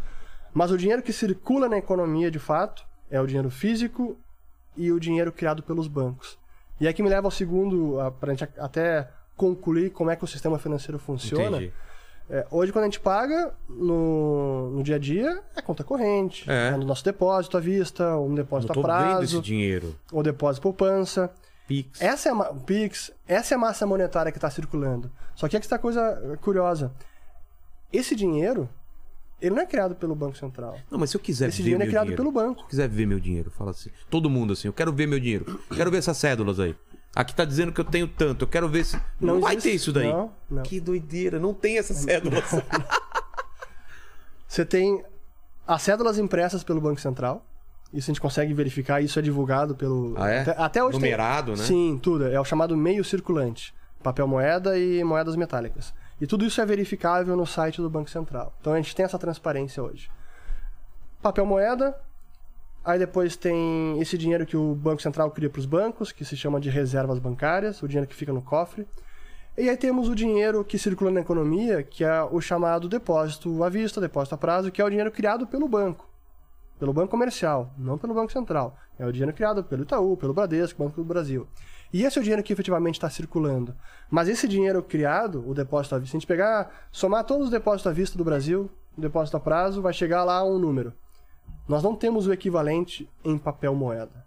[0.55, 4.17] Mas o dinheiro que circula na economia, de fato, é o dinheiro físico
[4.77, 6.39] e o dinheiro criado pelos bancos.
[6.81, 10.25] E é que me leva ao segundo, para a gente até concluir como é que
[10.25, 11.57] o sistema financeiro funciona.
[11.59, 11.73] Entendi.
[12.31, 16.69] É, hoje, quando a gente paga no, no dia a dia, é conta corrente, É.
[16.69, 19.43] é no nosso depósito à vista, ou um Eu depósito a tô vendo esse prazo,
[19.43, 19.95] dinheiro.
[20.11, 21.31] ou depósito poupança.
[21.67, 22.01] Pix.
[22.01, 25.11] Essa é a Pix, essa é a massa monetária que está circulando.
[25.35, 26.93] Só que aqui está a coisa curiosa.
[27.93, 28.69] Esse dinheiro,
[29.41, 30.79] ele não é criado pelo Banco Central.
[30.91, 32.61] Não, mas se eu quiser Esse ver dinheiro meu é criado dinheiro, pelo banco.
[32.61, 33.91] se eu quiser ver meu dinheiro, fala assim.
[34.09, 35.61] Todo mundo assim, eu quero ver meu dinheiro.
[35.75, 36.75] Quero ver essas cédulas aí.
[37.15, 38.97] Aqui tá dizendo que eu tenho tanto, eu quero ver se.
[39.21, 39.69] Não, Não vai existe.
[39.71, 40.09] ter isso daí.
[40.11, 40.63] Não, não.
[40.63, 42.45] Que doideira, não tem essas cédulas.
[44.49, 45.03] Você tem
[45.67, 47.45] as cédulas impressas pelo Banco Central.
[47.93, 50.15] Isso a gente consegue verificar, isso é divulgado pelo.
[50.17, 50.41] Ah, é?
[50.41, 51.59] Até, até hoje tem- Numerado, né?
[51.65, 52.27] Sim, tudo.
[52.27, 53.75] É o chamado meio circulante.
[54.03, 55.93] Papel moeda e moedas metálicas.
[56.21, 58.55] E tudo isso é verificável no site do Banco Central.
[58.61, 60.11] Então a gente tem essa transparência hoje.
[61.21, 61.95] Papel moeda,
[62.85, 66.37] aí depois tem esse dinheiro que o Banco Central cria para os bancos, que se
[66.37, 68.87] chama de reservas bancárias, o dinheiro que fica no cofre.
[69.57, 73.69] E aí temos o dinheiro que circula na economia, que é o chamado depósito à
[73.69, 76.09] vista, depósito a prazo, que é o dinheiro criado pelo banco.
[76.79, 78.77] Pelo banco comercial, não pelo Banco Central.
[78.99, 81.47] É o dinheiro criado pelo Itaú, pelo Bradesco, Banco do Brasil.
[81.93, 83.75] E esse é o dinheiro que efetivamente está circulando.
[84.11, 87.51] Mas esse dinheiro criado, o depósito à vista, se a gente pegar, somar todos os
[87.51, 90.95] depósitos à vista do Brasil, depósito a prazo, vai chegar lá um número.
[91.69, 94.25] Nós não temos o equivalente em papel moeda.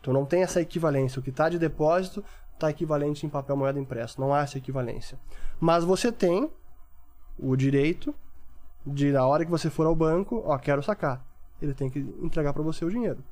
[0.00, 1.18] Então não tem essa equivalência.
[1.18, 2.22] O que está de depósito
[2.52, 4.20] está equivalente em papel moeda impresso.
[4.20, 5.18] Não há essa equivalência.
[5.58, 6.50] Mas você tem
[7.38, 8.14] o direito
[8.86, 11.24] de, na hora que você for ao banco, ó, quero sacar.
[11.60, 13.24] Ele tem que entregar para você o dinheiro.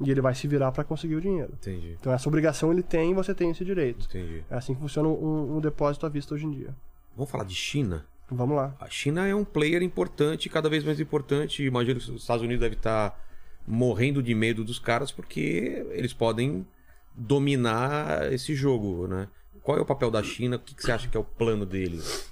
[0.00, 1.54] E ele vai se virar para conseguir o dinheiro.
[1.54, 4.04] Entendi, Então essa obrigação ele tem e você tem esse direito.
[4.06, 4.44] entendi.
[4.50, 6.76] É assim que funciona um, um depósito à vista hoje em dia.
[7.16, 8.06] Vamos falar de China.
[8.30, 8.76] Vamos lá.
[8.78, 11.64] A China é um player importante, cada vez mais importante.
[11.64, 13.18] Imagino que os Estados Unidos deve estar
[13.66, 16.66] morrendo de medo dos caras porque eles podem
[17.14, 19.28] dominar esse jogo, né?
[19.62, 20.56] Qual é o papel da China?
[20.56, 22.30] O que que você acha que é o plano deles?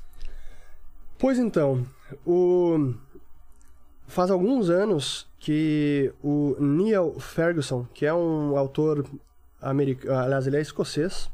[1.19, 1.87] Pois então,
[2.27, 2.95] o...
[4.07, 9.07] faz alguns anos que o Neil Ferguson, que é um autor
[9.61, 11.31] americano, aliás, ele é escocês,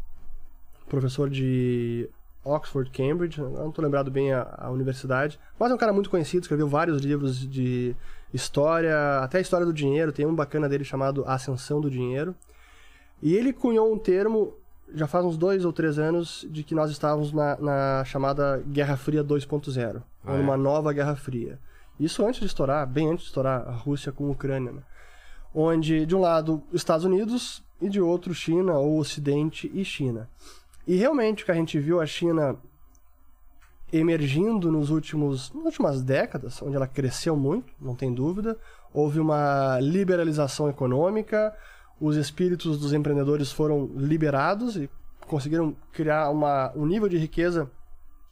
[0.89, 2.09] professor de
[2.45, 6.43] Oxford, Cambridge, não estou lembrado bem a, a universidade, mas é um cara muito conhecido,
[6.43, 7.95] escreveu vários livros de
[8.35, 12.35] história, até a história do dinheiro, tem um bacana dele chamado Ascensão do Dinheiro.
[13.23, 14.55] E ele cunhou um termo,
[14.95, 18.97] já faz uns dois ou três anos, de que nós estávamos na, na chamada Guerra
[18.97, 20.39] Fria 2.0, Ah, ou é?
[20.39, 21.59] numa nova Guerra Fria.
[22.01, 24.83] Isso antes de estourar, bem antes de estourar a Rússia com a Ucrânia, né?
[25.55, 30.29] Onde, de um lado, Estados Unidos e de outro, China, ou Ocidente e China.
[30.87, 32.57] E realmente o que a gente viu a China
[33.93, 38.59] emergindo nos últimos, nas últimas décadas, onde ela cresceu muito, não tem dúvida.
[38.93, 41.55] Houve uma liberalização econômica,
[42.01, 44.91] os espíritos dos empreendedores foram liberados e
[45.27, 47.71] conseguiram criar uma, um nível de riqueza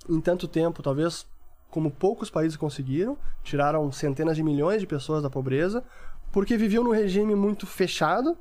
[0.09, 1.27] em tanto tempo, talvez
[1.71, 5.85] como poucos países conseguiram, tiraram centenas de milhões de pessoas da pobreza,
[6.33, 8.37] porque viviam num regime muito fechado,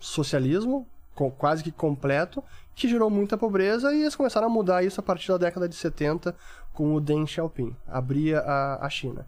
[0.00, 2.42] socialismo, quase que completo,
[2.74, 5.74] que gerou muita pobreza e eles começaram a mudar isso a partir da década de
[5.74, 6.34] 70
[6.72, 9.26] com o Deng Xiaoping, abria a, a China.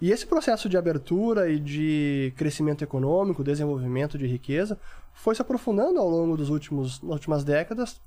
[0.00, 4.78] E esse processo de abertura e de crescimento econômico, desenvolvimento de riqueza,
[5.12, 8.00] foi se aprofundando ao longo dos últimos, das últimas décadas,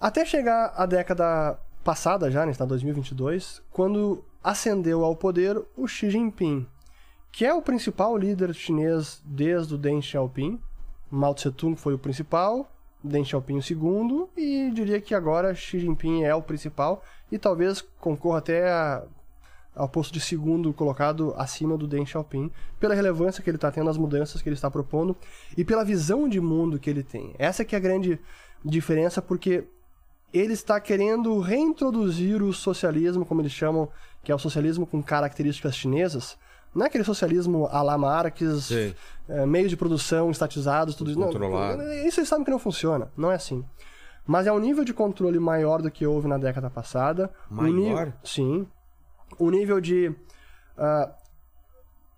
[0.00, 6.10] até chegar à década passada já, né, está 2022, quando ascendeu ao poder o Xi
[6.10, 6.66] Jinping,
[7.30, 10.60] que é o principal líder chinês desde o Deng Xiaoping.
[11.12, 12.72] Mao Tse-tung foi o principal,
[13.04, 17.84] Deng Xiaoping o segundo, e diria que agora Xi Jinping é o principal, e talvez
[18.00, 19.02] concorra até a-
[19.74, 23.90] ao posto de segundo colocado acima do Deng Xiaoping, pela relevância que ele está tendo,
[23.90, 25.14] as mudanças que ele está propondo,
[25.56, 27.34] e pela visão de mundo que ele tem.
[27.38, 28.18] Essa que é a grande
[28.64, 29.64] diferença, porque
[30.32, 33.86] ele está querendo reintroduzir o socialismo, como eles chamam,
[34.24, 36.38] que é o socialismo com características chinesas.
[36.74, 38.70] Não é aquele socialismo à la Marx,
[39.28, 41.20] é, meios de produção estatizados, tudo isso.
[41.20, 41.82] Não, Controlado.
[42.06, 43.64] isso eles sabem que não funciona, não é assim.
[44.26, 47.30] Mas é um nível de controle maior do que houve na década passada.
[47.50, 48.12] Um Maior?
[48.22, 48.66] Sim.
[49.38, 50.14] O nível de
[50.78, 51.10] ah,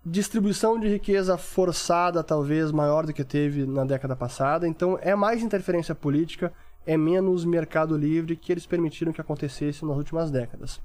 [0.05, 4.67] distribuição de riqueza forçada, talvez, maior do que teve na década passada.
[4.67, 6.53] Então, é mais interferência política,
[6.85, 10.79] é menos mercado livre que eles permitiram que acontecesse nas últimas décadas.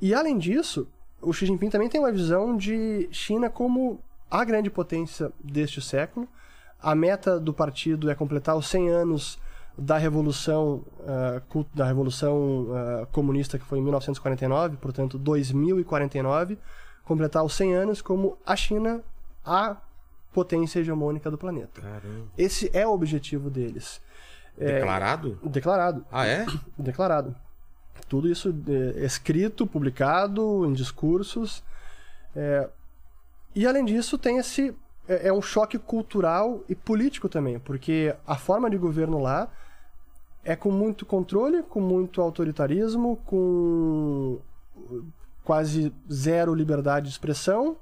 [0.00, 0.86] E além disso,
[1.22, 4.00] o Xi Jinping também tem uma visão de China como
[4.30, 6.28] a grande potência deste século.
[6.80, 9.38] A meta do partido é completar os 100 anos
[9.78, 16.58] da revolução uh, da revolução uh, comunista que foi em 1949, portanto 2049,
[17.04, 19.00] completar os 100 anos como a China
[19.44, 19.76] a
[20.32, 21.80] potência hegemônica do planeta.
[21.80, 22.26] Caramba.
[22.36, 24.00] Esse é o objetivo deles.
[24.56, 25.38] Declarado?
[25.42, 26.06] É, declarado.
[26.10, 26.46] Ah, é?
[26.76, 27.34] Declarado.
[28.08, 31.62] Tudo isso é, escrito, publicado em discursos.
[32.34, 32.68] É,
[33.54, 34.74] e além disso, tem esse.
[35.08, 39.48] É, é um choque cultural e político também, porque a forma de governo lá
[40.44, 44.40] é com muito controle, com muito autoritarismo, com
[45.44, 47.76] quase zero liberdade de expressão.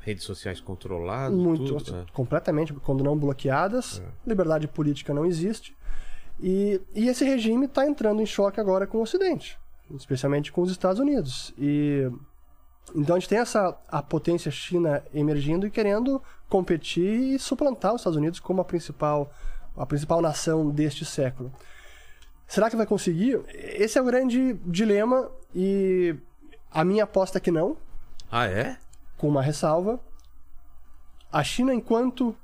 [0.00, 2.06] Redes sociais controladas, muito, tudo, né?
[2.12, 4.02] completamente, quando não bloqueadas.
[4.04, 4.28] É.
[4.28, 5.76] Liberdade política não existe.
[6.42, 9.58] E, e esse regime está entrando em choque agora com o Ocidente,
[9.94, 11.54] especialmente com os Estados Unidos.
[11.56, 12.10] E
[12.96, 18.00] então a gente tem essa a potência China emergindo e querendo competir e suplantar os
[18.00, 19.30] Estados Unidos como a principal
[19.76, 21.52] a principal nação deste século.
[22.46, 23.40] Será que vai conseguir?
[23.54, 26.14] Esse é o grande dilema e
[26.70, 27.76] a minha aposta é que não,
[28.30, 28.76] Ah, é?
[29.16, 29.98] com uma ressalva.
[31.30, 32.36] A China, enquanto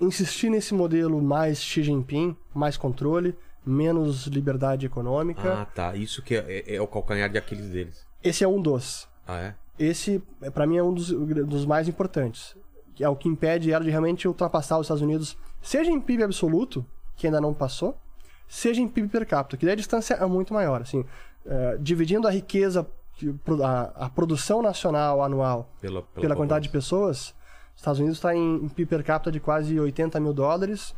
[0.00, 5.96] insistir nesse modelo mais Xi Jinping, mais controle, menos liberdade econômica, Ah, tá.
[5.96, 8.06] Isso que é, é- é o calcanhar de Aquiles deles.
[8.22, 9.08] esse é um dos.
[9.26, 9.54] Ah, é?
[9.78, 10.22] Esse,
[10.52, 12.54] para mim, é um dos, dos mais importantes.
[12.94, 16.22] Que é o que impede ela de realmente ultrapassar os Estados Unidos, seja em PIB
[16.22, 17.98] absoluto, que ainda não passou,
[18.46, 20.82] seja em PIB per capita, que daí a distância é muito maior.
[20.82, 21.04] Assim,
[21.44, 23.34] é, dividindo a riqueza, que-
[23.64, 27.34] a, a produção nacional anual Pela, pela quantidade de pessoas,
[27.76, 30.94] Estados Unidos está em, em PIB per capita de quase 80 mil dólares,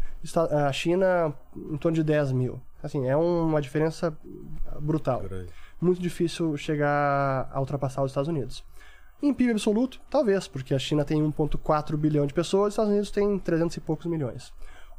[0.51, 2.61] a China em torno de 10 mil.
[2.82, 4.16] Assim, é uma diferença
[4.81, 5.20] brutal.
[5.20, 5.51] Grande.
[5.81, 8.65] Muito difícil chegar a ultrapassar os Estados Unidos.
[9.23, 13.11] Em PIB absoluto, talvez, porque a China tem 1,4 bilhão de pessoas, os Estados Unidos
[13.11, 14.53] tem 300 e poucos milhões.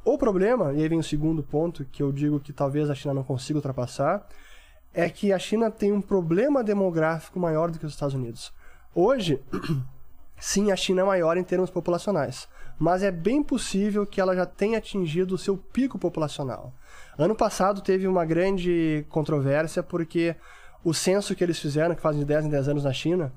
[0.04, 3.14] O problema, e aí vem o segundo ponto, que eu digo que talvez a China
[3.14, 4.28] não consiga ultrapassar,
[4.94, 8.52] é que a China tem um problema demográfico maior do que os Estados Unidos.
[8.96, 9.40] Hoje,
[10.40, 12.48] sim, a China é maior em termos populacionais,
[12.80, 16.74] mas é bem possível que ela já tenha atingido o seu pico populacional.
[17.18, 20.36] Ano passado teve uma grande controvérsia porque
[20.84, 23.34] o censo que eles fizeram, que fazem de 10 em 10 anos na China,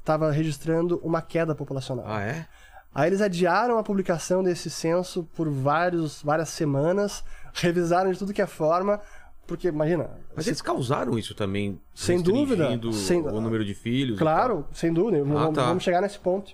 [0.00, 2.06] estava registrando uma queda populacional.
[2.06, 2.46] Ah, é?
[2.94, 8.40] Aí eles adiaram a publicação desse censo por vários, várias semanas, revisaram de tudo que
[8.40, 9.00] é forma,
[9.46, 10.10] porque imagina.
[10.34, 11.80] Mas se- eles causaram isso também?
[11.94, 14.18] Sem dúvida, sem- o número de filhos?
[14.18, 15.66] Claro, sem dúvida, Ah, vamos, tá.
[15.66, 16.52] vamos chegar nesse ponto.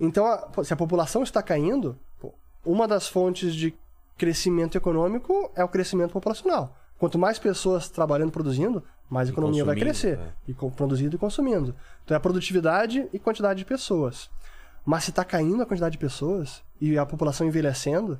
[0.00, 1.98] Então, a- se a população está caindo,
[2.64, 3.74] uma das fontes de
[4.16, 6.76] crescimento econômico é o crescimento populacional.
[6.98, 10.18] Quanto mais pessoas trabalhando, produzindo, mais a economia vai crescer.
[10.18, 10.32] é.
[10.48, 11.74] E produzindo e consumindo.
[12.04, 14.30] Então é a produtividade e quantidade de pessoas.
[14.84, 18.18] Mas se está caindo a quantidade de pessoas e a população envelhecendo,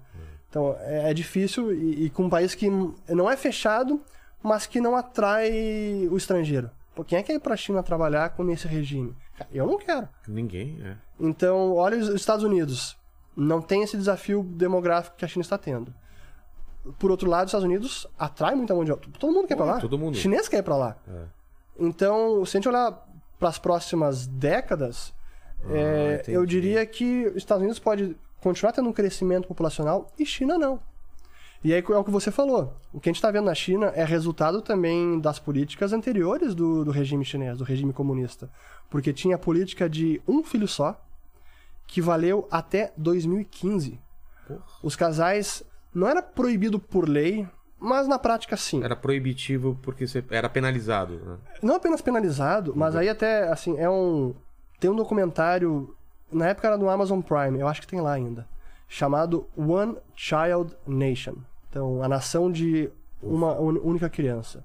[0.50, 2.68] então é, é difícil e, e com um país que
[3.08, 4.02] não é fechado,
[4.42, 6.70] mas que não atrai o estrangeiro.
[6.94, 9.16] Pô, quem é que quer ir para a China trabalhar com esse regime?
[9.52, 10.08] Eu não quero.
[10.26, 10.96] Ninguém, é.
[11.18, 12.98] Então, olha os Estados Unidos.
[13.36, 15.94] Não tem esse desafio demográfico que a China está tendo.
[16.98, 19.08] Por outro lado, os Estados Unidos atrai muita mão de obra.
[19.18, 19.80] Todo mundo quer ir pra lá.
[19.80, 20.16] todo mundo.
[20.16, 20.96] Chinês quer ir pra lá.
[21.08, 21.22] É.
[21.78, 23.06] Então, se a gente olhar
[23.38, 25.14] para as próximas décadas,
[25.70, 26.36] é, entendi.
[26.36, 30.80] eu diria que os Estados Unidos pode continuar tendo um crescimento populacional e China não.
[31.62, 32.74] E aí é o que você falou.
[32.92, 36.84] O que a gente está vendo na China é resultado também das políticas anteriores do,
[36.84, 38.50] do regime chinês, do regime comunista.
[38.88, 40.98] Porque tinha a política de um filho só,
[41.86, 44.00] que valeu até 2015.
[44.48, 44.62] Porra.
[44.82, 45.62] Os casais
[45.94, 47.46] não era proibido por lei,
[47.78, 48.82] mas na prática sim.
[48.82, 51.16] Era proibitivo porque você era penalizado.
[51.18, 51.38] Né?
[51.62, 54.34] não apenas penalizado, mas aí até, assim, é um...
[54.78, 55.94] Tem um documentário,
[56.32, 58.46] na época era no Amazon Prime, eu acho que tem lá ainda,
[58.88, 61.36] chamado One Child Nation.
[61.68, 62.90] Então, a nação de
[63.22, 64.64] uma única criança.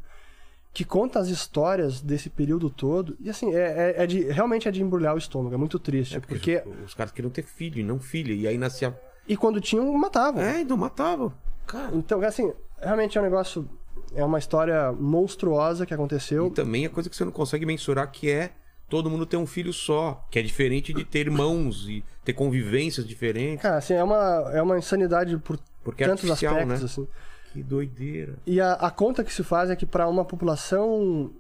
[0.74, 3.16] Que conta as histórias desse período todo.
[3.20, 6.18] E assim, é, é- é de, realmente é de embrulhar o estômago, é muito triste.
[6.18, 6.62] É porque...
[6.66, 8.34] os, os caras queriam ter filho e não filha.
[8.34, 9.00] E aí nascia.
[9.28, 10.42] E quando tinham, matavam.
[10.42, 11.34] É, então matava.
[11.66, 11.96] Cara.
[11.96, 12.52] Então, assim,
[12.82, 13.70] realmente é um negócio...
[14.14, 16.48] É uma história monstruosa que aconteceu.
[16.48, 18.52] E também a coisa que você não consegue mensurar que é
[18.90, 20.26] todo mundo ter um filho só.
[20.30, 23.62] Que é diferente de ter irmãos e ter convivências diferentes.
[23.62, 26.76] Cara, assim, é uma, é uma insanidade por Porque é tantos aspectos, né?
[26.76, 27.08] assim.
[27.54, 28.36] Que doideira.
[28.46, 31.32] E a, a conta que se faz é que para uma população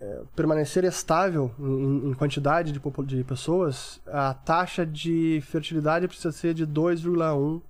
[0.00, 6.54] é, permanecer estável em, em quantidade de, de pessoas, a taxa de fertilidade precisa ser
[6.54, 7.60] de 2,1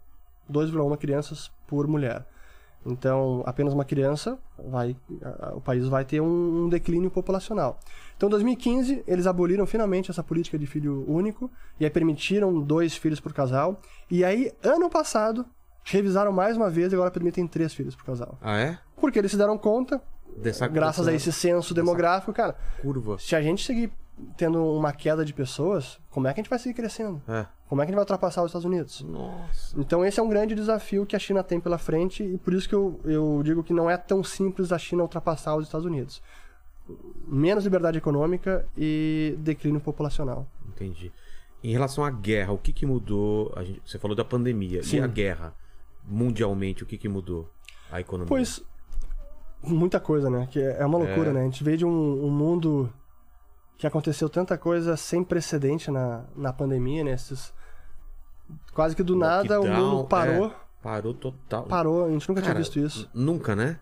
[0.51, 2.25] 2,1 crianças por mulher.
[2.85, 4.97] Então, apenas uma criança vai,
[5.55, 7.79] o país vai ter um, um declínio populacional.
[8.23, 11.51] Então, em 2015, eles aboliram finalmente essa política de filho único
[11.81, 13.81] e aí permitiram dois filhos por casal.
[14.09, 15.45] E aí, ano passado,
[15.83, 18.39] revisaram mais uma vez e agora permitem três filhos por casal.
[18.41, 18.79] Ah, é?
[18.97, 20.01] Porque eles se deram conta,
[20.37, 23.19] Dessa graças a dessa esse censo demográfico, cara, curva.
[23.19, 23.93] se a gente seguir
[24.37, 27.21] tendo uma queda de pessoas, como é que a gente vai seguir crescendo?
[27.27, 27.45] É.
[27.69, 29.01] Como é que a gente vai ultrapassar os Estados Unidos?
[29.03, 29.75] Nossa.
[29.81, 32.69] Então esse é um grande desafio que a China tem pela frente e por isso
[32.69, 36.23] que eu, eu digo que não é tão simples a China ultrapassar os Estados Unidos.
[37.27, 40.47] Menos liberdade econômica e declínio populacional.
[40.69, 41.13] Entendi.
[41.63, 43.53] Em relação à guerra, o que, que mudou?
[43.59, 44.83] Gente- você falou da pandemia.
[44.83, 44.97] Sim.
[44.97, 45.55] E a guerra?
[46.05, 47.49] Mundialmente, o que, que mudou?
[47.91, 48.29] A economia?
[48.29, 48.61] Pois,
[49.63, 50.49] muita coisa, né?
[50.51, 51.33] Que é uma loucura, É.
[51.33, 51.41] né?
[51.43, 52.93] A gente veio de um, um mundo
[53.79, 57.13] que aconteceu tanta coisa sem precedente na, na pandemia, né?
[57.13, 57.53] Esses,
[58.75, 60.47] quase que do nada o mundo parou.
[60.47, 60.53] é,
[60.83, 61.65] parou total.
[61.65, 63.09] Parou, a gente nunca Cara, tinha visto isso.
[63.15, 63.79] Nunca, né?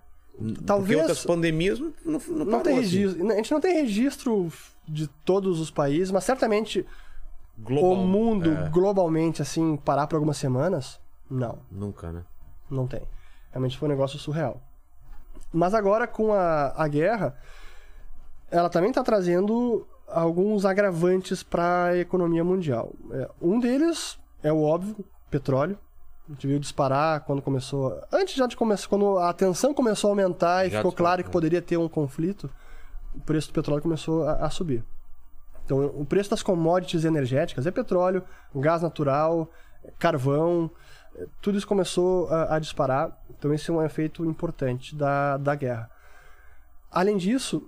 [0.64, 2.82] Talvez- Porque outras pandemias não, não, não, tem assim.
[2.82, 3.30] registro.
[3.30, 4.52] A gente não tem registro
[4.88, 6.86] de todos os países, mas certamente
[7.58, 10.98] Global, o mundo é, globalmente, assim, parar por algumas semanas,
[11.30, 12.24] não, Nunca, né?
[12.70, 13.02] não tem.
[13.50, 14.60] Realmente foi um negócio surreal.
[15.52, 17.36] Mas agora, com a, a guerra,
[18.50, 22.92] ela também está trazendo alguns agravantes para a economia mundial.
[23.12, 25.78] É, um deles é o óbvio, petróleo.
[26.30, 28.00] A gente viu disparar quando começou.
[28.12, 31.28] Antes já de começar, quando a tensão começou a aumentar e Já ficou claro que
[31.28, 31.32] é.
[31.32, 32.48] poderia ter um conflito,
[33.12, 34.84] o preço do petróleo começou a, a subir.
[35.64, 38.22] Então, o preço das commodities energéticas é petróleo,
[38.54, 39.50] gás natural,
[39.98, 40.70] carvão,
[41.16, 43.10] eh, tudo isso começou a, a disparar.
[43.36, 45.90] Então, esse é um efeito importante da, da guerra.
[46.92, 47.60] Além disso,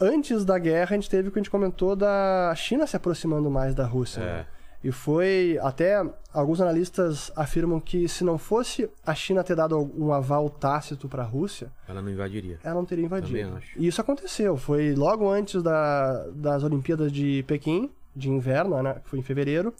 [0.00, 3.50] antes da guerra, a gente teve o que a gente comentou da China se aproximando
[3.50, 4.22] mais da Rússia.
[4.22, 4.24] É.
[4.24, 4.46] né?
[4.84, 5.58] E foi.
[5.62, 11.08] Até alguns analistas afirmam que se não fosse a China ter dado um aval tácito
[11.08, 12.58] para a Rússia, Ela não invadiria.
[12.62, 13.58] ela não teria invadido.
[13.76, 14.56] E isso aconteceu.
[14.58, 19.72] Foi logo antes da- das Olimpíadas de Pequim, de inverno, né, que foi em fevereiro.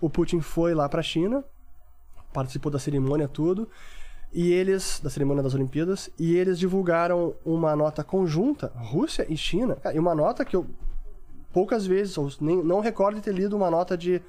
[0.00, 1.44] O Putin foi lá para a China,
[2.32, 3.68] participou da cerimônia, tudo.
[4.32, 9.76] E eles, da cerimônia das Olimpíadas, e eles divulgaram uma nota conjunta, Rússia e China.
[9.92, 10.66] E uma nota que eu
[11.52, 14.20] poucas vezes, ou nem, não recordo ter lido uma nota de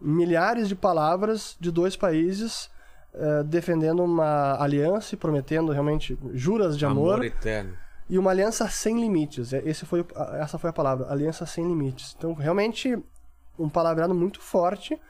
[0.00, 2.70] milhares de palavras de dois países
[3.14, 7.74] eh, defendendo uma aliança e prometendo realmente juras de amor eterno.
[8.10, 9.52] e uma aliança sem limites.
[9.52, 10.04] É- Esse foi,
[10.40, 12.14] essa foi a palavra, aliança sem limites.
[12.18, 12.98] Então, realmente,
[13.58, 15.00] um palavreado muito forte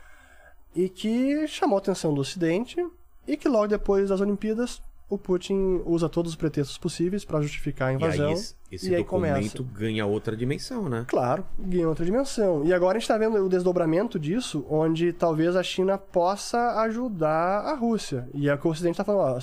[0.76, 2.76] e que chamou a atenção do Ocidente
[3.26, 4.82] e que logo depois das Olimpíadas
[5.14, 8.28] o Putin usa todos os pretextos possíveis para justificar a E invasão.
[8.28, 8.32] aí
[8.72, 9.78] esse, e aí documento começa.
[9.78, 11.04] ganha outra dimensão, né?
[11.08, 12.64] Claro, ganha outra dimensão.
[12.64, 17.60] E agora a gente está vendo o desdobramento disso, onde talvez a China possa ajudar
[17.66, 18.28] a Rússia.
[18.34, 19.40] E é o que o Ocidente está falando, ó,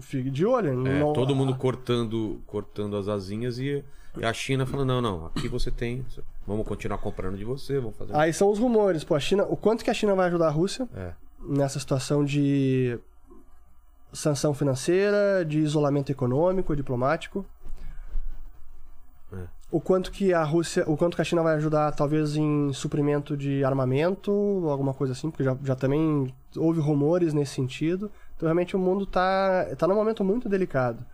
[0.00, 0.70] fique de olho.
[0.86, 3.84] É, não- todo mundo cortando, cortando as asinhas e,
[4.18, 6.04] e a China falando, não, não, aqui você tem,
[6.46, 8.14] vamos continuar comprando de você, vamos fazer...
[8.16, 10.50] Aí são os rumores, pô, a China, o quanto que a China vai ajudar a
[10.50, 11.12] Rússia É.
[11.46, 12.98] nessa situação de
[14.14, 17.44] sanção financeira, de isolamento econômico, diplomático.
[19.32, 19.42] É.
[19.70, 23.36] O quanto que a Rússia, o quanto que a China vai ajudar talvez em suprimento
[23.36, 24.30] de armamento,
[24.70, 28.10] alguma coisa assim, porque já, já também houve rumores nesse sentido.
[28.36, 31.04] Então realmente o mundo tá tá num momento muito delicado.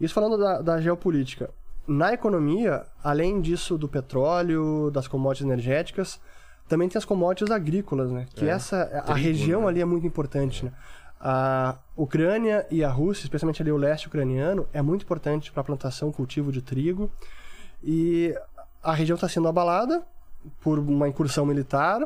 [0.00, 1.50] Isso falando da, da geopolítica.
[1.86, 6.20] Na economia, além disso do petróleo, das commodities energéticas,
[6.68, 8.26] também tem as commodities agrícolas, né?
[8.34, 9.68] Que É, essa a trigo, região né?
[9.68, 10.72] ali é muito importante, né?
[11.20, 15.64] A Ucrânia e a Rússia, especialmente ali o leste ucraniano, é muito importante para a
[15.64, 17.10] plantação, cultivo de trigo.
[17.82, 18.34] E
[18.82, 20.02] a região está sendo abalada
[20.60, 22.00] por uma incursão militar,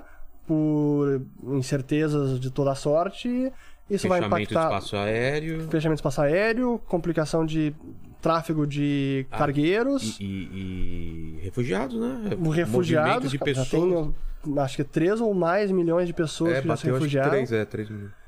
[0.46, 3.52] por incertezas de toda sorte.
[3.90, 7.74] Isso vai Fechamento de impactar espaço aéreo fechamento de espaço aéreo, complicação de
[8.22, 12.30] tráfego de Ah, cargueiros, e, e- e refugiados, né?
[12.54, 13.68] refugiados, de pessoas.
[13.70, 17.00] tem acho que 3 ou mais milhões de pessoas é, que já se bateu acho
[17.00, 17.30] que refugiaram.
[17.30, 18.21] três, é, três milhões.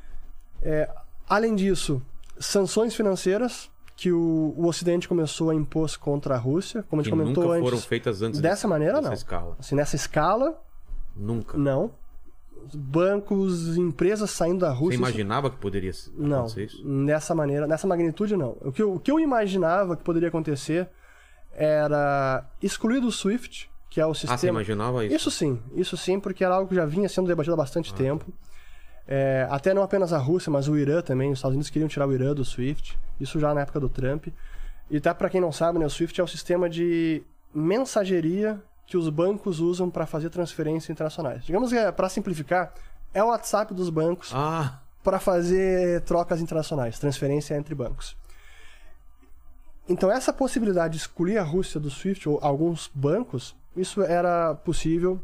[1.28, 2.02] Além disso,
[2.38, 7.10] sanções financeiras que o, o Ocidente começou a impor contra a Rússia, como a Que
[7.10, 7.70] gente comentou nunca antes.
[7.70, 9.14] foram feitas antes Dessa maneira, dessa não.
[9.14, 9.56] escala.
[9.58, 10.60] Assim, nessa escala,
[11.16, 11.56] Nunca.
[11.56, 11.92] não.
[12.74, 14.94] Bancos, empresas saindo da Você Rússia.
[14.94, 16.86] isso- imaginava que poderia Não, acontecer isso?
[16.88, 18.56] nessa maneira, nessa magnitude não.
[18.62, 20.88] O que, eu, o que eu imaginava que poderia acontecer
[21.52, 24.50] era excluir do SWIFT, que é o Ah, você sistema.
[24.58, 25.14] imaginava isso?
[25.14, 27.96] Isso sim, isso sim, porque era algo que já vinha sendo debatido há bastante Ah,
[27.96, 28.32] tempo.
[29.06, 31.30] É, até não apenas a Rússia, mas o Irã também.
[31.30, 32.98] Os Estados Unidos queriam tirar o Irã do SWIFT.
[33.20, 34.28] Isso já na época do Trump.
[34.90, 37.22] E até para quem não sabe, né, o SWIFT é o sistema de
[37.54, 41.44] mensageria que os bancos usam para fazer transferências internacionais.
[41.44, 42.74] Digamos que, para simplificar,
[43.12, 48.16] é o WhatsApp dos bancos Ah, para fazer trocas internacionais, transferência entre bancos.
[49.88, 55.20] Então, essa possibilidade de excluir a Rússia do SWIFT, ou alguns bancos, isso era possível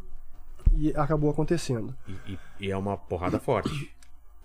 [0.76, 1.94] e acabou acontecendo.
[2.06, 3.70] E, e- e é uma porrada forte.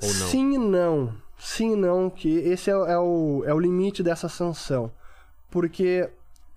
[0.02, 0.28] Ou não?
[0.28, 1.14] Sim e não.
[1.38, 4.92] Sim e não, que esse é, é o, é o limite dessa sanção.
[5.52, 6.10] Porque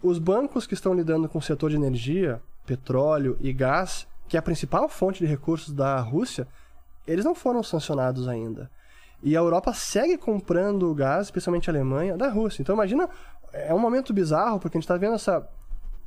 [0.03, 4.40] os bancos que estão lidando com o setor de energia, petróleo e gás, que é
[4.40, 6.47] a principal fonte de recursos da Rússia,
[7.07, 8.70] eles não foram sancionados ainda.
[9.23, 12.62] E a Europa segue comprando gás, especialmente a Alemanha, da Rússia.
[12.62, 13.09] Então imagina,
[13.53, 15.49] é um momento bizarro, porque a gente está vendo essa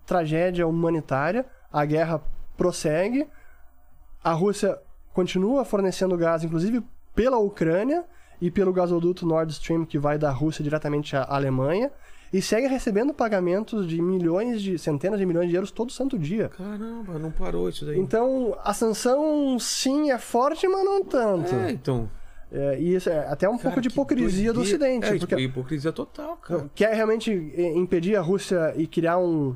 [0.06, 2.22] tragédia humanitária, a guerra
[2.56, 3.28] prossegue,
[4.24, 4.78] a Rússia
[5.14, 6.84] continua fornecendo gás, inclusive
[7.16, 8.06] pela Ucrânia
[8.40, 11.92] e pelo gasoduto Nord Stream que vai da Rússia diretamente à Alemanha
[12.34, 16.50] e segue recebendo pagamentos de milhões de centenas de milhões de euros todo santo dia.
[16.50, 18.00] Caramba, não parou isso daí.
[18.00, 21.54] Então, a sanção sim é forte, mas não tanto.
[21.54, 22.10] é, então.
[22.52, 24.62] É, e isso é até um Cara, pouco de hipocrisia do.
[24.62, 25.06] Ocidente.
[25.06, 26.70] É, porque hipocrisia total, cara.
[26.76, 29.56] quer realmente eh, impedir a Rússia e criar um,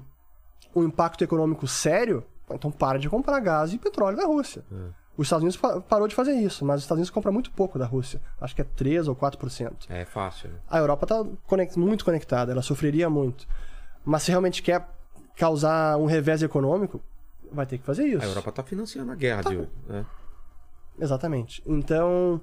[0.74, 4.64] um impacto econômico sério, então para de comprar gás e petróleo da Rússia.
[4.72, 5.06] É.
[5.18, 7.80] Os Estados Unidos pa- parou de fazer isso, mas os Estados Unidos compram muito pouco
[7.80, 8.22] da Rússia.
[8.40, 9.86] Acho que é 3 ou 4%.
[9.90, 10.50] É fácil.
[10.50, 10.56] né?
[10.70, 11.24] A Europa está
[11.80, 13.48] muito conectada, ela sofreria muito.
[14.04, 14.86] Mas se realmente quer
[15.38, 17.02] causar um revés econômico,
[17.52, 18.24] vai ter que fazer isso.
[18.26, 19.58] A Europa tá financiando a guerra de.
[19.88, 20.06] né?
[21.00, 21.64] Exatamente.
[21.66, 22.42] Então,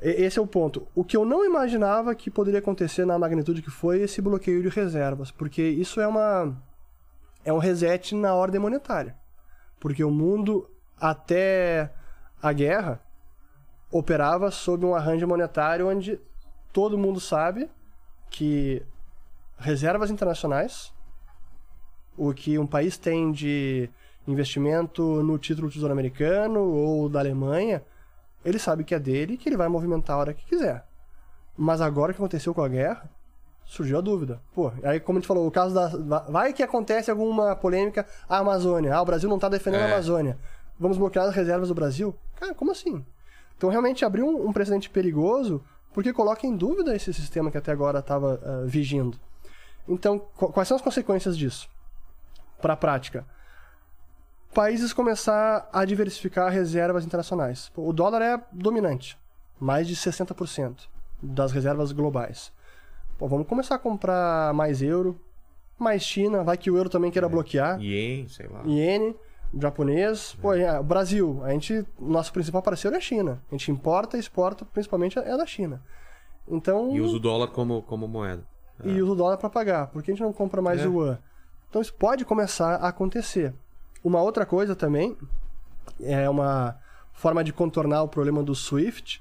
[0.00, 0.86] esse é o ponto.
[0.94, 4.68] O que eu não imaginava que poderia acontecer na magnitude que foi esse bloqueio de
[4.68, 6.56] reservas, porque isso é uma
[7.44, 9.16] é um reset na ordem monetária.
[9.80, 10.68] Porque o mundo
[11.00, 11.92] até
[12.42, 13.00] a guerra
[13.90, 16.20] operava sob um arranjo monetário onde
[16.72, 17.70] todo mundo sabe
[18.30, 18.84] que
[19.58, 20.92] reservas internacionais,
[22.16, 23.88] o que um país tem de
[24.26, 27.82] investimento no título do Tesouro Americano ou da Alemanha,
[28.44, 30.86] ele sabe que é dele e que ele vai movimentar a hora que quiser.
[31.56, 33.10] Mas agora que aconteceu com a guerra,
[33.68, 34.40] surgiu a dúvida.
[34.54, 35.88] Pô, aí como a gente falou, o caso da.
[35.88, 38.94] va- Vai que acontece alguma polêmica, a Amazônia.
[38.94, 39.84] Ah, o Brasil não tá defendendo É.
[39.84, 40.36] a Amazônia.
[40.80, 42.14] Vamos bloquear as reservas do Brasil?
[42.40, 43.04] Cara, como assim?
[43.56, 45.62] Então realmente abriu um, um precedente perigoso
[45.92, 49.18] porque coloca em dúvida esse sistema que até agora estava vigindo.
[49.88, 51.68] Então, qu- quais são as consequências disso?
[52.60, 53.24] Para a prática.
[54.54, 57.70] Países começar a diversificar reservas internacionais.
[57.76, 59.18] O dólar é dominante,
[59.60, 60.88] mais de 60%
[61.22, 62.52] das reservas globais.
[63.18, 65.20] Pô, vamos começar a comprar mais euro,
[65.78, 68.62] mais China, vai que o euro também queira bloquear, Ien, sei lá.
[68.64, 69.14] iene,
[69.58, 70.36] japonês.
[70.40, 73.42] Pô, é, Brasil, a gente, nosso principal parceiro é a China.
[73.50, 75.82] A gente importa e exporta, principalmente é da China.
[76.46, 78.44] Então, E usa o dólar como, como moeda.
[78.84, 79.88] e usa o dólar para pagar.
[79.88, 80.86] Por que a gente não compra mais É.
[80.86, 81.18] o yuan?
[81.68, 83.52] Então isso pode começar a acontecer.
[84.02, 85.16] Uma outra coisa também
[86.00, 86.76] é uma
[87.12, 89.20] forma de contornar o problema do SWIFT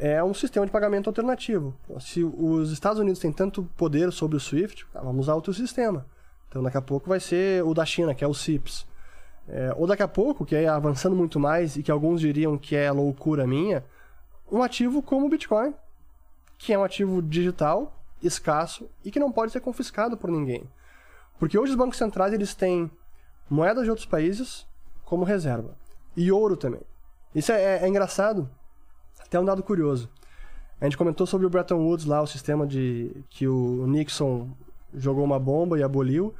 [0.00, 1.74] é um sistema de pagamento alternativo.
[2.00, 6.06] Se os Estados Unidos têm tanto poder sobre o SWIFT, ah, vamos usar outro sistema.
[6.48, 8.86] Então daqui a pouco vai ser o da China, que é o CIPS.
[9.46, 12.74] É, ou daqui a pouco, que é avançando muito mais e que alguns diriam que
[12.74, 13.84] é loucura minha,
[14.50, 15.74] um ativo como o Bitcoin,
[16.56, 20.64] que é um ativo digital, escasso e que não pode ser confiscado por ninguém.
[21.38, 22.90] Porque hoje os bancos centrais eles têm
[23.50, 24.66] moedas de outros países
[25.04, 25.76] como reserva
[26.16, 26.82] e ouro também.
[27.34, 28.48] Isso é, é engraçado,
[29.30, 30.10] até um dado curioso.
[30.80, 34.50] A gente comentou sobre o Bretton Woods lá, o sistema de que o Nixon
[34.92, 36.34] jogou uma bomba e aboliu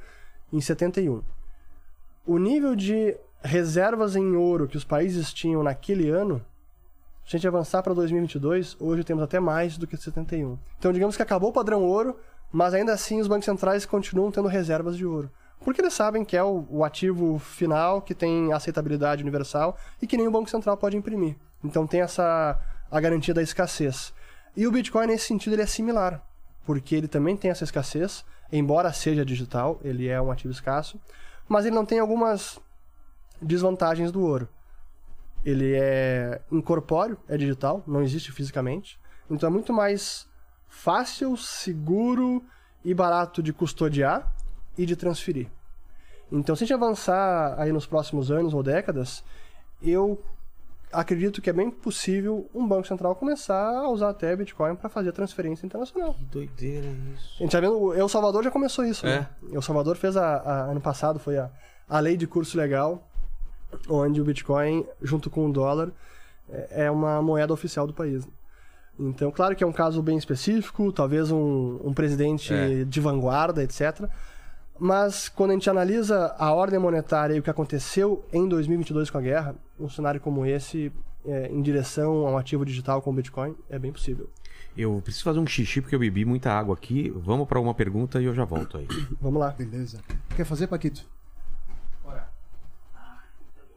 [0.53, 1.23] em 71.
[2.27, 6.45] O nível de reservas em ouro que os países tinham naquele ano
[7.25, 10.59] se a gente avançar para 2022, hoje temos até mais do que 71.
[10.81, 12.17] Então, digamos que acabou o padrão ouro,
[12.51, 15.31] mas ainda assim os bancos centrais continuam tendo reservas de ouro.
[15.61, 20.17] Porque eles sabem que é o, o ativo final, que tem aceitabilidade universal e que
[20.17, 21.37] nenhum banco central pode imprimir.
[21.63, 22.59] Então tem essa
[22.91, 24.13] a garantia da escassez.
[24.57, 26.23] E o Bitcoin, nesse sentido, ele é similar,
[26.65, 31.01] porque ele também tem essa escassez, embora seja digital, ele é um ativo escasso,
[31.49, 32.59] mas ele não tem algumas
[33.41, 34.49] desvantagens do ouro
[35.45, 38.99] ele é incorpóreo, é digital, não existe fisicamente.
[39.31, 40.29] Então é muito mais
[40.69, 42.45] fácil, seguro
[42.85, 44.33] e barato de custodiar
[44.77, 45.49] e de transferir.
[46.33, 49.25] Então, se a gente avançar aí nos próximos anos ou décadas,
[49.83, 50.23] eu
[50.93, 55.13] acredito que é bem possível um banco central começar a usar até Bitcoin para fazer
[55.13, 56.15] transferência internacional.
[56.15, 57.37] Que doideira isso.
[57.39, 59.21] A gente tá vendo, o El Salvador já começou isso, É.
[59.21, 59.29] né?
[59.53, 61.51] El Salvador fez a, a- ano passado foi a,
[61.89, 63.07] a lei de curso legal,
[63.89, 65.91] onde o Bitcoin, junto com o dólar,
[66.49, 68.27] é é uma moeda oficial do país.
[68.99, 72.85] Então, claro que é um caso bem específico, talvez um, um presidente É.
[72.85, 74.09] de vanguarda, etc.
[74.81, 79.19] Mas quando a gente analisa a ordem monetária e o que aconteceu em 2022 com
[79.19, 80.91] a guerra, um cenário como esse
[81.27, 84.31] é, em direção a um ativo digital como o Bitcoin, é bem possível.
[84.75, 87.11] Eu preciso fazer um xixi porque eu bebi muita água aqui.
[87.11, 88.89] Vamos para uma pergunta e eu já volto aí.
[89.21, 89.51] Vamos lá.
[89.51, 90.01] Beleza.
[90.35, 91.07] Quer fazer, Paquito?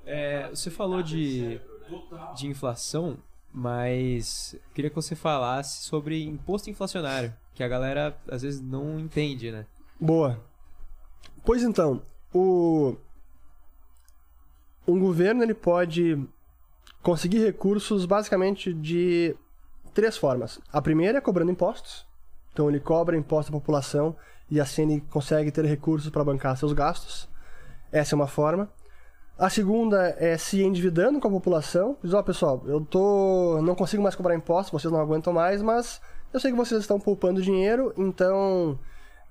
[0.06, 1.60] É, você falou de,
[2.36, 3.18] de inflação,
[3.52, 9.52] mas queria que você falasse sobre imposto inflacionário, que a galera às vezes não entende,
[9.52, 9.66] né?
[10.00, 10.42] Boa.
[11.46, 12.02] Pois então,
[12.34, 12.96] o
[14.88, 16.22] um governo ele pode
[17.02, 19.36] conseguir recursos basicamente de
[19.94, 20.60] três formas.
[20.72, 22.06] A primeira é cobrando impostos.
[22.52, 24.16] Então ele cobra imposto à população
[24.50, 27.28] e assim ele consegue ter recursos para bancar seus gastos.
[27.92, 28.70] Essa é uma forma.
[29.38, 31.98] A segunda é se endividando com a população.
[32.04, 36.00] Diz, ó, pessoal, eu tô não consigo mais cobrar impostos, vocês não aguentam mais, mas
[36.32, 38.78] eu sei que vocês estão poupando dinheiro, então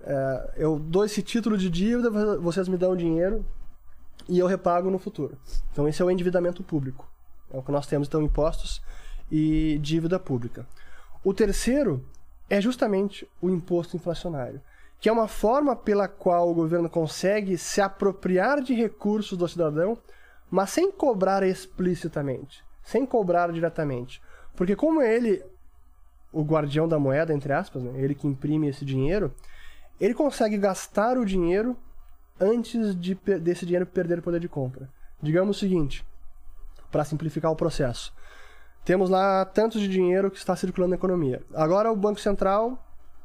[0.05, 3.45] é, eu dou esse título de dívida, vocês me dão dinheiro
[4.29, 5.37] e eu repago no futuro.
[5.73, 7.09] Então esse é o endividamento público.
[7.53, 8.83] É o que nós temos, então, impostos
[9.31, 10.67] e dívida pública.
[11.23, 12.05] O terceiro
[12.49, 14.61] é justamente o imposto inflacionário,
[15.01, 19.97] que é uma forma pela qual o governo consegue se apropriar de recursos do cidadão,
[20.51, 24.21] mas sem cobrar explicitamente, sem cobrar diretamente.
[24.55, 25.43] Porque como ele,
[26.33, 29.33] o guardião da moeda, entre aspas, né, ele que imprime esse dinheiro,
[30.05, 31.77] ele consegue gastar o dinheiro
[32.41, 34.91] antes de, desse dinheiro perder o poder de compra.
[35.23, 36.05] Digamos o seguinte,
[36.91, 38.13] para simplificar o processo.
[38.85, 41.41] Temos lá tanto de dinheiro que está circulando na economia.
[41.55, 42.85] Agora o Banco Central,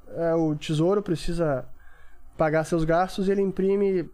[0.10, 1.68] é, o Tesouro, precisa
[2.38, 4.08] pagar seus gastos e ele imprime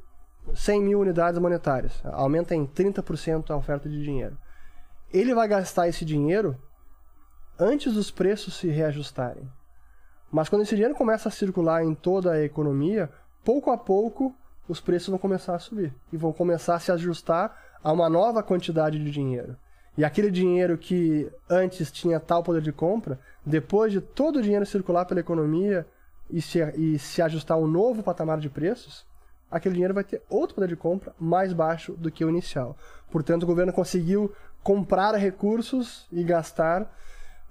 [0.56, 2.02] 100 mil unidades monetárias.
[2.06, 4.38] Aumenta em 30% a oferta de dinheiro.
[5.12, 6.58] Ele vai gastar esse dinheiro
[7.60, 9.52] antes dos preços se reajustarem.
[10.34, 13.08] Mas quando esse dinheiro começa a circular em toda a economia,
[13.46, 14.36] pouco a pouco
[14.68, 18.42] os preços vão começar a subir e vão começar a se ajustar a uma nova
[18.42, 19.56] quantidade de dinheiro.
[19.96, 24.66] E aquele dinheiro que antes tinha tal poder de compra, depois de todo o dinheiro
[24.66, 25.86] circular pela economia
[26.32, 29.06] e se, e se ajustar a um novo patamar de preços,
[29.52, 32.76] aquele dinheiro vai ter outro poder de compra mais baixo do que o inicial.
[33.12, 34.34] Portanto, o governo conseguiu
[34.64, 36.92] comprar recursos e gastar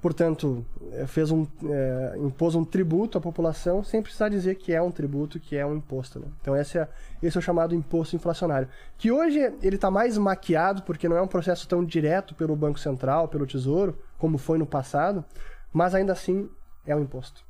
[0.02, 4.82] portanto, eh, fez um, é, impôs um tributo à população sem precisar dizer que é
[4.82, 6.18] um tributo, que é um imposto.
[6.18, 6.26] Né?
[6.40, 6.88] Então esse é,
[7.22, 8.68] esse é o chamado imposto inflacionário,
[8.98, 12.80] que hoje ele está mais maquiado porque não é um processo tão direto pelo Banco
[12.80, 15.24] Central, pelo Tesouro, como foi no passado,
[15.72, 16.50] mas ainda assim
[16.84, 17.44] é um imposto.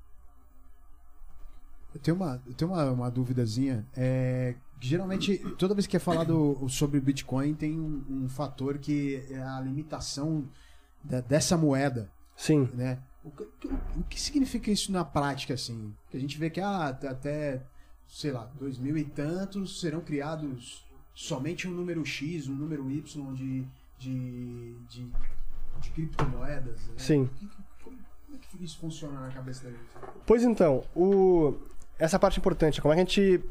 [1.94, 3.86] Eu tenho uma, eu tenho uma, uma duvidazinha.
[3.96, 9.42] É, geralmente, toda vez que é falado sobre Bitcoin, tem um, um fator que é
[9.42, 10.44] a limitação
[11.02, 12.10] dessa moeda.
[12.42, 12.68] Sim.
[12.74, 12.98] Né?
[13.22, 15.94] O, que, o que significa isso na prática, assim?
[16.10, 17.62] Que a gente vê que ah, até,
[18.08, 23.32] sei lá, dois mil e tantos serão criados somente um número X, um número Y
[23.34, 23.64] de,
[23.96, 25.06] de, de,
[25.80, 26.80] de criptomoedas.
[26.88, 26.94] Né?
[26.96, 27.30] Sim.
[27.84, 27.96] Como
[28.34, 29.84] é que isso funciona na cabeça da gente?
[30.26, 31.54] Pois então, o...
[31.96, 33.44] essa parte importante, como é que a gente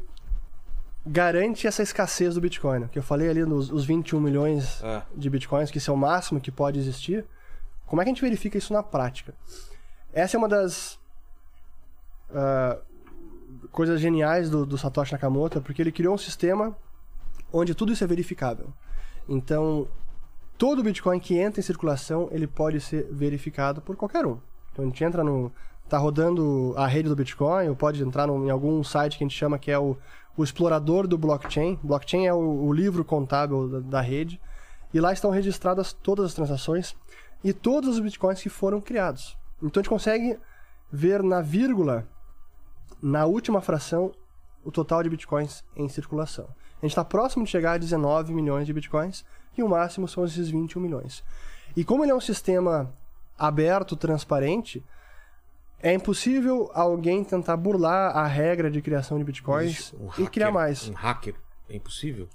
[1.06, 2.80] garante essa escassez do Bitcoin?
[2.80, 2.88] Né?
[2.92, 5.06] Que eu falei ali nos os 21 milhões Ah.
[5.16, 7.24] de Bitcoins, que isso é o máximo que pode existir.
[7.92, 9.34] Como é que a gente verifica isso na prática?
[10.14, 10.98] Essa é uma das
[12.30, 12.78] ah,
[13.70, 16.74] coisas geniais do, do Satoshi Nakamoto, porque ele criou um sistema
[17.52, 18.72] onde tudo isso é verificável.
[19.28, 19.86] Então,
[20.56, 24.38] todo Bitcoin que entra em circulação, ele pode ser verificado por qualquer um.
[24.72, 25.52] Então, a gente entra no...
[25.86, 29.26] Tá rodando a rede do Bitcoin, ou pode entrar no, em algum site que a
[29.28, 29.98] gente chama que é o,
[30.34, 31.78] o explorador do blockchain.
[31.82, 34.40] Blockchain é o, o livro contábil da, da rede.
[34.94, 36.96] E lá estão registradas todas as transações
[37.44, 39.36] e todos os bitcoins que foram criados.
[39.62, 40.38] Então a gente consegue
[40.90, 42.06] ver na vírgula,
[43.00, 44.12] na última fração,
[44.64, 46.44] o total de bitcoins em circulação.
[46.80, 49.24] A gente está próximo de chegar a 19 milhões de bitcoins
[49.56, 51.24] e o máximo são esses 21 milhões.
[51.76, 52.92] E como ele é um sistema
[53.38, 54.84] aberto, transparente,
[55.80, 60.50] é impossível alguém tentar burlar a regra de criação de bitcoins Um e hacker- criar
[60.52, 60.88] mais.
[60.88, 61.34] Um hacker.
[61.68, 62.28] É impossível?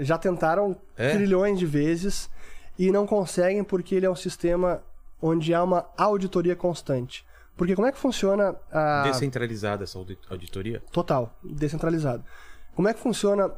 [0.00, 1.12] Já tentaram É?
[1.14, 2.30] trilhões de vezes
[2.78, 4.82] e não conseguem porque ele é um sistema
[5.20, 7.24] onde há uma auditoria constante.
[7.56, 10.82] Porque como é que funciona a Descentralizada essa audi- auditoria?
[10.90, 12.24] total, descentralizado?
[12.74, 13.50] Como é que funciona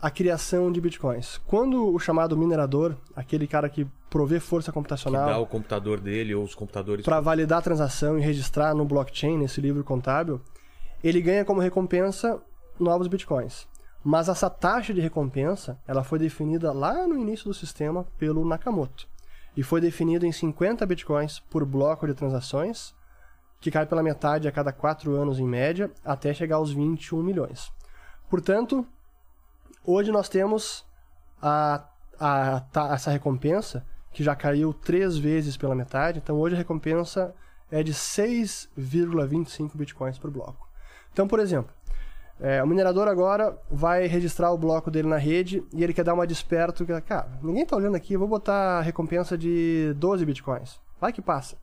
[0.00, 1.38] a criação de bitcoins?
[1.46, 6.34] Quando o chamado minerador, aquele cara que provê força Que computacional dá o computador dele
[6.34, 7.04] ou os computadores.
[7.04, 10.40] para validar a transação e registrar no blockchain, nesse livro contábil,
[11.04, 12.40] ele ganha como recompensa
[12.80, 13.68] novos bitcoins.
[14.04, 19.06] Mas essa taxa de recompensa, ela foi definida lá no início do sistema pelo Nakamoto.
[19.56, 22.94] E foi definido em 50 bitcoins por bloco de transações,
[23.60, 27.70] que cai pela metade a cada 4 anos em média, até chegar aos 21 milhões.
[28.28, 28.84] Portanto,
[29.84, 30.84] hoje nós temos
[31.40, 31.84] a,
[32.18, 36.18] a, ta- essa recompensa que já caiu três vezes pela metade.
[36.18, 37.34] Então hoje a recompensa
[37.70, 40.68] é de 6,25 bitcoins por bloco.
[41.12, 41.72] Então, por exemplo,
[42.40, 46.14] é, o minerador agora vai registrar o bloco dele na rede e ele quer dar
[46.14, 46.84] uma desperto.
[46.84, 50.80] Que, cara, ninguém tá olhando aqui, eu vou botar a recompensa de 12 bitcoins.
[51.00, 51.56] Vai que passa.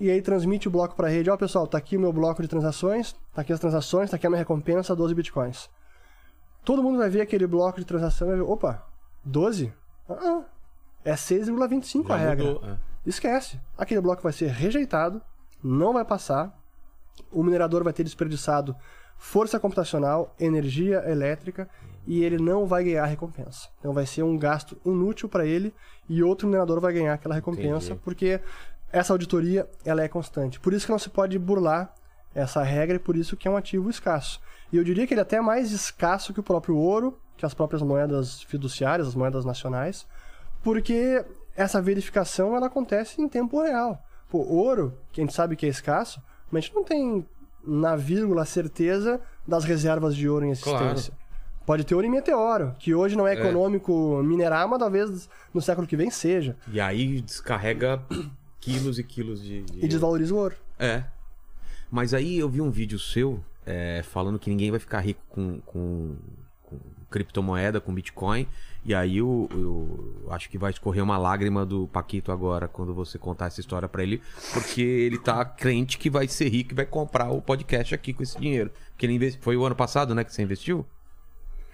[0.00, 1.30] E aí transmite o bloco para a rede.
[1.30, 4.26] Ó, pessoal, tá aqui o meu bloco de transações, tá aqui as transações, tá aqui
[4.26, 5.70] a minha recompensa, 12 bitcoins.
[6.64, 8.84] Todo mundo vai ver aquele bloco de transação e vai ver, opa,
[9.24, 9.72] 12?
[10.08, 10.44] Ah, ah
[11.04, 12.44] é 6,25 a regra.
[12.44, 12.78] Mudou, é.
[13.06, 13.60] Esquece.
[13.76, 15.20] Aquele bloco vai ser rejeitado,
[15.62, 16.58] não vai passar.
[17.30, 18.74] O minerador vai ter desperdiçado
[19.16, 21.68] força computacional, energia elétrica
[22.06, 23.68] e ele não vai ganhar recompensa.
[23.78, 25.74] Então vai ser um gasto inútil para ele
[26.08, 28.00] e outro minerador vai ganhar aquela recompensa Entendi.
[28.04, 28.40] porque
[28.92, 30.60] essa auditoria ela é constante.
[30.60, 31.94] Por isso que não se pode burlar
[32.34, 34.40] essa regra e por isso que é um ativo escasso.
[34.72, 37.54] E eu diria que ele é até mais escasso que o próprio ouro, que as
[37.54, 40.06] próprias moedas fiduciárias, as moedas nacionais,
[40.62, 41.24] porque
[41.56, 44.02] essa verificação ela acontece em tempo real.
[44.28, 46.20] Pô, ouro, que a gente sabe que é escasso,
[46.50, 47.26] mas a gente não tem
[47.66, 51.12] na vírgula certeza das reservas de ouro em existência.
[51.12, 51.24] Claro.
[51.66, 55.62] Pode ter ouro em meteoro, que hoje não é, é econômico minerar, mas talvez no
[55.62, 56.56] século que vem seja.
[56.70, 58.02] E aí descarrega
[58.60, 59.84] quilos e quilos de, de...
[59.84, 60.56] E desvaloriza o ouro.
[60.78, 61.04] É.
[61.90, 65.60] Mas aí eu vi um vídeo seu é, falando que ninguém vai ficar rico com,
[65.60, 66.16] com
[67.14, 68.48] criptomoeda, com Bitcoin.
[68.84, 73.16] E aí eu, eu, acho que vai escorrer uma lágrima do Paquito agora quando você
[73.16, 74.20] contar essa história para ele,
[74.52, 78.22] porque ele tá crente que vai ser rico e vai comprar o podcast aqui com
[78.22, 78.70] esse dinheiro.
[78.90, 79.40] Porque ele investi...
[79.40, 80.84] foi o ano passado, né, que você investiu?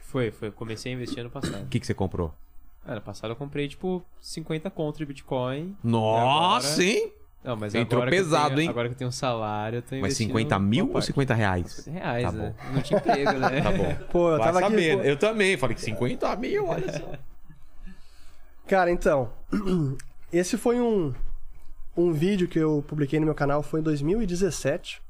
[0.02, 0.50] Foi, foi.
[0.50, 1.64] Comecei a investir ano passado.
[1.64, 2.34] O que, que você comprou?
[2.84, 5.76] Ano passado eu comprei, tipo, 50 conto de Bitcoin.
[5.82, 6.84] Nossa, agora...
[6.84, 7.12] hein?
[7.42, 8.68] Não, mas Entrou pesado, tenho, hein?
[8.68, 11.72] Agora que eu tenho um salário, eu tô Mas 50 mil ou 50 reais?
[11.72, 12.54] 50 reais, tá né?
[12.58, 12.74] Bom.
[12.74, 13.62] Não tinha emprego, né?
[13.62, 13.96] tá bom.
[14.12, 14.98] Pô, eu Vai tava saber.
[14.98, 15.08] aqui...
[15.08, 15.56] Eu também.
[15.56, 17.12] Falei que 50 mil, olha só.
[18.66, 19.32] Cara, então...
[20.32, 21.12] Esse foi um,
[21.96, 25.02] um vídeo que eu publiquei no meu canal, foi em 2017.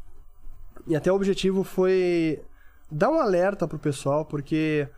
[0.86, 2.40] E até o objetivo foi
[2.90, 4.88] dar um alerta pro pessoal, porque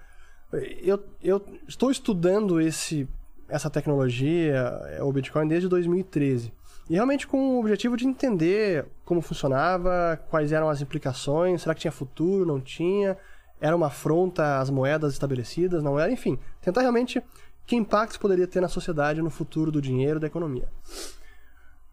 [0.80, 3.08] eu, eu estou estudando esse,
[3.48, 6.52] essa tecnologia, é, o Bitcoin, desde 2013.
[6.90, 11.80] E realmente com o objetivo de entender como funcionava, quais eram as implicações, será que
[11.80, 13.16] tinha futuro, não tinha,
[13.60, 17.22] era uma afronta às moedas estabelecidas, não era, enfim, tentar realmente
[17.64, 20.68] que impactos poderia ter na sociedade no futuro do dinheiro, da economia.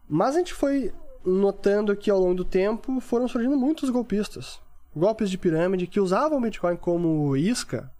[0.08, 0.92] Mas a gente foi
[1.24, 4.60] notando que ao longo do tempo foram surgindo muitos golpistas,
[4.94, 7.90] golpes de pirâmide que usavam o Bitcoin como isca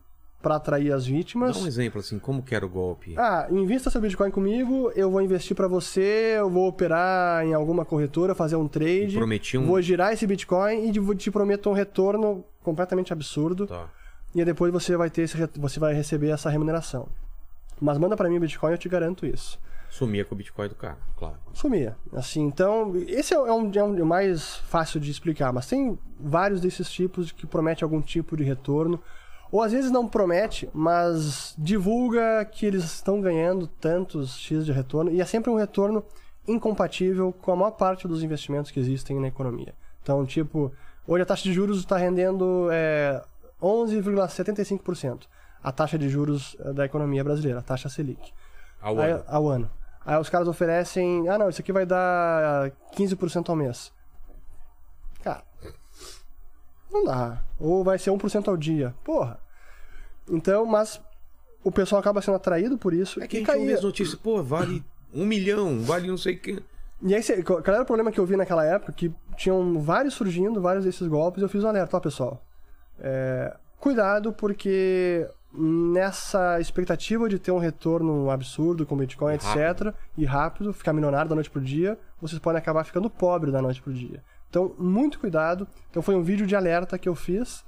[0.43, 1.57] para atrair as vítimas.
[1.57, 3.15] Dá um exemplo assim, como que era o golpe?
[3.17, 7.85] Ah, invista seu Bitcoin comigo, eu vou investir para você, eu vou operar em alguma
[7.85, 9.67] corretora, fazer um trade, Prometi um...
[9.67, 13.67] vou girar esse Bitcoin e te prometo um retorno completamente absurdo.
[13.67, 13.89] Tá.
[14.35, 17.09] E depois você vai ter esse, você vai receber essa remuneração.
[17.81, 19.59] Mas manda para mim o Bitcoin, eu te garanto isso.
[19.91, 21.37] Sumia com o Bitcoin do cara, claro.
[21.53, 21.97] Sumia.
[22.13, 26.89] Assim, então, esse é um, é um mais fácil de explicar, mas tem vários desses
[26.89, 29.03] tipos que prometem algum tipo de retorno.
[29.53, 35.11] Ou às vezes não promete, mas divulga que eles estão ganhando tantos X de retorno
[35.11, 36.05] e é sempre um retorno
[36.47, 39.75] incompatível com a maior parte dos investimentos que existem na economia.
[40.03, 40.73] Então, tipo,
[41.07, 43.23] hoje a taxa de juros está rendendo é,
[43.61, 45.23] 11,75%.
[45.63, 48.33] A taxa de juros é, da economia brasileira, a taxa Selic.
[48.81, 49.25] Ao Aí, ano.
[49.27, 49.71] Ao ano.
[50.07, 53.93] Aí os caras oferecem, ah não, isso aqui vai dar 15% ao mês.
[56.93, 57.43] Não dá.
[57.59, 58.95] Ou vai ser 1% ao dia.
[59.05, 59.39] Porra.
[60.29, 61.01] Então, mas
[61.63, 63.23] o pessoal acaba sendo atraído por isso.
[63.23, 63.75] É que a gente caía.
[63.75, 66.63] as notícias, pô, vale um milhão, vale não sei o que.
[67.03, 68.93] E aí, qual era o problema que eu vi naquela época?
[68.93, 72.45] Que tinham vários surgindo, vários desses golpes, eu fiz um alerta, ó, pessoal.
[72.99, 80.73] É, cuidado, porque nessa expectativa de ter um retorno absurdo com Bitcoin, etc., e rápido,
[80.73, 84.23] ficar milionário da noite pro dia, vocês podem acabar ficando pobre da noite pro dia.
[84.51, 85.67] Então, muito cuidado.
[85.91, 87.65] Então, foi um vídeo de alerta que eu fiz.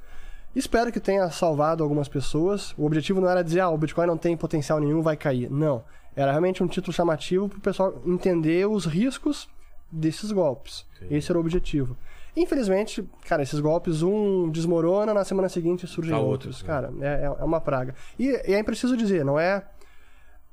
[0.54, 2.74] Espero que tenha salvado algumas pessoas.
[2.76, 5.50] O objetivo não era dizer, ah, o Bitcoin não tem potencial nenhum, vai cair.
[5.50, 5.82] Não.
[6.14, 9.48] Era realmente um título chamativo para o pessoal entender os riscos
[9.90, 10.84] desses golpes.
[10.98, 11.06] Sim.
[11.10, 11.96] Esse era o objetivo.
[12.36, 16.56] Infelizmente, cara, esses golpes, um desmorona, na semana seguinte surgem tá outros.
[16.56, 17.94] Outro, cara, é, é uma praga.
[18.18, 19.62] E, e é preciso dizer, não é.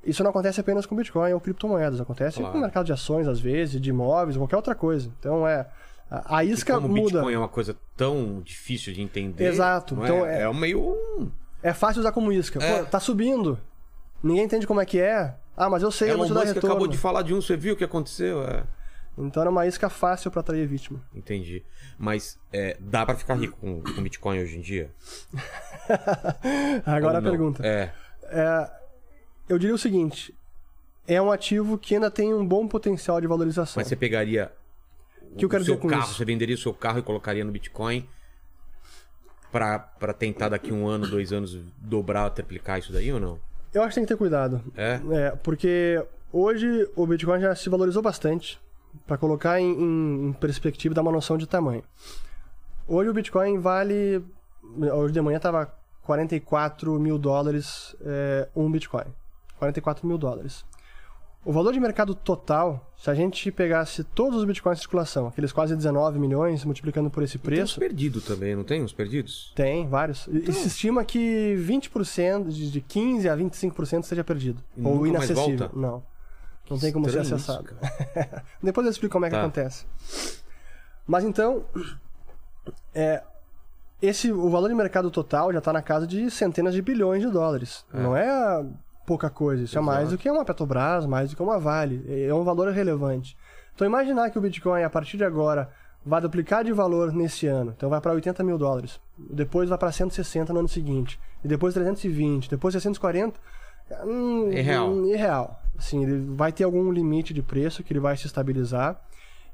[0.05, 2.53] Isso não acontece apenas com Bitcoin ou criptomoedas, acontece claro.
[2.53, 5.11] com o mercado de ações, às vezes, de imóveis, qualquer outra coisa.
[5.19, 5.67] Então é.
[6.09, 7.19] A, isca como muda.
[7.19, 9.45] Bitcoin é uma coisa tão difícil de entender.
[9.45, 9.93] Exato.
[9.93, 11.31] Então é, é, é meio.
[11.61, 12.63] É fácil usar como isca.
[12.63, 12.79] É.
[12.79, 13.59] Pô, tá subindo.
[14.23, 15.35] Ninguém entende como é que é.
[15.55, 16.69] Ah, mas eu sei, é eu vou te dar retorno.
[16.69, 18.43] acabou de falar de um, você viu o que aconteceu?
[18.43, 18.63] É.
[19.17, 21.01] Então era uma isca fácil para atrair vítima.
[21.13, 21.63] Entendi.
[21.97, 24.91] Mas é, dá para ficar rico com, com, Bitcoin hoje em dia?
[26.85, 27.65] Agora a pergunta.
[27.65, 27.91] É.
[28.29, 28.71] é.
[29.47, 30.33] Eu diria o seguinte:
[31.05, 33.81] é um ativo que ainda tem um bom potencial de valorização.
[33.81, 34.51] Mas você pegaria
[35.37, 36.13] que eu quero seu dizer com carro, isso?
[36.15, 38.07] você venderia o seu carro e colocaria no Bitcoin
[39.51, 39.79] pra
[40.17, 43.39] tentar daqui um ano, dois anos dobrar, triplicar isso daí ou não?
[43.73, 44.61] Eu acho que tem que ter cuidado.
[44.75, 44.99] É?
[45.11, 48.59] É, porque hoje o Bitcoin já se valorizou bastante.
[49.05, 51.83] Para colocar em, em- em perspectiva, dar uma noção de tamanho.
[52.87, 54.23] Hoje o Bitcoin vale.
[54.95, 55.71] Hoje de manhã estava
[56.03, 59.05] 44 mil dólares é, um Bitcoin.
[59.59, 60.65] 44 mil dólares.
[61.45, 65.53] O valor de mercado total, se a gente pegasse todos os Bitcoins em circulação, aqueles
[65.53, 69.53] quase 19 milhões, multiplicando por esse Tem uns preço, perdidos também, não tem uns perdidos?
[69.55, 70.27] tem vários.
[70.27, 74.61] E Então- Se estima que 20%, de de 15% a 25% seja perdido.
[74.75, 75.69] E ou inacessível.
[75.73, 76.03] Não.
[76.69, 77.75] Não tem como ser Estranho isso, acessado.
[78.61, 79.41] Depois eu explico como é que Tá.
[79.41, 79.85] acontece.
[81.07, 81.63] Mas então,
[82.93, 83.23] é,
[84.01, 87.29] esse, o valor de mercado total já está na casa de centenas de bilhões de
[87.31, 87.85] dólares.
[87.93, 87.99] É.
[87.99, 88.63] Não é
[89.09, 89.63] pouca coisa.
[89.63, 90.17] Isso é mais Exato.
[90.17, 92.05] do que uma Petrobras, mais do que uma Vale.
[92.07, 93.35] É um valor relevante.
[93.73, 95.71] Então imaginar que o Bitcoin, a partir de agora,
[96.05, 97.73] vai duplicar de valor nesse ano.
[97.75, 98.99] Então vai para 80 mil dólares.
[99.17, 101.19] Depois vai para 160 no ano seguinte.
[101.43, 102.51] E depois 320.
[102.51, 103.39] Depois 640.
[104.05, 104.91] Hum, Irreal.
[104.91, 105.59] hum, irreal.
[105.75, 109.01] Assim, ele vai ter algum limite de preço que ele vai se estabilizar.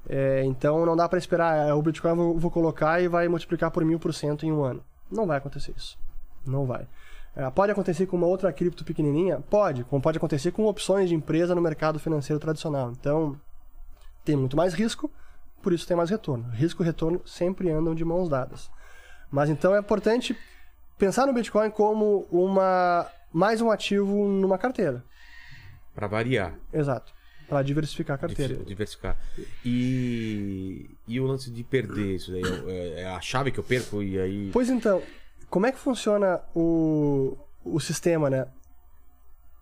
[0.09, 1.73] É, então não dá para esperar.
[1.77, 4.65] O Bitcoin eu vou, vou colocar e vai multiplicar por mil por cento em um
[4.65, 4.83] ano.
[5.09, 5.97] Não vai acontecer isso.
[6.45, 6.85] Não vai.
[7.35, 9.41] É, pode acontecer com uma outra cripto pequenininha?
[9.49, 9.83] Pode.
[9.83, 12.91] Como pode acontecer com opções de empresa no mercado financeiro tradicional.
[12.91, 13.39] Então,
[14.23, 15.11] tem muito mais risco,
[15.61, 16.49] por isso tem mais retorno.
[16.51, 18.69] Risco e retorno sempre andam de mãos dadas.
[19.29, 20.35] Mas então é importante
[20.97, 25.03] pensar no Bitcoin como uma mais um ativo numa carteira.
[25.93, 26.53] Pra variar.
[26.71, 27.13] Exato.
[27.49, 28.53] Para diversificar a carteira.
[28.53, 29.17] Diver- Diversificar.
[29.63, 32.41] E, e o lance de perder isso daí?
[32.67, 34.49] É, é a chave que eu perco e aí.
[34.53, 35.01] Pois então,
[35.55, 38.45] como é que funciona o, o sistema, né?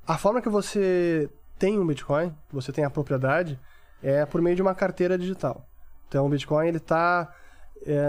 [0.07, 1.29] A forma que você
[1.59, 3.59] tem um Bitcoin, você tem a propriedade,
[4.01, 5.69] é por meio de uma carteira digital.
[6.07, 7.31] Então o Bitcoin ele está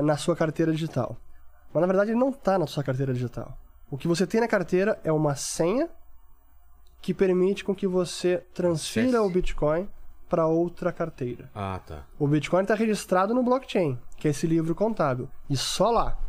[0.02, 1.18] na sua carteira digital.
[1.74, 3.54] Mas na verdade ele não está na sua carteira digital.
[3.90, 5.90] O que você tem na carteira é uma senha
[7.02, 9.26] que permite com que você transfira Acesse.
[9.26, 9.90] o Bitcoin
[10.26, 11.50] para outra carteira.
[11.54, 12.06] Ah, tá.
[12.18, 15.28] O Bitcoin está registrado no blockchain, que é esse livro contábil.
[15.50, 16.24] E só lá.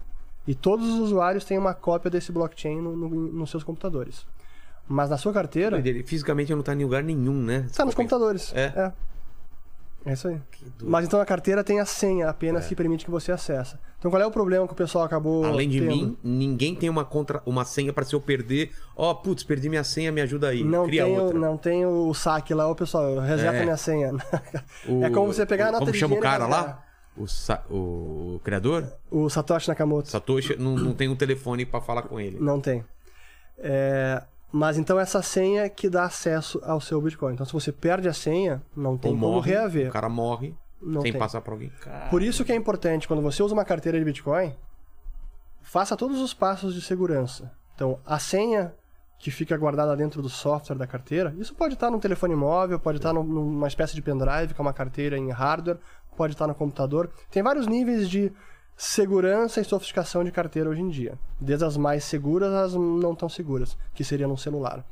[0.48, 4.26] E todos os usuários têm uma cópia desse blockchain no- no- nos seus computadores.
[4.88, 7.66] Mas na sua carteira, Ele fisicamente não tá em lugar nenhum, né?
[7.68, 8.54] está nos computadores.
[8.56, 8.66] É?
[8.76, 8.92] É.
[10.08, 10.40] É isso aí.
[10.84, 12.68] Mas então a carteira tem a senha apenas É.
[12.70, 13.76] que permite que você acesse.
[13.98, 15.88] Então qual é o problema que o pessoal acabou Além de tendo?
[15.90, 17.42] mim, ninguém tem uma, contra...
[17.44, 18.70] uma senha pra se eu perder.
[18.96, 20.64] Ó, putz, perdi minha senha, me ajuda aí.
[20.64, 21.40] Não Cria tem, o, outra.
[21.40, 23.64] não tem o saque lá, o pessoal, reseta É.
[23.64, 24.12] minha senha.
[24.88, 26.85] O- É como você pegar a nota Como de chama o cara lá?
[27.18, 28.86] O, Sa- o criador?
[29.10, 30.10] O Satoshi Nakamoto.
[30.10, 32.38] Satoshi não, não tem um telefone pra falar com ele.
[32.40, 32.84] Não tem.
[33.58, 34.22] É,
[34.52, 37.34] Mas então essa senha que dá acesso ao seu Bitcoin.
[37.34, 39.90] Então se você perde a senha, não tem Ou como morre, reaver.
[39.90, 41.20] o cara morre Não sem tem.
[41.20, 41.70] passar pra alguém.
[41.82, 44.54] Cara, Por isso que é importante, quando você usa uma carteira de Bitcoin,
[45.62, 47.52] faça todos os passos de segurança.
[47.76, 48.74] Então, a senha
[49.18, 52.98] que fica guardada dentro do software da carteira, isso pode estar no telefone móvel, pode
[53.00, 55.78] estar num- numa espécie de pendrive, que é uma carteira em hardware,
[56.16, 57.10] pode estar no computador.
[57.30, 58.32] Tem vários níveis de
[58.78, 61.18] segurança e sofisticação de carteira hoje em dia.
[61.40, 64.86] Desde as mais seguras às não tão seguras, que seria no celular.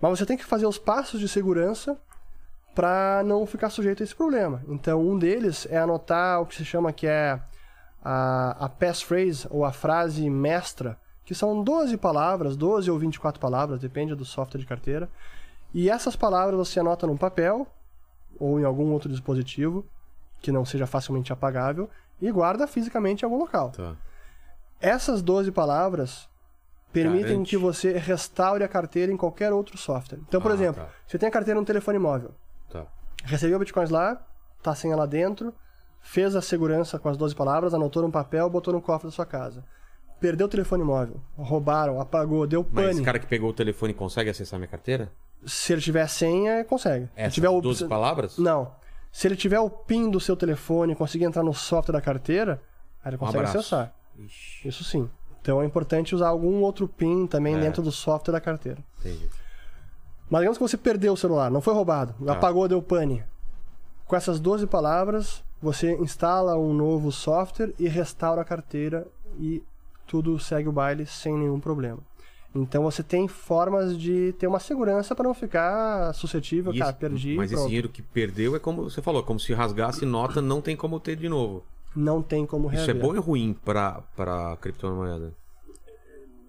[0.00, 1.98] Mas você tem que fazer os passos de segurança
[2.74, 4.62] para não ficar sujeito a esse problema.
[4.68, 7.40] Então, um deles é anotar o que se chama que é
[8.04, 13.80] a, a passphrase, ou a frase mestra, que são 12 palavras, 12 ou 24 palavras,
[13.80, 15.08] depende do software de carteira.
[15.72, 17.66] E essas palavras você anota num papel
[18.38, 19.84] ou em algum outro dispositivo
[20.40, 21.88] que não seja facilmente apagável
[22.20, 23.70] e guarda fisicamente em algum local.
[23.70, 23.94] Tá.
[24.80, 26.28] Essas 12 palavras
[26.92, 27.50] permitem Garante.
[27.50, 30.18] que você restaure a carteira em qualquer outro software.
[30.26, 30.90] Então, por Ah, exemplo, tá.
[31.06, 32.30] você tem a carteira no telefone móvel.
[32.70, 32.86] Tá.
[33.24, 34.22] Recebeu bitcoins lá,
[34.62, 35.52] tá a senha lá dentro,
[36.00, 39.26] fez a segurança com as 12 palavras, anotou num papel, botou no cofre da sua
[39.26, 39.64] casa.
[40.20, 42.90] Perdeu o telefone móvel, roubaram, apagou, deu Mas pane.
[42.96, 45.12] esse cara que pegou o telefone consegue acessar minha carteira?
[45.44, 47.06] Se ele tiver senha, consegue.
[47.06, 48.38] Se Essas tiver o 12 palavras?
[48.38, 48.72] Não.
[49.16, 52.60] Se ele tiver o PIN do seu telefone e conseguir entrar no software da carteira,
[53.02, 53.58] aí ele consegue abraço.
[53.60, 53.94] acessar.
[54.18, 55.08] Ixi, Isso sim.
[55.40, 57.60] Então é importante usar algum outro PIN também É.
[57.60, 58.78] dentro do software da carteira.
[59.00, 59.26] entendi.
[60.28, 62.34] Mas digamos que você perdeu o celular, não foi roubado, Tá.
[62.34, 63.24] apagou, deu pane.
[64.04, 69.06] Com essas 12 palavras, você instala um novo software e restaura a carteira
[69.38, 69.62] e
[70.06, 72.00] tudo segue o baile sem nenhum problema.
[72.56, 76.98] Então você tem formas de ter uma segurança para não ficar suscetível, E cara, esse-
[76.98, 77.66] perdi, mas esse pronto.
[77.68, 81.16] dinheiro que perdeu é como você falou, como se rasgasse nota, não tem como ter
[81.16, 81.62] de novo.
[81.94, 82.96] não tem como Isso reaver.
[82.96, 85.32] é bom e ruim pra, pra criptomoeda?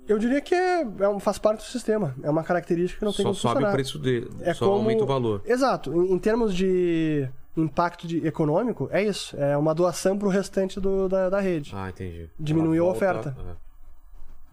[0.07, 2.15] Eu diria que é, é faz parte do sistema.
[2.23, 4.77] É uma característica que não tem Só como sobe o preço dele, É só como-
[4.79, 5.41] aumenta o valor.
[5.45, 5.91] Exato.
[5.93, 7.27] Em, em termos de
[7.57, 9.35] impacto de- econômico, é isso.
[9.37, 11.71] É uma doação pro restante do- da, da rede.
[11.75, 12.29] Ah, entendi.
[12.39, 13.35] Diminuiu a oferta.
[13.49, 13.67] é.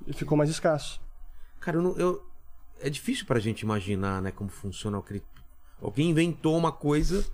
[0.09, 1.01] E ficou mais escasso.
[1.65, 2.23] Cara, eu não, eu-
[2.83, 5.43] é difícil pra gente imaginar, né, como funciona o cripto.
[5.81, 7.25] Alguém inventou uma coisa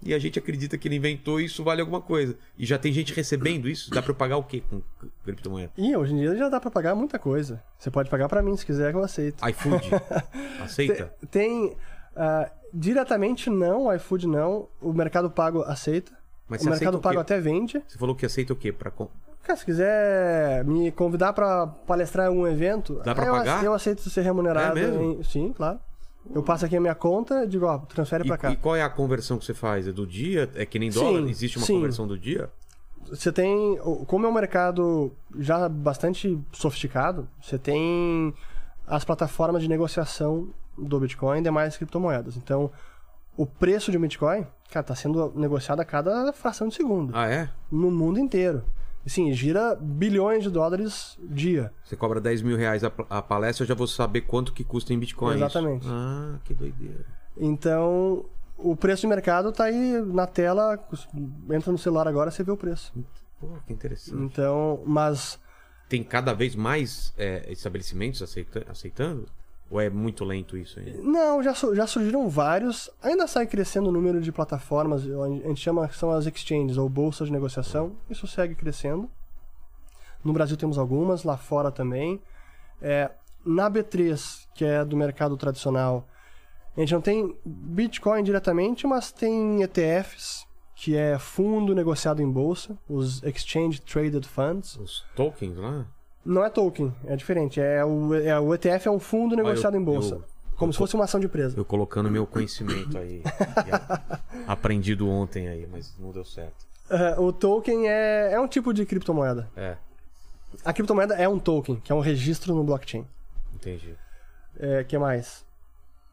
[0.00, 2.36] e a gente acredita que ele inventou e isso vale alguma coisa.
[2.56, 3.90] E já tem gente recebendo isso?
[3.90, 4.80] Dá pra eu pagar o quê com
[5.24, 5.72] criptomoeda?
[5.76, 7.60] E hoje em dia já dá pra pagar muita coisa.
[7.76, 9.44] Você pode pagar pra mim se quiser que eu aceito.
[9.48, 9.90] iFood?
[10.62, 11.12] Aceita?
[11.30, 11.76] Tem.
[12.14, 14.68] ah, diretamente não, o iFood não.
[14.80, 16.12] O Mercado Pago aceita.
[16.48, 17.82] Mas o Mercado Pago até vende.
[17.88, 18.70] Você falou que aceita o quê?
[18.72, 18.92] Pra...
[19.44, 23.62] Cara, se quiser me convidar pra palestrar em algum evento, Dá pra eu, pagar?
[23.62, 24.78] eu aceito ser remunerado.
[24.78, 25.02] É mesmo?
[25.02, 25.78] em- Sim, claro.
[26.34, 28.50] Eu passo aqui a minha conta e digo, ó, transfere pra cá.
[28.50, 29.86] E, qual é a conversão que você faz?
[29.86, 30.50] É do dia?
[30.54, 31.20] É que nem dólar?
[31.20, 31.74] Sim, Existe uma sim.
[31.74, 32.50] conversão do dia?
[33.10, 33.76] Você tem.
[34.06, 38.32] Como é um mercado já bastante sofisticado, você tem
[38.86, 40.48] as plataformas de negociação
[40.78, 42.38] do Bitcoin e demais criptomoedas.
[42.38, 42.70] Então,
[43.36, 47.12] o preço de um Bitcoin, cara, tá sendo negociado a cada fração de segundo.
[47.14, 47.50] Ah, é?
[47.70, 48.64] No mundo inteiro.
[49.06, 51.70] Sim, gira bilhões de dólares dia.
[51.84, 54.92] Você cobra 10 mil reais a, a palestra, eu já vou saber quanto que custa
[54.94, 55.34] em Bitcoin.
[55.36, 55.44] isso.
[55.44, 55.86] Exatamente.
[55.88, 57.04] Ah, que doideira.
[57.36, 58.24] Então,
[58.56, 60.78] o preço de mercado tá aí na tela.
[61.50, 62.92] Entra no celular agora, você vê o preço.
[63.40, 64.16] Pô, que interessante.
[64.22, 65.38] Então, mas
[65.88, 69.26] Tem cada vez mais é, estabelecimentos aceita- aceitando?
[69.74, 71.02] Ou é muito lento isso ainda?
[71.02, 72.88] Não, já, já surgiram vários.
[73.02, 76.88] Ainda sai crescendo o número de plataformas, a gente chama que são as exchanges ou
[76.88, 77.96] bolsas de negociação.
[78.08, 79.10] Isso segue crescendo.
[80.22, 82.22] No Brasil temos algumas, lá fora também.
[82.80, 83.10] É,
[83.44, 86.06] na B3, que é do mercado tradicional,
[86.76, 90.46] a gente não tem Bitcoin diretamente, mas tem ETFs,
[90.76, 94.76] que é fundo negociado em bolsa, os Exchange Traded Funds.
[94.76, 95.84] Os tokens lá?
[96.24, 97.60] Não é token, é diferente.
[97.60, 100.14] É o, é, o ETF é um fundo negociado eu- em bolsa.
[100.14, 100.24] eu-
[100.56, 101.58] como eu se fosse uma ação de empresa.
[101.58, 103.22] Eu colocando meu conhecimento aí.
[103.70, 104.20] a-
[104.52, 106.64] aprendido ontem aí, mas não deu certo.
[106.88, 109.48] É, o token é, é um tipo de criptomoeda.
[109.56, 109.76] É,
[110.64, 113.06] A criptomoeda é um token, que é um registro no blockchain.
[113.54, 113.94] entendi.
[114.58, 115.44] É, que mais?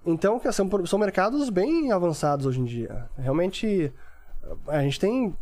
[0.04, 3.08] Então, que são, são mercados bem avançados hoje em dia.
[3.18, 3.94] Realmente,
[4.68, 5.36] a gente tem,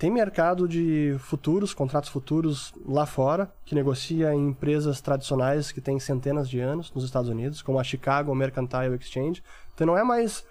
[0.00, 6.00] tem mercado de futuros, contratos futuros lá fora, que negocia em empresas tradicionais que têm
[6.00, 9.42] centenas de anos nos Estados Unidos, como a Chicago Mercantile Exchange.
[9.74, 10.42] Então, não é mais.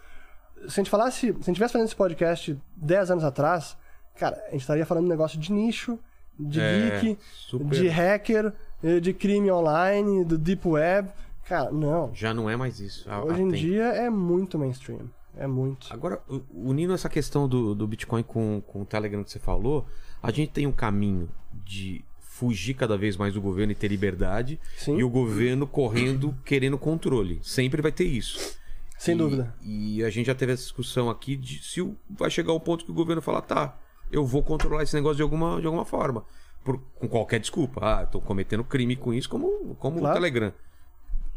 [0.67, 3.75] Se a gente falasse, se a gente estivesse fazendo esse podcast 10 anos atrás,
[4.15, 5.97] cara, a gente estaria falando de negócio de nicho,
[6.39, 7.65] de É, geek, super.
[7.65, 8.53] de hacker,
[8.83, 11.09] eh, de crime online, do deep web.
[11.45, 12.11] Cara, não.
[12.13, 13.09] Já não é mais isso.
[13.09, 13.57] Há- Hoje há em tempo.
[13.57, 15.09] dia é muito mainstream.
[15.39, 15.87] É muito.
[15.91, 16.21] Agora,
[16.53, 19.87] unindo essa questão do, do Bitcoin com, com o Telegram que você falou,
[20.21, 21.29] a gente tem um caminho
[21.65, 24.97] de fugir cada vez mais do governo e ter liberdade, Sim.
[24.97, 27.39] e o governo correndo, querendo controle.
[27.41, 28.57] Sempre vai ter isso.
[28.97, 29.55] Sem E- dúvida.
[29.63, 32.91] E a gente já teve essa discussão aqui de se vai chegar o ponto que
[32.91, 33.77] o governo fala, tá,
[34.11, 36.25] eu vou controlar esse negócio de alguma, de alguma forma.
[36.65, 37.79] Por- com qualquer desculpa.
[37.81, 40.11] Ah, tô cometendo crime com isso, como, como Claro.
[40.15, 40.53] o Telegram.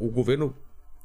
[0.01, 0.53] O governo.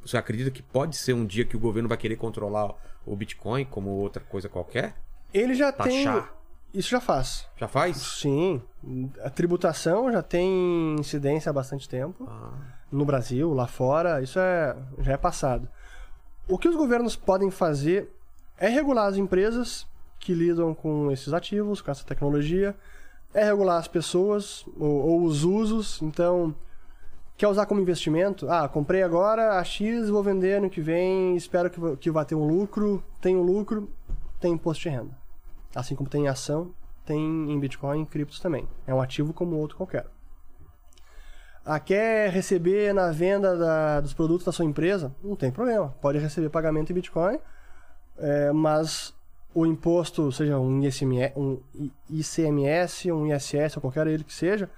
[0.08, 2.74] Você acredita que pode ser um dia que o governo vai querer controlar
[3.06, 4.96] o Bitcoin como outra coisa qualquer?
[5.34, 6.06] Ele já tem.
[6.06, 6.34] Taxar.
[6.74, 7.48] Isso já faz.
[7.58, 7.98] Já faz?
[7.98, 8.62] Sim.
[9.22, 12.26] A tributação já tem incidência há bastante tempo.
[12.30, 12.52] Ah,
[12.92, 15.68] No Brasil, lá fora, isso é, já é passado.
[16.48, 18.10] O que os governos podem fazer
[18.58, 19.86] é regular as empresas
[20.20, 22.76] que lidam com esses ativos, com essa tecnologia,
[23.34, 26.02] é regular as pessoas ou, ou os usos.
[26.02, 26.56] Então,
[27.38, 28.50] quer usar como investimento?
[28.50, 32.36] Ah, comprei agora a X, vou vender ano que vem, espero que, que vá ter
[32.36, 33.04] um lucro.
[33.22, 33.90] Tem um lucro,
[34.40, 35.16] tem imposto de renda.
[35.76, 36.74] Assim como tem em ação,
[37.06, 37.20] tem
[37.52, 38.68] em Bitcoin e criptos também.
[38.88, 40.08] É um ativo como outro qualquer.
[41.64, 45.14] Ah, quer receber na venda da- dos produtos da sua empresa?
[45.22, 45.94] Não tem problema.
[46.02, 47.38] Pode receber pagamento em Bitcoin,
[48.18, 49.14] é, mas
[49.54, 51.60] o imposto, seja um, ISME, um
[52.10, 54.70] ICMS, um ISS, ou qualquer ele que seja,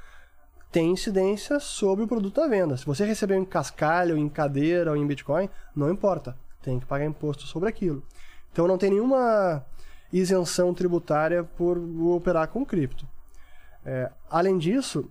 [0.71, 2.77] tem incidência sobre o produto à venda.
[2.77, 6.37] Se você recebeu em cascalho, em cadeira ou em Bitcoin, não importa.
[6.61, 8.03] Tem que pagar imposto sobre aquilo.
[8.51, 9.65] Então não tem nenhuma
[10.11, 13.07] isenção tributária por operar com cripto.
[13.85, 15.09] É, além disso,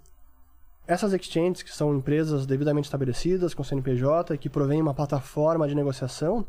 [0.86, 5.74] essas exchanges, que são empresas devidamente estabelecidas, com CNPJ, e que provêm uma plataforma de
[5.74, 6.46] negociação,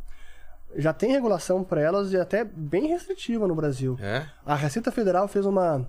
[0.75, 3.97] já tem regulação para elas e até bem restritiva no Brasil.
[3.99, 4.25] é?
[4.45, 5.87] A Receita Federal fez uma.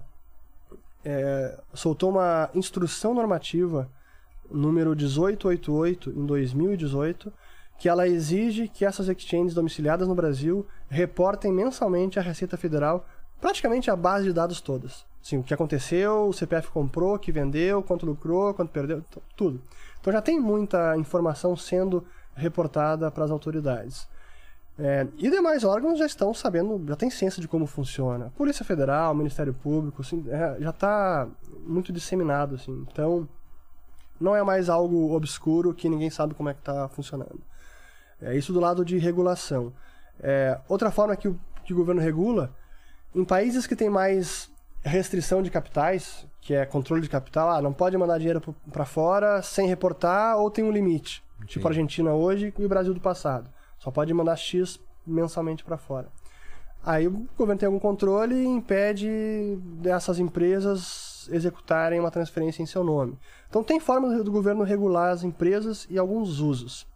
[1.04, 3.88] É, soltou uma instrução normativa
[4.50, 7.32] número 1888 em 2018,
[7.78, 13.06] que ela exige que essas exchanges domiciliadas no Brasil reportem mensalmente à Receita Federal
[13.40, 15.06] praticamente a base de dados todas.
[15.22, 19.02] Assim, o que aconteceu, o CPF comprou, que vendeu, quanto lucrou, quanto perdeu,
[19.36, 19.60] tudo.
[20.00, 22.04] Então já tem muita informação sendo
[22.34, 24.08] reportada para as autoridades.
[24.82, 28.32] É, e demais órgãos já estão sabendo, já tem ciência de como funciona.
[28.34, 31.28] Polícia Federal, Ministério Público, assim, é, já está
[31.66, 32.54] muito disseminado.
[32.54, 32.86] Assim.
[32.90, 33.28] Então,
[34.18, 37.40] não é mais algo obscuro que ninguém sabe como é que está funcionando.
[38.22, 39.70] É isso do lado de regulação.
[40.18, 42.50] É, outra forma que o, que o governo regula,
[43.14, 44.50] em países que tem mais
[44.82, 48.40] restrição de capitais, que é controle de capital, ah, não pode mandar dinheiro
[48.72, 51.22] para fora sem reportar ou tem um limite.
[51.46, 53.50] Tipo a Argentina hoje e o Brasil do passado.
[53.80, 56.06] Só pode mandar X mensalmente para fora.
[56.84, 62.82] Aí o governo tem algum controle e impede dessas empresas executarem uma transferência em seu
[62.84, 63.18] nome.
[63.48, 66.86] Então tem forma do governo regular as empresas e alguns usos.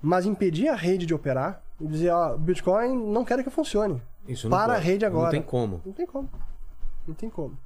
[0.00, 4.00] Mas impedir a rede de operar e dizer, ó, Bitcoin não quero que funcione.
[4.26, 4.86] Isso não Para a pode.
[4.86, 5.24] rede agora.
[5.24, 5.82] Não tem como.
[5.84, 6.28] Não tem como.
[7.06, 7.58] Não tem como.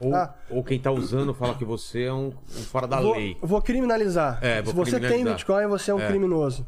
[0.00, 0.34] Ou, Ah.
[0.50, 3.36] ou quem tá usando fala que você é um, um fora da vou, lei.
[3.40, 4.38] vou criminalizar.
[4.42, 5.34] É, vou Se você tem criminalizar.
[5.34, 6.08] Bitcoin, você é um É.
[6.08, 6.66] criminoso.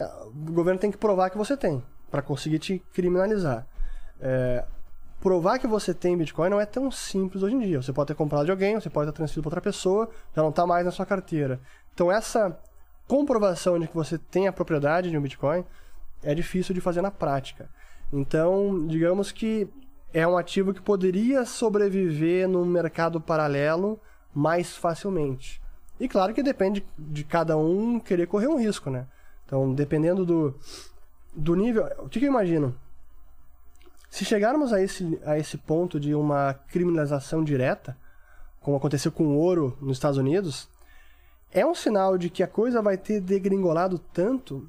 [0.00, 3.66] O governo tem que provar que você tem, para conseguir te criminalizar.
[4.20, 4.64] É,
[5.20, 7.80] provar que você tem Bitcoin não é tão simples hoje em dia.
[7.80, 10.50] Você pode ter comprado de alguém, você pode ter transferido para outra pessoa, já não
[10.50, 11.60] está mais na sua carteira.
[11.92, 12.58] Então essa
[13.06, 15.64] comprovação de que você tem a propriedade de um Bitcoin
[16.22, 17.68] é difícil de fazer na prática.
[18.12, 19.68] Então, digamos que
[20.12, 24.00] é um ativo que poderia sobreviver num mercado paralelo
[24.32, 25.60] mais facilmente.
[25.98, 29.06] E claro que depende de cada um querer correr um risco, né?
[29.46, 30.54] Então, dependendo do,
[31.34, 31.84] do nível.
[31.98, 32.74] O que, que eu imagino?
[34.10, 37.96] Se chegarmos a esse, a esse ponto de uma criminalização direta,
[38.60, 40.68] como aconteceu com o ouro nos Estados Unidos,
[41.52, 44.66] é um sinal de que a coisa vai ter degringolado tanto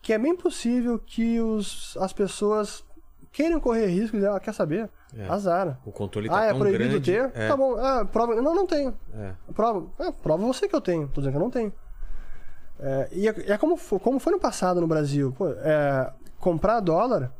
[0.00, 2.84] que é bem possível que os, as pessoas
[3.30, 4.90] queiram correr risco e ah, quer saber?
[5.16, 5.28] É.
[5.28, 5.78] Azar.
[5.84, 7.04] O controle tá Ah, é proibido grande.
[7.12, 7.30] ter?
[7.34, 7.76] É, Tá bom.
[7.78, 8.34] Ah, prova.
[8.40, 8.96] Não, não tenho.
[9.14, 9.32] é.
[9.54, 9.86] Prova.
[9.98, 11.06] É, prova você que eu tenho.
[11.08, 11.72] Tô dizendo que eu não tenho.
[12.84, 15.32] É, e é, é como, fo- como foi no passado no Brasil.
[15.38, 17.32] Pô, é, comprar dólar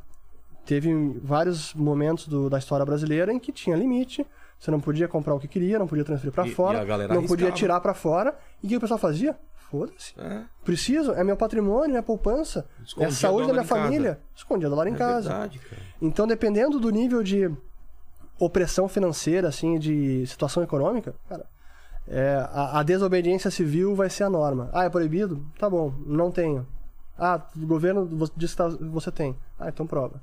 [0.64, 0.92] teve
[1.22, 4.24] vários momentos do- da história brasileira em que tinha limite.
[4.58, 6.78] Você não podia comprar o que queria, não podia transferir para fora,
[7.08, 8.38] não podia tirar para fora.
[8.62, 9.36] E o que o pessoal fazia?
[9.68, 10.14] Foda-se.
[10.18, 14.20] É, Preciso, é meu patrimônio, minha poupança, é a saúde da minha família.
[14.36, 15.28] Escondia dólar em é casa.
[15.30, 15.60] verdade.
[16.00, 17.50] Então, dependendo do nível de
[18.38, 21.46] opressão financeira, assim, de situação econômica, cara,
[22.08, 24.68] é, a, a desobediência civil vai ser a norma.
[24.72, 25.44] Ah, é proibido?
[25.58, 26.66] Tá bom, não tenho.
[27.18, 29.36] Ah, o governo diz que tá- você tem.
[29.58, 30.20] Ah, então prova.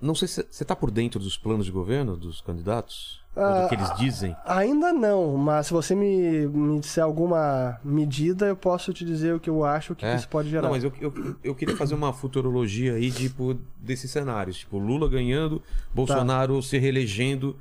[0.00, 3.20] Não sei se você tá por dentro dos planos de governo dos candidatos?
[3.36, 4.34] Ou Ah, do que eles dizem?
[4.46, 9.40] Ainda não, mas se você me, me disser alguma medida, eu posso te dizer o
[9.40, 10.16] que eu acho que É?
[10.16, 10.62] isso pode gerar.
[10.62, 14.56] Não, mas eu, eu, eu queria fazer uma futurologia aí, tipo, desses cenários.
[14.58, 15.62] Tipo, Lula ganhando,
[15.94, 16.62] Bolsonaro Tá.
[16.62, 17.56] se reelegendo.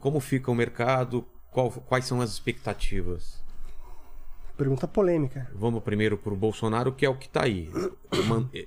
[0.00, 1.24] Como fica o mercado?
[1.54, 3.42] Qual- quais são as expectativas?
[4.56, 5.48] Pergunta polêmica.
[5.54, 7.70] Vamos primeiro pro Bolsonaro, que é o que tá aí.
[8.52, 8.66] Eh,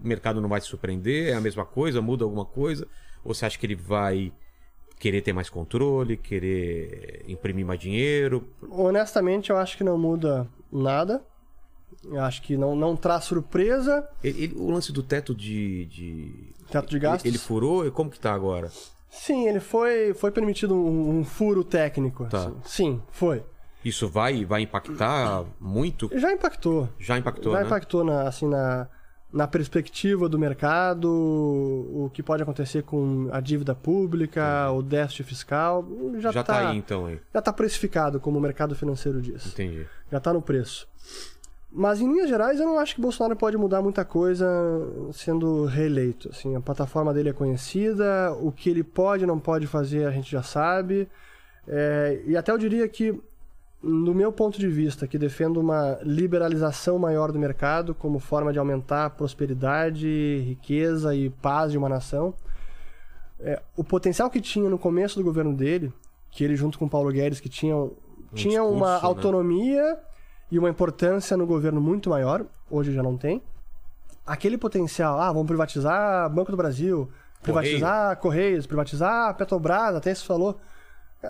[0.00, 1.30] O mercado não vai se surpreender?
[1.30, 2.00] É a mesma coisa?
[2.00, 2.86] Muda alguma coisa?
[3.24, 4.32] Ou você acha que ele vai
[5.00, 8.48] querer ter mais controle, querer imprimir mais dinheiro?
[8.70, 11.24] Honestamente, eu acho que não muda nada.
[12.04, 14.08] Eu acho que não, não traz surpresa.
[14.22, 15.86] Ele- ele- o lance do teto de.
[15.86, 16.54] de...
[16.70, 17.24] Teto de gastos?
[17.24, 17.90] Ele, ele furou?
[17.90, 18.70] Como que tá agora?
[19.08, 22.26] Sim, ele foi, foi permitido um, um furo técnico.
[22.26, 22.38] Tá.
[22.38, 22.56] assim.
[22.64, 23.42] Sim, foi.
[23.84, 26.10] Isso vai, vai impactar muito?
[26.14, 26.88] Já impactou.
[26.98, 27.66] Já impactou, já né?
[27.66, 28.88] impactou na, assim, na,
[29.32, 35.86] na perspectiva do mercado, o que pode acontecer com a dívida pública, o déficit fiscal.
[36.18, 37.20] Já, Já tá, tá aí então aí.
[37.32, 39.46] Já está precificado, como o mercado financeiro diz.
[39.46, 39.86] Entendi.
[40.10, 40.88] Já está no preço.
[41.70, 44.46] Mas, em linhas gerais, eu não acho que Bolsonaro pode mudar muita coisa
[45.12, 46.30] sendo reeleito.
[46.30, 50.10] Assim, a plataforma dele é conhecida, o que ele pode e não pode fazer a
[50.10, 51.08] gente já sabe.
[51.66, 53.14] É, e até eu diria que,
[53.82, 58.58] no meu ponto de vista, que defendo uma liberalização maior do mercado como forma de
[58.58, 62.32] aumentar a prosperidade, riqueza e paz de uma nação,
[63.38, 65.92] é, o potencial que tinha no começo do governo dele,
[66.30, 67.92] que ele junto com o Paulo Guedes, que tinham,
[68.34, 68.98] tinha discurso, uma
[69.92, 69.98] né?
[70.50, 73.42] E uma importância no governo muito maior, hoje já não tem.
[74.26, 77.08] Aquele potencial, ah, vamos privatizar Banco do Brasil,
[77.42, 80.58] privatizar Correios, privatizar Petrobras, até se falou.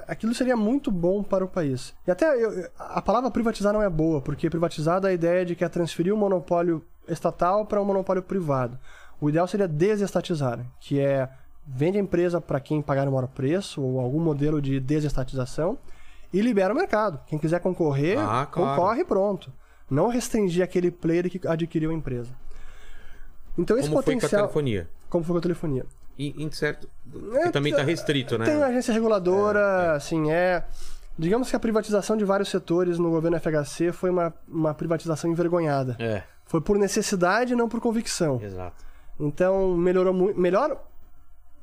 [0.07, 1.95] Aquilo seria muito bom para o país.
[2.07, 5.55] E até eu- a palavra privatizar não é boa, porque privatizar dá a ideia de
[5.55, 8.79] que é transferir um monopólio estatal para um monopólio privado.
[9.21, 11.29] O ideal seria desestatizar, que é
[11.67, 15.79] vende a empresa para quem pagar o maior preço ou algum modelo de desestatização
[16.33, 17.21] e libera o mercado.
[17.27, 18.77] Quem quiser concorrer, Ah, claro.
[18.77, 19.53] concorre e pronto.
[19.91, 22.31] Não restringir aquele player que adquiriu a empresa.
[23.57, 24.89] Então esse Como foi com a potencial telefonia?
[25.09, 25.87] como foi com a telefonia.
[26.19, 26.89] Em certo.
[27.35, 28.45] É, também tá restrito, né?
[28.45, 30.65] Tem agência reguladora, assim, é.
[31.17, 35.97] Digamos que a privatização de vários setores no governo FHC foi uma, uma privatização envergonhada.
[35.99, 38.41] É, Foi por necessidade e não por convicção.
[38.43, 38.85] exato.
[39.19, 40.39] Então, melhorou muito.
[40.39, 40.81] Melhor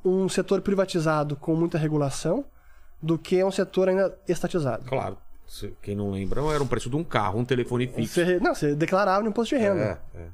[0.04, 2.44] um setor privatizado com muita regulação
[3.06, 4.84] do que um setor ainda estatizado.
[4.86, 5.18] Claro.
[5.82, 8.16] Quem não lembra, era o preço de um carro, um telefone fixo.
[8.16, 10.02] Você, não, você declarava no imposto de renda.
[10.14, 10.28] É, é.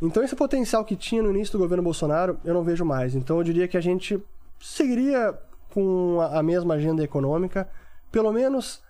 [0.00, 3.14] Então, esse potencial que tinha no início do governo Bolsonaro, eu não vejo mais.
[3.14, 4.22] Então, eu diria que a gente
[4.60, 5.34] seguiria
[5.70, 7.66] com a mesma agenda econômica,
[8.10, 8.82] pelo menos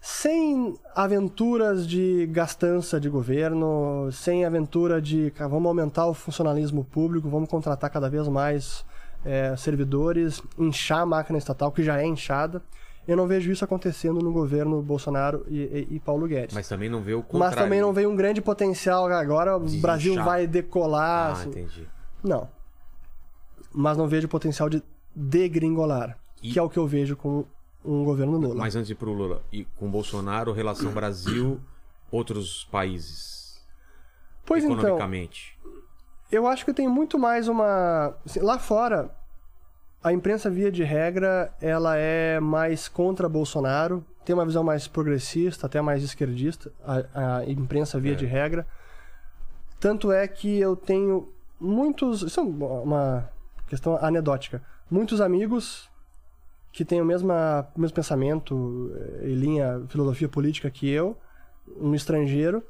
[0.00, 7.28] sem aventuras de gastança de governo, sem aventura de "Cara, vamos aumentar o funcionalismo público,
[7.28, 8.84] vamos contratar cada vez mais
[9.24, 12.62] é, servidores, inchar a máquina estatal, que já é inchada.
[13.06, 16.54] Eu não vejo isso acontecendo no governo Bolsonaro e, e- e Paulo Guedes.
[16.54, 17.56] Mas também não vê o Mas contrário.
[17.58, 21.30] também não veio um grande potencial agora, o Brasil vai decolar.
[21.30, 21.48] Ah, assim.
[21.48, 21.88] entendi.
[22.22, 22.48] Não.
[23.74, 24.82] Mas não vejo potencial de
[25.14, 27.44] degringolar, E- que é o que eu vejo com
[27.84, 28.54] um governo Lula.
[28.54, 31.60] Mas antes de ir pro Lula, e com Bolsonaro, relação Brasil,
[32.10, 33.60] outros países,
[34.46, 35.58] pois então, economicamente.
[36.32, 38.14] Eu acho que tem muito mais uma.
[38.24, 39.10] assim, lá fora,
[40.02, 45.66] a imprensa, via de regra, ela é mais contra Bolsonaro, tem uma visão mais progressista,
[45.66, 48.16] até mais esquerdista, a, a imprensa, via É.
[48.16, 48.66] de regra.
[49.78, 51.28] Tanto é que eu tenho
[51.60, 52.22] muitos.
[52.22, 53.28] Isso é uma
[53.68, 54.62] questão anedótica.
[54.90, 55.90] Muitos amigos
[56.72, 58.90] que têm o mesma, o mesmo pensamento
[59.22, 61.16] eh, e linha, filosofia política que eu,
[61.78, 62.62] um estrangeiro,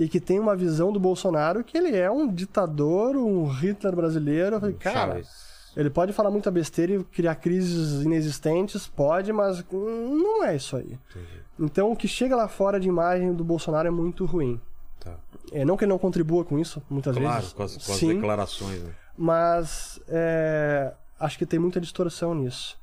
[0.00, 4.56] e que tem uma visão do Bolsonaro que ele é um ditador, um Hitler brasileiro.
[4.56, 5.28] Eu falei, cara, Chaves.
[5.76, 10.98] ele pode falar muita besteira e criar crises inexistentes, pode, mas não é isso aí.
[11.10, 11.42] Entendi.
[11.58, 14.58] Então o que chega lá fora de imagem do Bolsonaro é muito ruim.
[14.98, 15.14] Tá.
[15.52, 17.52] É, não que ele não contribua com isso, muitas Claro, vezes.
[17.52, 18.82] com as, com as Sim, declarações.
[18.82, 18.94] Né?
[19.18, 22.78] mas é, acho que tem muita distorção nisso.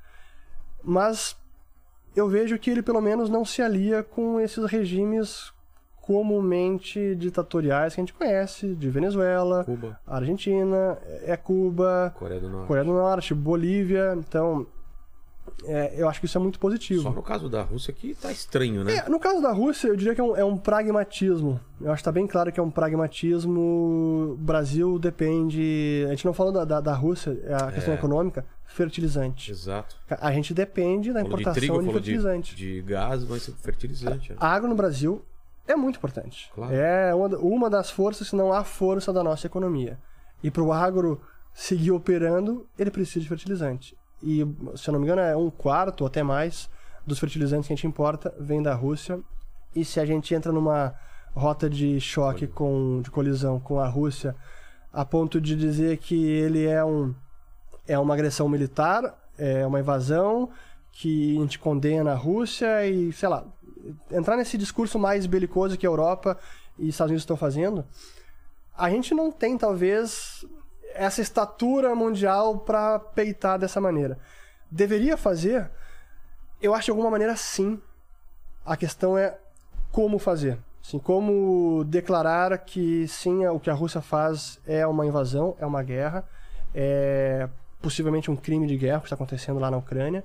[0.84, 1.36] Mas
[2.16, 5.52] eu vejo que ele pelo menos não se alia com esses regimes
[6.08, 12.68] comumente ditatoriais que a gente conhece, de Venezuela, Cuba, Argentina, é Cuba, Coreia do Norte.
[12.68, 14.16] Coreia do Norte, Bolívia.
[14.18, 14.66] Então,
[15.66, 17.04] é, eu acho que isso é muito positivo.
[17.04, 18.96] Só no caso da Rússia que tá estranho, né?
[19.06, 21.60] É, no caso da Rússia, eu diria que é um, é um pragmatismo.
[21.82, 23.60] Eu acho que tá bem claro que é um pragmatismo.
[24.32, 26.06] O Brasil depende.
[26.08, 27.98] A gente não falou da, da, da Rússia, é a questão É.
[27.98, 29.52] econômica, fertilizante.
[29.52, 29.98] Exato.
[30.10, 32.56] A gente depende da Falou de importação trigo, de, falou de, fertilizante.
[32.56, 34.32] de gás, mas fertilizante.
[34.32, 34.38] né?
[34.40, 35.22] A água no Brasil
[35.68, 36.50] é muito importante.
[36.56, 36.74] Claro.
[36.74, 40.00] É uma, das forças, se não a força da nossa economia.
[40.42, 41.22] E para o agro
[41.54, 43.98] seguir operando, ele precisa de fertilizante.
[44.24, 44.40] E,
[44.76, 46.70] se eu não me engano, é um quarto ou até mais
[47.06, 49.20] dos fertilizantes que a gente importa vem da Rússia.
[49.76, 50.96] E se a gente entra numa
[51.36, 54.36] rota de choque, com, de colisão com a Rússia,
[54.92, 57.14] a ponto de dizer que ele é, um,
[57.88, 60.50] é uma agressão militar, é uma invasão,
[60.92, 63.46] que a gente condena a Rússia e, sei lá,
[64.12, 66.38] entrar nesse discurso mais belicoso que a Europa
[66.78, 67.86] e Estados Unidos estão fazendo,
[68.78, 70.46] a gente não tem, talvez,
[70.94, 74.18] essa estatura mundial para peitar dessa maneira.
[74.70, 75.70] Deveria fazer?
[76.62, 77.80] Eu acho de alguma maneira sim.
[78.66, 79.38] A questão é
[79.92, 80.60] como fazer.
[80.84, 85.84] Assim, como declarar que sim, o que a Rússia faz é uma invasão, é uma
[85.84, 86.24] guerra,
[86.74, 87.50] é
[87.82, 90.24] possivelmente um crime de guerra que está acontecendo lá na Ucrânia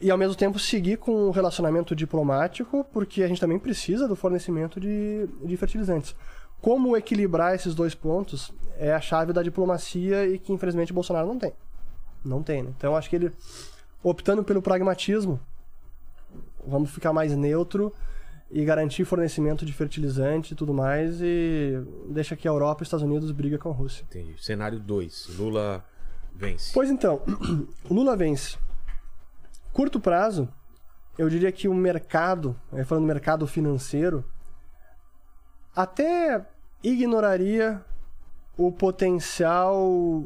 [0.00, 4.14] e ao mesmo tempo seguir com um relacionamento diplomático, porque a gente também precisa do
[4.14, 6.14] fornecimento de, de fertilizantes.
[6.60, 11.26] Como equilibrar esses dois pontos é a chave da diplomacia e que infelizmente o Bolsonaro
[11.26, 11.52] não tem.
[12.24, 12.72] Não tem, né?
[12.76, 13.32] Então acho que ele,
[14.02, 15.40] optando pelo pragmatismo,
[16.66, 17.92] vamos ficar mais neutro
[18.50, 22.88] e garantir fornecimento de fertilizante e tudo mais e deixa que a Europa e os
[22.88, 24.04] Estados Unidos briga com a Rússia.
[24.08, 24.34] Entendi.
[24.42, 25.36] Cenário 2.
[25.38, 25.84] Lula
[26.34, 26.72] vence.
[26.72, 27.22] Pois então,
[27.90, 28.58] Lula vence.
[29.76, 30.48] Curto prazo,
[31.18, 34.24] eu diria que o mercado, aí falando do mercado financeiro,
[35.76, 36.46] até
[36.82, 37.84] ignoraria
[38.56, 40.24] o potencial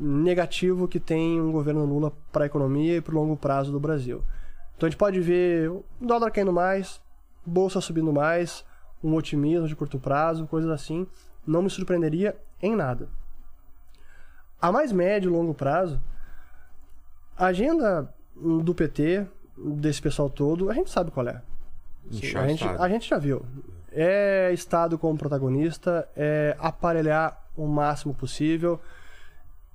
[0.00, 3.78] negativo que tem um governo Lula para a economia e para o longo prazo do
[3.78, 4.24] Brasil.
[4.74, 7.02] Então a gente pode ver o dólar caindo mais,
[7.44, 8.64] bolsa subindo mais,
[9.02, 11.06] um otimismo de curto prazo, coisas assim.
[11.46, 13.10] Não me surpreenderia em nada.
[14.58, 16.00] A mais médio e longo prazo,
[17.36, 21.40] a agenda do PT, desse pessoal todo, a gente sabe qual é.
[22.10, 23.44] Inchar a, gente, a gente já viu.
[23.92, 28.80] É Estado como protagonista, é aparelhar o máximo possível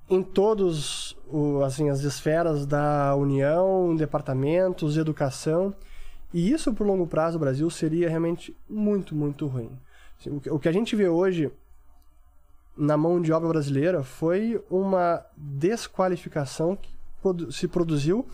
[0.08, 5.74] em todos o, assim, as esferas da União, departamentos, educação.
[6.34, 9.70] E isso, por longo prazo, o Brasil seria realmente muito, muito ruim.
[10.50, 11.50] O que- a gente vê hoje
[12.76, 16.90] na mão de obra brasileira foi uma desqualificação que
[17.52, 18.26] se produziu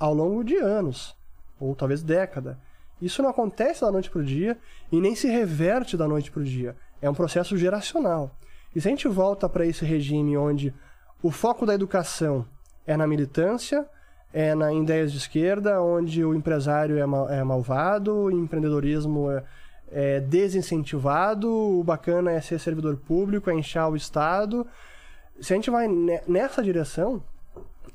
[0.00, 1.14] ao longo de anos,
[1.60, 2.58] ou talvez década.
[3.00, 4.58] Isso não acontece da noite para o dia
[4.90, 6.74] e nem se reverte da noite para o dia.
[7.00, 8.34] É um processo geracional.
[8.74, 10.74] E se a gente volta para esse regime onde
[11.22, 12.46] o foco da educação
[12.86, 13.86] é na militância,
[14.32, 19.44] é na, ideias de esquerda, onde o empresário é, mal- é malvado, o empreendedorismo é,
[19.90, 24.66] é desincentivado, o bacana é ser servidor público, é inchar o Estado.
[25.40, 27.22] Se a gente vai ne- nessa direção,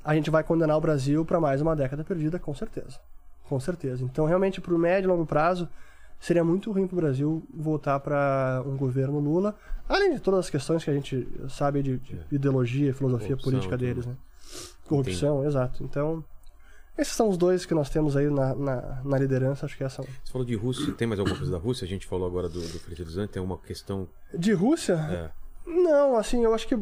[0.06, 2.99] a gente vai condenar o Brasil para mais uma década perdida, com certeza.
[3.49, 4.03] Com certeza.
[4.03, 5.68] Então, realmente, para o médio e longo prazo,
[6.19, 9.56] seria muito ruim para o Brasil voltar para um governo Lula,
[9.90, 13.77] além de todas as questões que a gente sabe de, de ideologia, filosofia Corrupção, política
[13.77, 14.15] deles, né?
[14.88, 15.84] Corrupção, exato.
[15.84, 16.23] Então,
[16.95, 20.03] esses são os dois que nós temos aí na, na, na liderança, acho que essa.
[20.03, 21.84] Você falou de Rússia, tem mais alguma coisa da Rússia?
[21.84, 24.07] A gente falou agora do, do fertilizante, tem uma questão.
[24.32, 24.94] De Rússia?
[24.94, 25.32] É,
[25.65, 26.77] Não, assim, eu acho que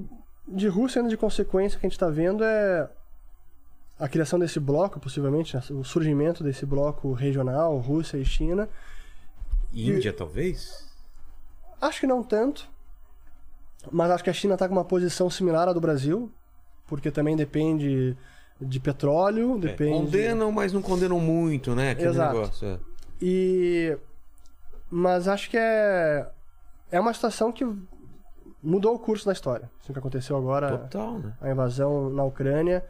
[0.46, 2.90] de Rússia, ainda de consequência, que a gente está vendo é
[4.00, 8.68] a criação desse bloco, possivelmente, né, o surgimento desse bloco regional, Rússia e China.
[9.74, 10.88] Índia, talvez?
[11.82, 12.68] Acho que não tanto,
[13.92, 16.32] mas acho que a China está com uma posição similar à do Brasil,
[16.88, 18.16] porque também depende
[18.62, 19.92] de petróleo, É, depende...
[19.94, 21.92] condenam, mas não condenam muito, né?
[21.92, 22.34] Aquele Exato.
[22.34, 22.68] negócio.
[22.68, 22.80] é.
[23.22, 23.98] E.
[24.90, 26.30] Mas acho que é.
[26.92, 27.66] É uma situação que
[28.62, 29.70] mudou o curso da história.
[29.82, 31.34] Isso que aconteceu agora, Total, né?
[31.42, 32.86] a invasão na Ucrânia.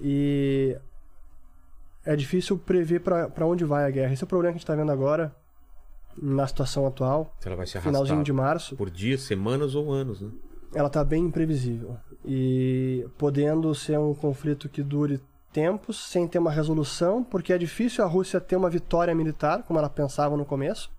[0.00, 0.76] E.
[2.04, 4.12] É difícil prever para onde vai a guerra.
[4.12, 5.32] Esse é o problema que a gente está vendo agora,
[6.20, 8.76] na situação atual, Se ela vai se arrastar finalzinho de março.
[8.76, 10.28] por dias, semanas ou anos, né?
[10.74, 11.96] ela tá bem imprevisível.
[12.24, 15.20] E podendo ser um conflito que dure
[15.52, 19.78] tempos sem ter uma resolução, porque é difícil a Rússia ter uma vitória militar, como
[19.78, 20.90] ela pensava no começo.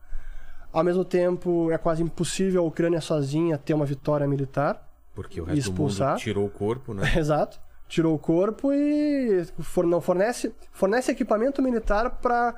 [0.72, 4.90] Ao mesmo tempo, é quase impossível a Ucrânia sozinha ter uma vitória militar.
[5.14, 6.07] Porque o resto Expulsar.
[6.07, 7.03] do mundo tirou o corpo, né?
[7.18, 7.60] Exato.
[7.94, 9.45] Tirou o corpo e
[9.86, 12.56] não fornece, fornece equipamento militar para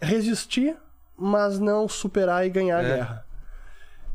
[0.00, 0.74] resistir,
[1.14, 2.96] mas não superar e ganhar a É.
[2.96, 3.26] guerra.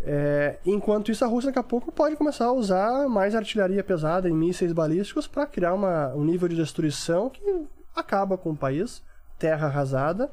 [0.01, 4.27] É, enquanto isso, a Rússia daqui a pouco pode começar a usar mais artilharia pesada
[4.27, 9.03] e mísseis balísticos para criar uma- um nível de destruição que acaba com o país,
[9.37, 10.31] terra arrasada,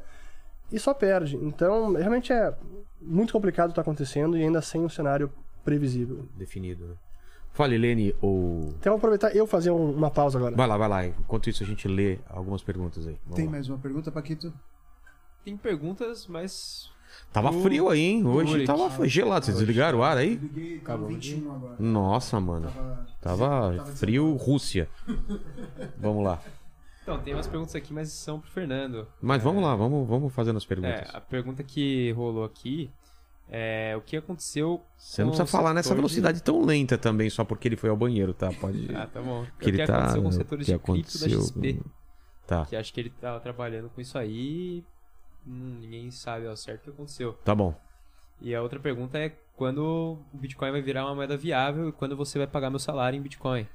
[0.72, 1.36] e só perde.
[1.36, 2.54] Então, realmente é
[2.98, 5.30] muito complicado o que está acontecendo e ainda sem um cenário
[5.62, 6.26] previsível.
[6.34, 6.94] Definido, né?
[7.52, 8.74] Fale, Lene, ou.
[8.78, 10.56] Então, vou aproveitar eu fazer um- uma pausa agora.
[10.56, 11.06] Vai lá, vai lá.
[11.06, 13.18] Enquanto isso, a gente lê algumas perguntas aí.
[13.24, 13.50] Vamos Tem lá.
[13.52, 14.52] mais uma pergunta, Paquito?
[15.44, 16.90] Tem perguntas, mas.
[17.30, 18.26] Tava O- frio aí, hein?
[18.26, 18.66] Hoje Uric.
[18.66, 19.44] tava gelado.
[19.44, 20.36] Vocês desligaram o ar aí?
[20.36, 21.08] Liguei, Acabou.
[21.08, 21.76] 21 agora.
[21.78, 22.68] Nossa, mano.
[23.20, 24.88] Tava, Tava frio, Rússia.
[25.98, 26.40] Vamos lá.
[27.02, 29.06] Então, tem umas perguntas aqui, mas são pro Fernando.
[29.20, 31.12] Mas vamos lá, vamos, vamos fazendo as perguntas.
[31.12, 32.90] É, a pergunta que rolou aqui
[33.54, 34.82] é o que aconteceu.
[34.96, 37.90] Você não precisa falar nessa setor de- velocidade tão lenta também, só porque ele foi
[37.90, 38.50] ao banheiro, tá?
[38.58, 38.88] Pode.
[38.96, 39.44] Ah, tá bom.
[39.60, 39.98] que ele o que tá.
[39.98, 41.40] aconteceu com os setores que de cripto da aconteceu.
[41.42, 41.80] XP.
[42.46, 44.82] Tá, Que acho que ele tava trabalhando com isso aí
[45.46, 47.34] hum, ninguém sabe ao certo o que aconteceu.
[47.44, 47.74] tá bom.
[48.40, 52.16] E a outra pergunta é quando o Bitcoin vai virar uma moeda viável e quando
[52.16, 53.66] você vai pagar meu salário em Bitcoin.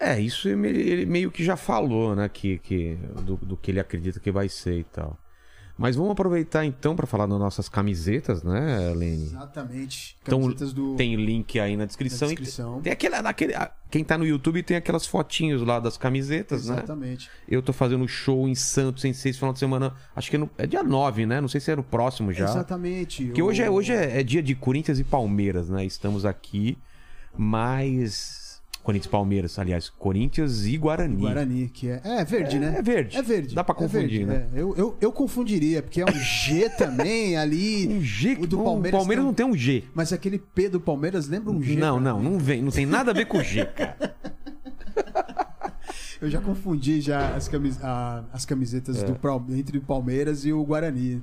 [0.00, 2.28] É, isso ele ele meio que já falou, né?
[2.28, 5.18] Que, que, do, do que ele acredita que vai ser e tal.
[5.82, 9.24] Mas vamos aproveitar então para falar das nossas camisetas, né, Lene?
[9.24, 10.16] Exatamente.
[10.22, 12.28] Então, Camisetas do, Tem o link aí na descrição.
[12.28, 12.80] na descrição.
[12.80, 13.52] Tem aquele, aquele,
[13.90, 16.74] quem tá no YouTube tem aquelas fotinhos lá das camisetas, né?
[16.76, 17.28] Exatamente.
[17.48, 19.92] Eu tô fazendo show em Santos em seis final de semana.
[20.14, 21.40] Acho que é, no- é dia 9, né?
[21.40, 22.44] Não sei se é no próximo já.
[22.44, 23.24] Exatamente.
[23.26, 25.84] Porque O- hoje, é, hoje é, é dia de Corinthians e Palmeiras, né?
[25.84, 26.78] Estamos aqui,
[27.36, 28.41] mas.
[28.82, 31.16] Corinthians e Palmeiras, aliás, Corinthians e Guarani.
[31.16, 32.00] Guarani, que é.
[32.04, 32.74] É verde, É- né?
[32.78, 33.16] é verde.
[33.16, 33.54] É verde.
[33.54, 34.46] Dá pra É confundir, verde, né?
[34.54, 34.60] é.
[34.60, 37.86] Eu, eu, eu confundiria, porque é um G também ali.
[37.88, 39.84] Um G O do o Palmeiras Palmeiras tem- não tem um G.
[39.94, 41.76] Mas aquele P do Palmeiras lembra um G.
[41.76, 42.24] não, não, mim.
[42.30, 42.60] não vem.
[42.62, 43.96] Não tem nada a ver com G, cara.
[46.22, 50.52] Eu já confundi já as, camis- a- as camisetas do, Pal- entre o Palmeiras e
[50.52, 51.20] o Guarani.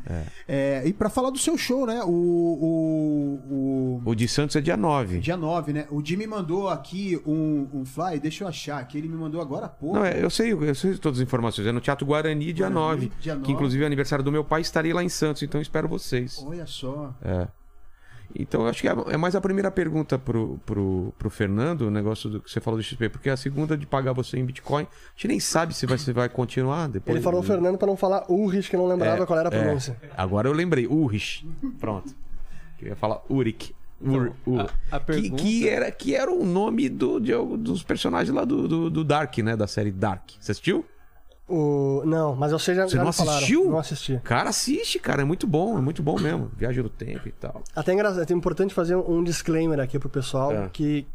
[0.48, 2.02] É, e pra falar do seu show, né?
[2.04, 5.20] O, o, o- O de Santos é dia 9.
[5.20, 5.88] dia 9, né?
[5.90, 9.66] O Jimmy mandou aqui um, um fly, deixa eu achar, que ele me mandou agora
[9.68, 9.96] há pouco.
[9.96, 11.68] Não, é, eu sei, eu sei todas as informações.
[11.68, 13.12] É no Teatro Guarani, dia Guarani, 9.
[13.22, 13.52] dia Que 9.
[13.54, 16.44] inclusive é aniversário do meu pai, estarei lá em Santos, então espero vocês.
[16.46, 17.14] Olha só.
[17.22, 17.48] É.
[18.36, 21.92] Então, eu acho que é é mais a primeira pergunta pro, pro, pro Fernando, o
[21.92, 24.84] negócio do que você falou do XP, porque a segunda de pagar você em Bitcoin,
[24.84, 27.16] a gente nem sabe se vai, se vai continuar depois.
[27.16, 29.54] Ele falou o Fernando para não falar Ulrich, que não lembrava É, qual era a
[29.56, 29.64] é.
[29.64, 29.98] pronúncia.
[30.16, 31.48] Agora eu lembrei, Ulrich.
[31.80, 32.14] Pronto.
[32.82, 33.74] Eu ia falar Urik.
[34.02, 34.62] Ur, Ur.
[34.62, 38.46] a- a que, pergunta- que era, que era o nome do, de, dos personagens lá
[38.46, 39.58] do, do, do Dark, né?
[39.58, 40.30] Da série Dark.
[40.40, 40.86] Você assistiu?
[41.50, 42.04] O...
[42.06, 43.38] Não, mas eu sei já, Você já não me falaram.
[43.38, 43.66] assistiu?
[43.72, 44.22] Não assisti.
[44.24, 45.22] Cara, assiste, cara.
[45.24, 46.52] É muito bom, é muito bom mesmo.
[46.56, 47.64] Viagem no tempo e tal.
[47.76, 50.70] Até engraçado, é importante fazer um disclaimer aqui pro pessoal, É.
[50.72, 51.08] que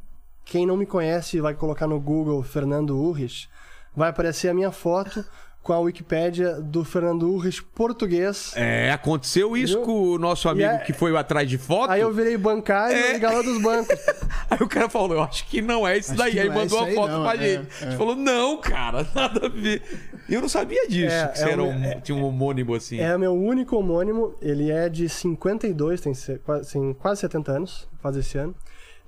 [0.45, 3.49] quem não me conhece e vai colocar no Google Fernando Urrich,
[3.97, 5.25] vai aparecer a minha foto
[5.63, 8.53] com a Wikipédia do Fernando Urrich português.
[8.55, 9.83] É, aconteceu isso Viu?
[9.87, 11.91] com o nosso amigo é- que foi atrás de foto.
[11.91, 13.17] Aí eu virei bancário É.
[13.17, 13.97] e galã dos bancos.
[14.51, 16.39] Aí o cara falou, eu acho que não é isso Acho daí.
[16.39, 17.69] Aí é mandou isso a foto não, pra é, gente.
[17.83, 17.89] A é.
[17.89, 19.83] gente falou, não, cara, nada a ver.
[20.29, 22.99] Eu não sabia disso, É, que você é era um- é- tinha um homônimo assim.
[22.99, 27.53] É o meu único homônimo, ele é de 52, tem, se- quase- tem quase 70
[27.53, 28.55] anos, faz esse ano.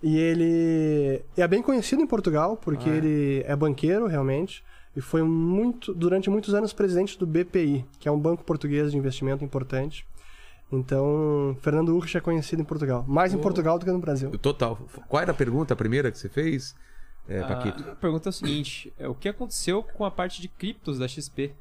[0.02, 2.96] E ele é bem conhecido em Portugal, porque Ah, é?
[2.96, 4.62] ele é banqueiro, realmente,
[4.94, 8.98] e foi muito durante muitos anos presidente do BPI, que é um banco português de
[8.98, 10.06] investimento importante.
[10.70, 13.04] Então, Fernando Urrich é conhecido em Portugal.
[13.06, 13.40] Mais em Oh.
[13.40, 14.30] Portugal do que no Brasil.
[14.38, 14.76] Total.
[15.08, 16.74] Qual era a pergunta, a primeira que você fez,
[17.28, 17.90] é, A Paquito?
[17.90, 21.08] a pergunta é o seguinte: é, o que aconteceu com a parte de criptos da
[21.08, 21.52] XP?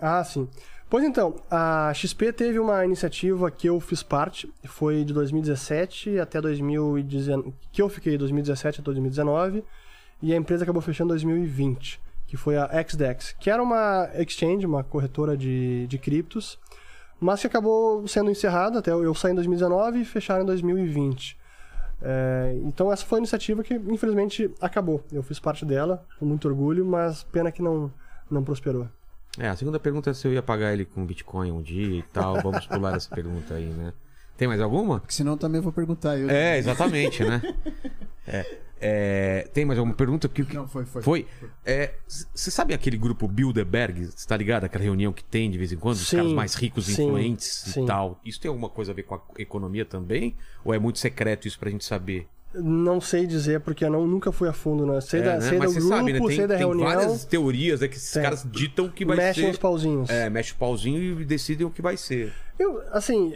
[0.00, 0.48] Ah, sim.
[0.90, 6.40] Pois então, a XP teve uma iniciativa que eu fiz parte, foi de 2017 até
[6.40, 9.62] 2019, que eu fiquei de 2017 até 2019,
[10.22, 14.64] e a empresa acabou fechando em 2020, que foi a XDEX, que era uma exchange,
[14.64, 16.58] uma corretora de, de criptos,
[17.20, 21.36] mas que acabou sendo encerrada, até eu saí em 2019 e fecharam em 2020.
[22.00, 25.04] É, então essa foi a iniciativa que infelizmente acabou.
[25.12, 27.92] Eu fiz parte dela, com muito orgulho, mas pena que não,
[28.30, 28.88] não prosperou.
[29.38, 32.02] É, a segunda pergunta é se eu ia pagar ele com Bitcoin um dia e
[32.02, 32.40] tal.
[32.42, 33.92] Vamos pular essa pergunta aí, né?
[34.36, 35.00] Tem mais alguma?
[35.00, 36.30] Porque senão também vou perguntar eu.
[36.30, 37.42] É, exatamente, né?
[38.28, 40.28] É, é, tem mais alguma pergunta?
[40.28, 41.02] Que, que- Não, foi, foi.
[41.02, 41.26] Foi.
[42.34, 44.06] Você sabe aquele grupo Bilderberg?
[44.06, 44.64] Você tá ligado?
[44.64, 45.96] Aquela reunião que tem de vez em quando?
[45.96, 47.82] Os Sim, caras mais ricos, influentes sim.
[47.82, 48.20] e tal.
[48.24, 50.36] Isso tem alguma coisa a ver com a economia também?
[50.64, 52.26] Ou é muito secreto isso pra gente saber?
[52.54, 55.00] Não sei dizer, porque eu não, nunca fui a fundo, né?
[55.02, 55.40] Sei, É, da, né?
[55.42, 56.18] sei Mas do você grupo, sabe, né?
[56.18, 58.22] Tem, sei da tem reunião, várias teorias né, que esses Tem.
[58.22, 59.50] caras ditam que vai mexem ser.
[59.50, 60.08] os pauzinhos.
[60.08, 62.32] É, mexe o pauzinho e decidem o que vai ser.
[62.58, 63.34] Eu, assim,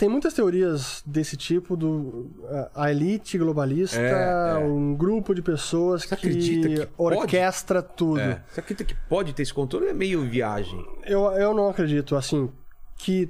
[0.00, 2.30] tem muitas teorias desse tipo do
[2.74, 4.64] a- elite globalista, É, é.
[4.64, 7.16] um grupo de pessoas Você que, acredita que pode?
[7.18, 8.18] orquestra tudo.
[8.18, 8.42] É.
[8.48, 10.82] Você acredita que pode ter esse controle é meio viagem?
[11.04, 12.50] Eu, eu não acredito, assim,
[12.96, 13.28] que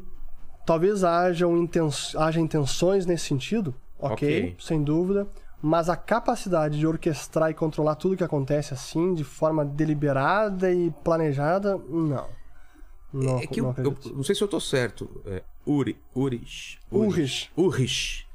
[0.65, 4.57] talvez haja, um inten haja intenções nesse sentido, ok, Ok.
[4.61, 5.27] sem dúvida,
[5.61, 10.93] mas a capacidade de orquestrar e controlar tudo que acontece assim, de forma deliberada e
[11.03, 12.29] planejada, não.
[13.12, 15.23] Não, é que não eu, eu não sei se eu tô certo.
[15.27, 16.78] É, Uri, Urich.
[16.91, 17.51] Urrich.
[17.57, 18.27] Urrich.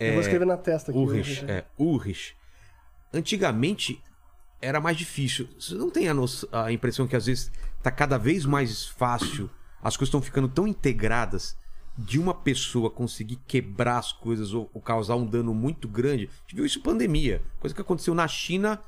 [0.00, 0.98] Eu vou escrever na testa aqui.
[0.98, 1.44] Urrich.
[1.46, 2.34] é, Urrich.
[3.12, 4.02] Antigamente
[4.60, 5.48] era mais difícil.
[5.58, 7.50] Você não tem a, noção- a impressão que às vezes
[7.82, 9.48] tá cada vez mais fácil,
[9.82, 11.56] as coisas estão ficando tão integradas
[11.96, 16.24] de uma pessoa conseguir quebrar as coisas ou, ou causar um dano muito grande.
[16.24, 17.40] A gente viu isso em pandemia.
[17.60, 18.82] Coisa que aconteceu na China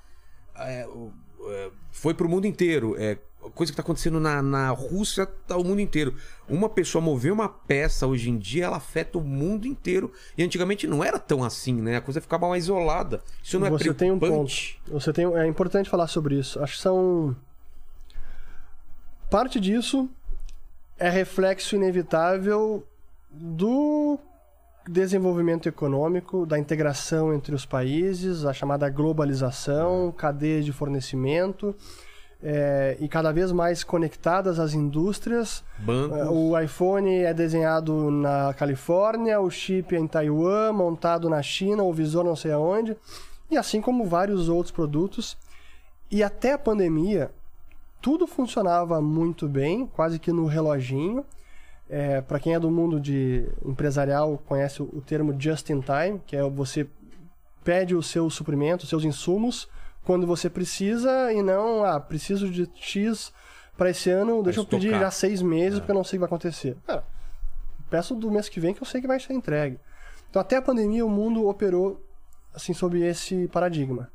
[0.56, 1.12] é, o-
[1.48, 2.96] é, foi pro mundo inteiro.
[2.98, 3.16] É,
[3.54, 6.14] coisa que tá acontecendo na, na Rússia, tá o mundo inteiro.
[6.48, 10.12] Uma pessoa mover uma peça hoje em dia, ela afeta o mundo inteiro.
[10.36, 11.96] E antigamente não era tão assim, né?
[11.96, 13.22] A coisa ficava mais isolada.
[13.42, 14.52] Isso não é Você tem um ponto.
[14.88, 16.62] Você tem, é importante falar sobre isso.
[16.62, 17.36] Acho que são.
[19.30, 20.08] Parte disso
[20.98, 22.86] é reflexo inevitável
[23.30, 24.18] do
[24.88, 31.74] desenvolvimento econômico, da integração entre os países, a chamada globalização, cadeias de fornecimento,
[32.42, 35.64] é, e cada vez mais conectadas às indústrias.
[35.78, 36.18] Bancos.
[36.18, 41.82] É, O iPhone é desenhado na Califórnia, o chip é em Taiwan, montado na China,
[41.82, 42.96] o visor não sei aonde,
[43.50, 45.36] e assim como vários outros produtos.
[46.10, 47.30] E até a pandemia,
[48.00, 51.24] tudo funcionava muito bem, quase que no reloginho.
[51.88, 56.20] É, Para quem é do mundo de empresarial, conhece o, o termo just in time,
[56.26, 56.86] que é você
[57.64, 59.68] pede os seus suprimentos, os seus insumos,
[60.06, 63.32] quando você precisa e não, ah, preciso de X
[63.76, 66.20] para esse ano, deixa eu pedir já seis meses porque eu não sei o que
[66.20, 66.76] vai acontecer.
[66.86, 67.04] Cara,
[67.90, 69.78] peço do mês que vem que eu sei que vai ser entregue.
[70.30, 72.00] Então, até a pandemia, o mundo operou
[72.54, 74.10] assim sob esse paradigma.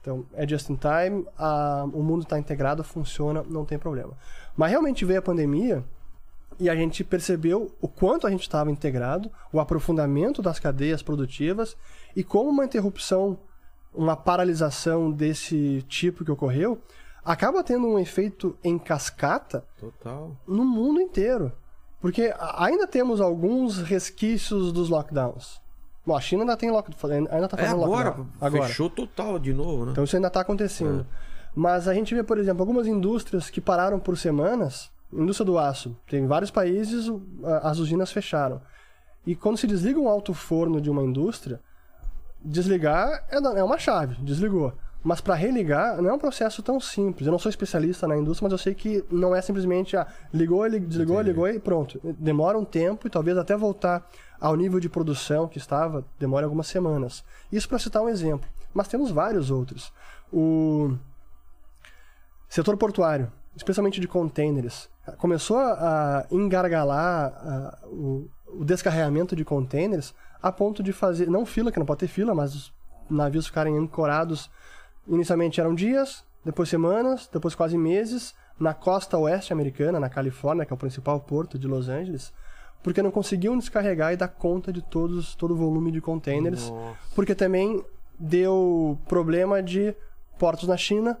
[0.00, 4.16] Então, é just in time, a- o mundo está integrado, funciona, não tem problema.
[4.56, 5.84] Mas realmente veio a pandemia
[6.60, 11.76] e a gente percebeu o quanto a gente estava integrado, o aprofundamento das cadeias produtivas
[12.14, 13.36] e como uma interrupção,
[13.96, 16.78] uma paralisação desse tipo que ocorreu,
[17.24, 20.36] acaba tendo um efeito em cascata Total.
[20.46, 21.50] no mundo inteiro.
[22.00, 25.60] Porque ainda temos alguns resquícios dos lockdowns.
[26.04, 28.28] Bom, a China ainda tem lockdown, ainda está É fazendo agora, lockdown.
[28.40, 28.62] Agora.
[28.68, 29.92] fechou total de novo, né?
[29.92, 31.04] Então isso ainda está acontecendo.
[31.54, 34.90] Mas a gente vê, por exemplo, algumas indústrias que pararam por semanas.
[35.12, 35.96] Indústria do aço.
[36.08, 37.10] Tem vários países,
[37.62, 38.60] as usinas fecharam.
[39.26, 41.60] E quando se desliga um alto forno de uma indústria,
[42.46, 44.72] desligar é é uma chave, desligou.
[45.02, 47.26] Mas para religar não é um processo tão simples.
[47.26, 50.66] Eu não sou especialista na indústria, mas eu sei que não é simplesmente ah, ligou,
[50.66, 51.30] li- desligou, Entendi.
[51.30, 52.00] ligou e pronto.
[52.18, 54.04] Demora um tempo e talvez até voltar
[54.40, 57.22] ao nível de produção que estava, demore algumas semanas.
[57.52, 58.48] Isso para citar um exemplo.
[58.74, 59.92] Mas temos vários outros.
[60.32, 60.96] O
[62.48, 70.52] setor portuário, especialmente de containers, começou a engargalar ah, o, o descarregamento de containers a
[70.52, 72.74] ponto de fazer, não fila, que não pode ter fila, mas os
[73.08, 74.50] navios ficarem ancorados.
[75.06, 80.72] Inicialmente eram dias, depois semanas, depois quase meses, na costa oeste americana, na Califórnia, que
[80.72, 82.32] é o principal porto de Los Angeles,
[82.82, 86.98] porque não conseguiam descarregar e dar conta de todos, todo o volume de containers, Nossa.
[87.14, 87.84] porque também
[88.18, 89.94] deu problema de
[90.38, 91.18] portos na China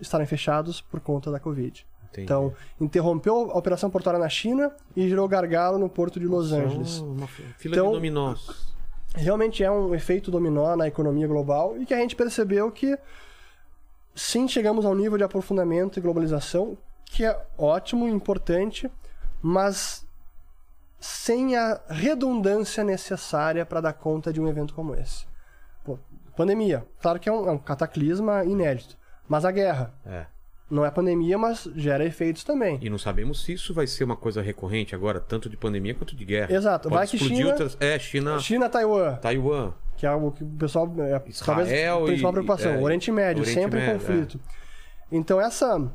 [0.00, 1.86] estarem fechados por conta da Covid.
[2.14, 2.24] Entendi.
[2.24, 6.98] Então, interrompeu a operação portuária na China e gerou gargalo no porto de Los Angeles.
[6.98, 8.72] Uma fi- fila Então- de dominós.
[9.16, 12.98] Realmente é um efeito dominó na economia global e que a gente percebeu que
[14.14, 18.90] sim, chegamos ao nível de aprofundamento e globalização, que é ótimo, importante,
[19.40, 20.04] mas
[20.98, 25.26] sem a redundância necessária para dar conta de um evento como esse.
[25.84, 25.98] Pô,
[26.36, 28.96] pandemia, claro que é um, é um cataclisma inédito,
[29.28, 30.26] mas a guerra É.
[30.70, 32.78] não é pandemia, mas gera efeitos também.
[32.80, 36.16] E não sabemos se isso vai ser uma coisa recorrente agora, tanto de pandemia quanto
[36.16, 36.52] de guerra.
[36.52, 36.88] Exato.
[36.88, 37.76] Pode Vai que China- outras.
[37.80, 39.74] É, China, China, Taiwan, Taiwan.
[39.96, 42.72] que é algo que o pessoal é, Israel talvez a principal e- preocupação.
[42.72, 44.40] é, Oriente Médio, Oriente sempre em Médio, conflito.
[45.12, 45.92] Então essa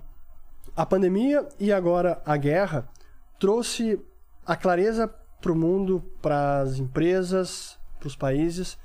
[0.76, 2.88] a pandemia e agora a guerra
[3.40, 4.00] trouxe
[4.46, 5.08] a clareza
[5.42, 8.78] para o mundo, para as empresas, para os países,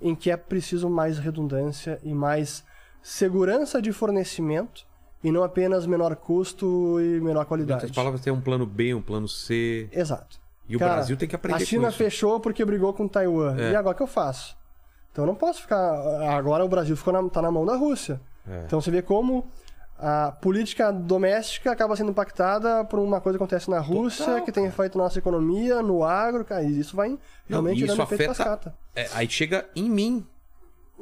[0.00, 2.64] em que é preciso mais redundância e mais
[3.02, 4.86] segurança de fornecimento
[5.22, 7.74] e não apenas menor custo e menor Em qualidade.
[7.80, 9.88] outras palavras, tem um plano B, um plano C.
[9.92, 10.38] Exato.
[10.68, 13.56] E o Cara, Brasil tem que aprender A China fechou porque brigou com Taiwan.
[13.58, 13.72] É.
[13.72, 14.56] E agora o que eu faço?
[15.12, 15.76] Então eu não posso ficar.
[16.36, 18.20] Agora o Brasil ficou na, tá na mão da Rússia.
[18.48, 18.62] É.
[18.66, 19.44] Então você vê como
[19.98, 24.52] a política doméstica acaba sendo impactada por uma coisa que acontece na Rússia, Total, que
[24.52, 28.04] tem efeito na nossa economia, no agro, cara, e isso vai realmente e isso dando
[28.04, 28.74] efeito afeta- cascata.
[28.94, 30.26] É, aí chega em mim.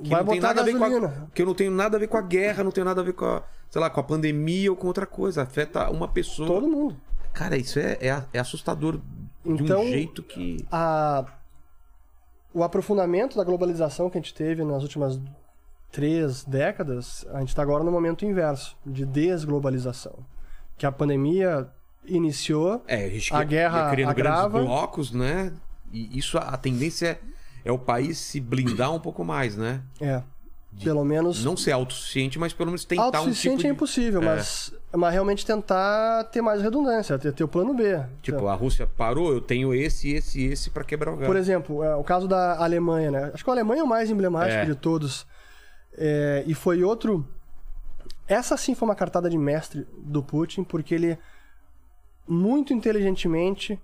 [0.02, 1.96] Que Vai não tem botar nada a ver com a, que eu não tenho nada
[1.96, 4.00] a ver com a guerra, não tenho nada a ver com a, sei lá, com
[4.00, 5.42] a pandemia ou com outra coisa.
[5.42, 6.48] Afeta uma pessoa.
[6.48, 6.96] Todo mundo.
[7.32, 8.98] Cara, isso é, é, é assustador
[9.44, 10.66] de Então, um jeito que.
[10.70, 11.24] a-
[12.52, 15.20] o aprofundamento da globalização que a gente teve nas últimas
[15.92, 20.14] três décadas, a gente está agora no momento inverso, de desglobalização.
[20.76, 21.68] Que a pandemia
[22.04, 24.48] iniciou, É, a, gente a guerra ia criando agrava.
[24.50, 25.52] grandes blocos, né?
[25.92, 27.18] E isso, a, a tendência
[27.64, 29.82] é, é o país se blindar um pouco mais, né?
[30.00, 30.22] é,
[30.84, 33.66] pelo menos Não ser autossuficiente, mas pelo menos tentar um tipo autossuficiente de...
[33.66, 34.24] é impossível, É.
[34.24, 37.98] mas, mas realmente tentar ter mais redundância, ter, ter o plano B.
[38.22, 41.26] Tipo, Então, a Rússia parou, eu tenho esse, esse e esse pra quebrar o galho.
[41.26, 43.30] Por exemplo, é, o caso da Alemanha, né?
[43.34, 44.64] Acho que a Alemanha é o mais emblemático É.
[44.64, 45.26] de todos.
[45.96, 47.26] É, e foi outro.
[48.26, 51.18] Essa sim foi uma cartada de mestre do Putin, porque ele
[52.26, 53.80] muito inteligentemente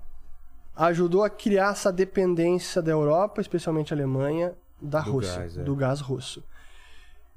[0.77, 5.63] ajudou a criar essa dependência da Europa, especialmente a Alemanha, da Do Rússia, gás, é.
[5.63, 6.43] do gás russo.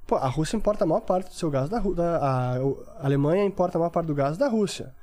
[0.08, 3.44] Pô, a Rússia importa a maior parte do seu gás da, da a, a Alemanha
[3.44, 4.94] importa a maior parte do gás da Rússia.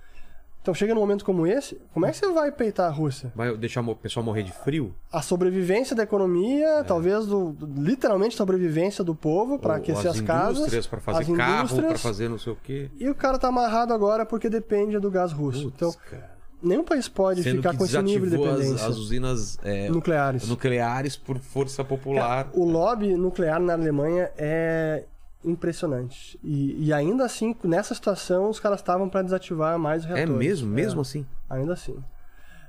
[0.64, 3.32] Então chega num momento como esse, como é que você vai peitar a Rússia?
[3.36, 4.96] Vai deixar o pessoal morrer de frio?
[5.14, 6.84] a sobrevivência da economia, É.
[6.84, 11.60] talvez do, literalmente sobrevivência do povo para aquecer as, casas, indústrias pra fazer as carro,
[11.60, 12.90] indústrias, pra fazer não sei o quê.
[13.00, 15.66] E o cara tá amarrado agora porque depende do gás russo.
[15.66, 16.35] Putz, então, cara.
[16.68, 18.88] Nenhum país pode Sendo ficar com esse nível de desativou as, dependência.
[18.88, 20.48] as usinas é, nucleares.
[20.48, 22.50] nucleares por força popular.
[22.54, 25.06] O lobby nuclear na Alemanha é
[25.44, 26.40] impressionante.
[26.44, 30.38] E, e ainda assim, nessa situação, os caras estavam para desativar mais É reatores.
[30.38, 30.72] mesmo?
[30.72, 30.76] É.
[30.76, 31.26] Mesmo assim?
[31.50, 31.96] Ainda assim.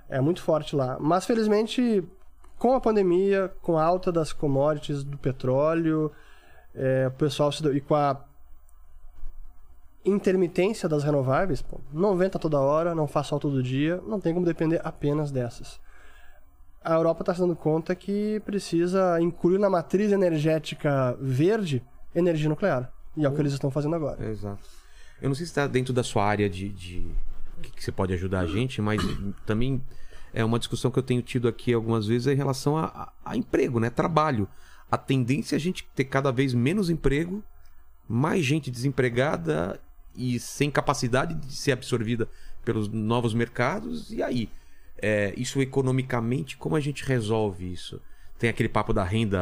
[0.08, 0.96] É muito forte lá.
[1.00, 2.04] Mas felizmente,
[2.58, 6.12] com a pandemia, com a alta das commodities do petróleo,
[6.74, 8.14] é, o pessoal se deu, e com a
[10.06, 14.32] intermitência das renováveis, pô, não venta toda hora, não faz sol todo dia, não tem
[14.32, 15.80] como depender apenas dessas.
[16.82, 21.82] A Europa está se dando conta que precisa incluir na matriz energética verde
[22.14, 22.92] energia nuclear.
[23.16, 24.24] E é o que eles estão fazendo agora.
[24.24, 24.60] É, exato.
[25.20, 26.68] Eu não sei se está dentro da sua área de.
[26.68, 27.06] de...
[27.62, 29.02] que, que você pode ajudar a gente, mas
[29.44, 29.82] também
[30.32, 33.36] é uma discussão que eu tenho tido aqui algumas vezes em relação a, a- a
[33.36, 33.90] emprego, né?
[33.90, 34.46] Trabalho.
[34.90, 37.42] A tendência é a gente ter cada vez menos emprego,
[38.08, 39.80] mais gente desempregada
[40.16, 42.28] e sem capacidade de ser absorvida
[42.64, 44.10] pelos novos mercados.
[44.12, 44.48] E aí?
[44.98, 48.00] É, isso economicamente, como a gente resolve isso?
[48.38, 49.38] Tem aquele papo da renda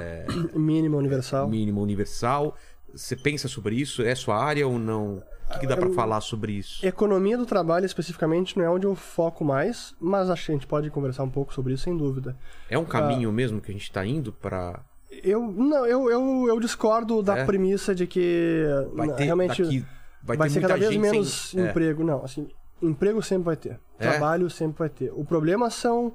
[0.00, 0.26] é,
[0.58, 1.48] Mínima universal.
[1.48, 2.56] mínima universal.
[2.92, 4.02] Você pensa sobre isso?
[4.02, 5.22] É sua área ou não?
[5.48, 6.84] O que, que dá pra falar sobre isso?
[6.86, 10.66] Economia do trabalho, especificamente, não é onde eu foco mais, mas acho que a gente
[10.66, 12.34] pode conversar um pouco sobre isso, sem dúvida.
[12.68, 14.80] É um caminho mesmo que a gente tá indo pra.
[15.22, 17.44] Eu, não, eu, eu, eu discordo da É?
[17.44, 18.64] premissa de que
[18.94, 19.84] Vai ter, realmente daqui,
[20.24, 21.60] vai, vai, ter ser muita cada vez menos sem...
[21.60, 21.70] É.
[21.70, 22.02] emprego.
[22.02, 22.48] Não, assim,
[22.82, 23.78] emprego sempre vai ter.
[23.98, 24.10] É?
[24.10, 25.12] Trabalho sempre vai ter.
[25.14, 26.14] O problema são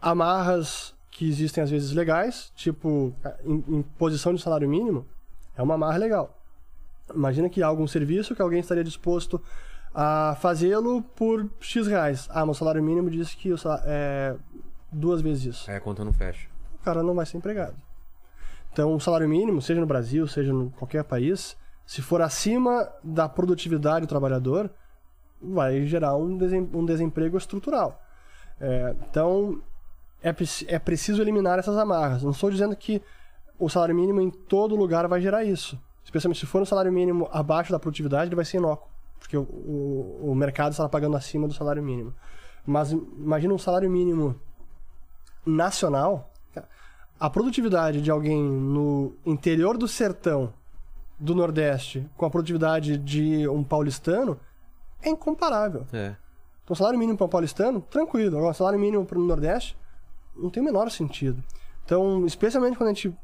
[0.00, 3.12] amarras que existem às vezes legais, tipo,
[3.44, 5.06] em, em posição de salário mínimo,
[5.56, 6.38] é uma amarra legal.
[7.14, 9.42] Imagina que há algum serviço que alguém estaria disposto
[9.92, 12.28] a fazê-lo por X reais.
[12.30, 14.36] Ah, meu salário mínimo diz que salário, é
[14.92, 15.70] duas vezes isso.
[15.70, 16.48] É, a conta não fecha.
[16.80, 17.76] O cara não vai ser empregado.
[18.72, 21.56] Então, o salário mínimo, seja no Brasil, seja em qualquer país,
[21.90, 24.70] se for acima da produtividade do trabalhador,
[25.42, 28.00] vai gerar um, desem- um desemprego estrutural.
[28.60, 29.60] É, então,
[30.22, 30.32] é,
[30.68, 32.22] é preciso eliminar essas amarras.
[32.22, 33.02] Não estou dizendo que
[33.58, 35.76] o salário mínimo em todo lugar vai gerar isso.
[36.04, 38.88] Especialmente se for um salário mínimo abaixo da produtividade, ele vai ser inócuo.
[39.18, 42.14] Porque o, o, o mercado está pagando acima do salário mínimo.
[42.64, 44.40] Mas imagina um salário mínimo
[45.44, 46.32] nacional.
[47.18, 50.54] A produtividade de alguém no interior do sertão
[51.20, 54.40] do Nordeste com a produtividade de um paulistano
[55.02, 55.86] é incomparável.
[55.92, 56.16] É.
[56.64, 58.38] Então, salário mínimo para um paulistano, tranquilo.
[58.38, 59.76] Agora, salário mínimo para o Nordeste,
[60.36, 61.42] não tem o menor sentido.
[61.84, 63.14] Então, especialmente quando a gente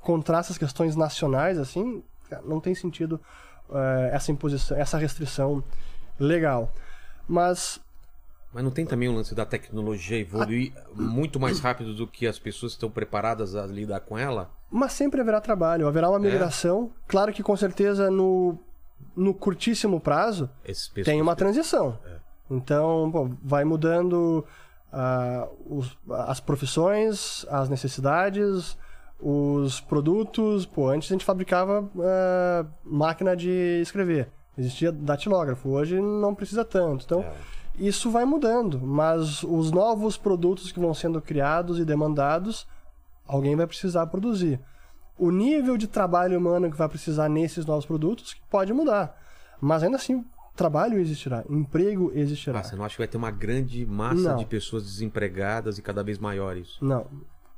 [0.00, 2.02] contrasta as questões nacionais, assim,
[2.44, 3.20] não tem sentido
[3.70, 5.62] eh, essa imposição, essa restrição
[6.18, 6.72] legal.
[7.28, 7.80] Mas
[8.52, 12.38] Mas não tem também o lance da tecnologia evoluir muito mais rápido do que as
[12.38, 14.50] pessoas estão preparadas a lidar com ela?
[14.76, 16.90] Mas sempre haverá trabalho, haverá uma migração.
[17.06, 18.58] Claro que com certeza no,
[19.14, 20.50] no curtíssimo prazo
[21.04, 21.96] tem uma transição.
[22.50, 24.44] Então, pô, vai mudando
[24.92, 25.96] ah, os-
[26.26, 28.76] as profissões, as necessidades,
[29.20, 30.66] os produtos.
[30.66, 34.28] Pô, antes a gente fabricava ah, máquina de escrever.
[34.58, 35.68] Existia datilógrafo.
[35.68, 37.04] Hoje não precisa tanto.
[37.04, 37.24] Então,
[37.78, 38.80] isso vai mudando.
[38.80, 42.66] Mas os novos produtos que vão sendo criados e demandados,
[43.26, 44.60] alguém vai precisar produzir.
[45.18, 49.16] O nível de trabalho humano que vai precisar nesses novos produtos pode mudar.
[49.60, 50.24] Mas ainda assim,
[50.56, 52.58] trabalho existirá, emprego existirá.
[52.60, 54.36] Ah, você não acha que vai ter uma grande massa Não.
[54.36, 56.84] de pessoas desempregadas e cada vez maior isso?
[56.84, 57.06] Não.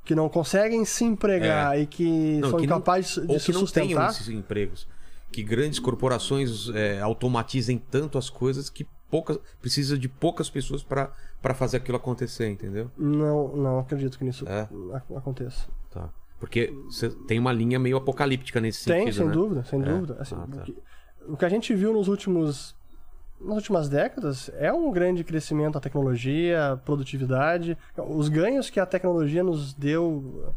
[0.05, 2.39] Que não conseguem se empregar e que É.
[2.39, 4.09] Não, são que não- incapazes de Ou se que não tenham sustentar.
[4.11, 4.87] esses empregos.
[5.31, 11.53] Que grandes corporações é, automatizem tanto as coisas que poucas, precisa de poucas pessoas para
[11.53, 12.89] fazer aquilo acontecer, entendeu?
[12.97, 14.67] Não, não acredito que isso É?
[14.93, 15.67] ac- aconteça.
[15.91, 16.09] Tá.
[16.39, 16.71] Porque
[17.27, 19.31] tem uma linha meio apocalíptica nesse Tem, sentido, sem né?
[19.33, 19.85] dúvida, sem É.
[19.85, 20.17] dúvida.
[20.19, 20.61] Assim, Ah, tá.
[20.61, 20.77] o, que,
[21.29, 22.75] o que a gente viu nos últimos
[23.39, 29.43] nas últimas décadas é um grande crescimento da tecnologia, produtividade, os ganhos que a tecnologia
[29.43, 30.51] nos deu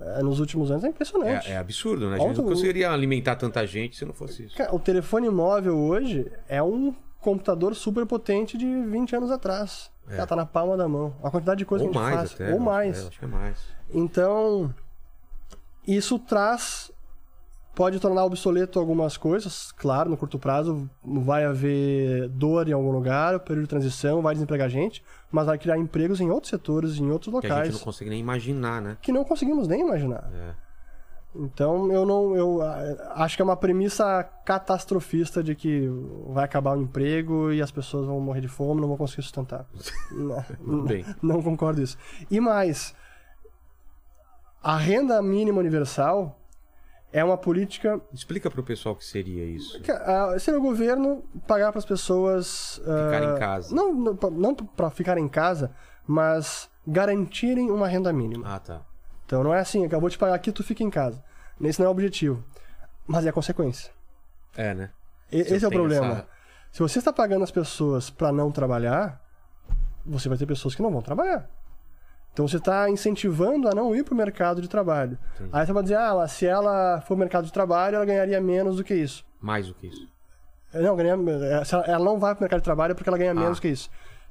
[0.00, 1.48] eh, nos últimos anos é impressionante.
[1.50, 2.14] É, é absurdo, né?
[2.14, 4.56] A gente Ontem não conseguiria alimentar tanta gente se não fosse isso.
[4.56, 9.90] Cara, o telefone móvel hoje é um computador super potente de 20 anos atrás.
[10.08, 11.14] Cara, tá na palma da mão.
[11.22, 11.86] A quantidade de coisa É.
[11.86, 12.34] Ou que a gente mais faz.
[12.34, 12.48] até.
[12.48, 13.04] Ou eu mais.
[13.04, 13.58] é, acho que é mais.
[13.92, 14.74] Então,
[15.86, 16.90] isso traz.
[17.72, 23.36] Pode tornar obsoleto algumas coisas, claro, no curto prazo vai haver dor em algum lugar,
[23.36, 27.10] o período de transição vai desempregar gente, mas vai criar empregos em outros setores, em
[27.10, 28.98] outros Que a gente locais, não consegue nem imaginar, né?
[29.00, 30.28] que não conseguimos nem imaginar.
[30.34, 30.69] É.
[31.34, 32.34] Então eu não.
[32.34, 35.88] Eu ah, acho que é uma premissa catastrofista de que
[36.28, 39.64] vai acabar o emprego e as pessoas vão morrer de fome, não vão conseguir sustentar.
[40.60, 41.04] não, bem.
[41.22, 41.96] não concordo isso.
[42.28, 42.94] E mais,
[44.62, 46.36] a renda mínima universal
[47.12, 49.80] é uma política Explica pro pessoal o que seria isso.
[49.80, 53.74] que ah, seria o governo pagar para as pessoas ah, Ficar em casa.
[53.74, 55.70] Não, não, não para ficar em casa,
[56.06, 58.54] mas garantirem uma renda mínima.
[58.54, 58.82] Ah, tá.
[59.30, 61.22] Então não é assim, acabou de pagar aqui, tu fica em casa.
[61.60, 62.42] Esse não é o objetivo.
[63.06, 63.92] Mas é a consequência.
[64.56, 64.90] É, né?
[65.30, 66.06] E- Esse é o problema.
[66.14, 66.26] essa-
[66.72, 69.20] Se você está pagando as pessoas para não trabalhar,
[70.04, 71.48] você vai ter pessoas que não vão trabalhar.
[72.32, 75.16] Então você está incentivando a não ir para o mercado de trabalho.
[75.52, 78.82] Aí você vai dizer, ah, se ela for mercado de trabalho, ela ganharia menos do
[78.84, 79.24] que isso.
[79.40, 80.08] Mais do que isso.
[80.74, 83.58] Não, ganha, é, ela- não vai para o mercado de trabalho porque ela ganha menos
[83.58, 83.60] Ah.
[83.60, 83.88] que isso.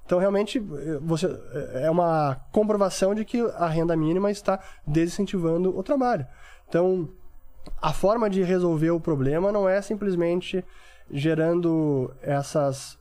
[0.09, 0.57] Então, realmente,
[1.03, 1.27] você,
[1.75, 6.25] é uma comprovação de que a renda mínima está desincentivando o trabalho.
[6.67, 7.07] Então,
[7.79, 10.65] a forma de resolver o problema não é simplesmente
[11.11, 12.97] gerando essas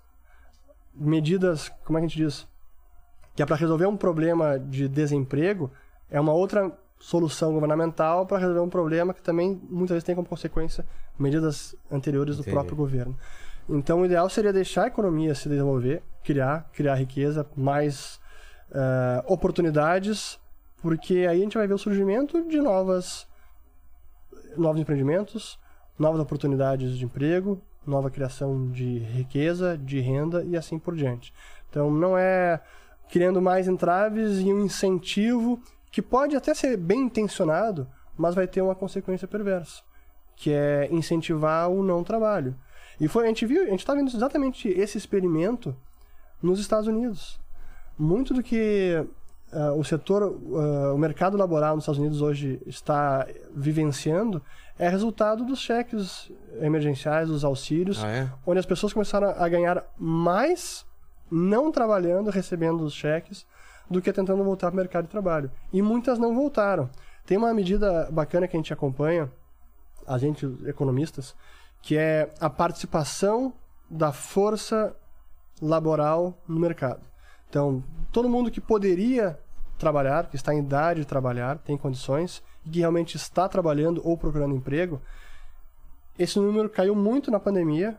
[0.95, 2.47] medidas, como é que a gente diz?
[3.35, 5.71] Que é para resolver um problema de desemprego,
[6.11, 6.71] é uma outra
[7.01, 10.85] solução governamental para resolver um problema que também muitas vezes tem como consequência
[11.19, 12.55] medidas anteriores do Entendi.
[12.55, 13.17] próprio governo.
[13.69, 18.19] Então, o ideal seria deixar a economia se desenvolver, criar, criar riqueza, mais
[18.71, 20.39] eh, oportunidades,
[20.81, 23.27] porque aí a gente vai ver o surgimento de novas,
[24.57, 25.59] novos empreendimentos,
[25.99, 31.33] novas oportunidades de emprego, nova criação de riqueza, de renda e assim por diante.
[31.69, 32.61] Então, não é
[33.11, 38.61] criando mais entraves e um incentivo que pode até ser bem intencionado, mas vai ter
[38.61, 39.83] uma consequência perversa,
[40.37, 42.55] que é incentivar o não trabalho.
[43.01, 45.75] E foi, a gente viu, a gente está vendo exatamente esse experimento
[46.43, 47.39] nos Estados Unidos.
[47.99, 49.05] Muito do que
[49.53, 54.43] uh, o setor, uh, o mercado laboral nos Estados Unidos hoje está vivenciando
[54.79, 58.31] é resultado dos cheques emergenciais, dos auxílios, Ah, é?
[58.47, 60.87] onde as pessoas começaram a ganhar mais
[61.31, 63.45] não trabalhando, recebendo os cheques,
[63.91, 65.51] do que tentando voltar para o mercado de trabalho.
[65.73, 66.89] E muitas não voltaram.
[67.27, 69.31] Tem uma medida bacana que a gente acompanha,
[70.07, 71.35] a gente, economistas,
[71.83, 73.53] que é a participação
[73.91, 74.95] da força
[75.61, 77.01] laboral no mercado.
[77.49, 77.83] Então,
[78.13, 79.39] todo mundo que poderia
[79.79, 84.17] trabalhar, que está em idade de trabalhar, tem condições, e que realmente está trabalhando ou
[84.17, 85.01] procurando emprego,
[86.19, 87.97] esse número caiu muito na pandemia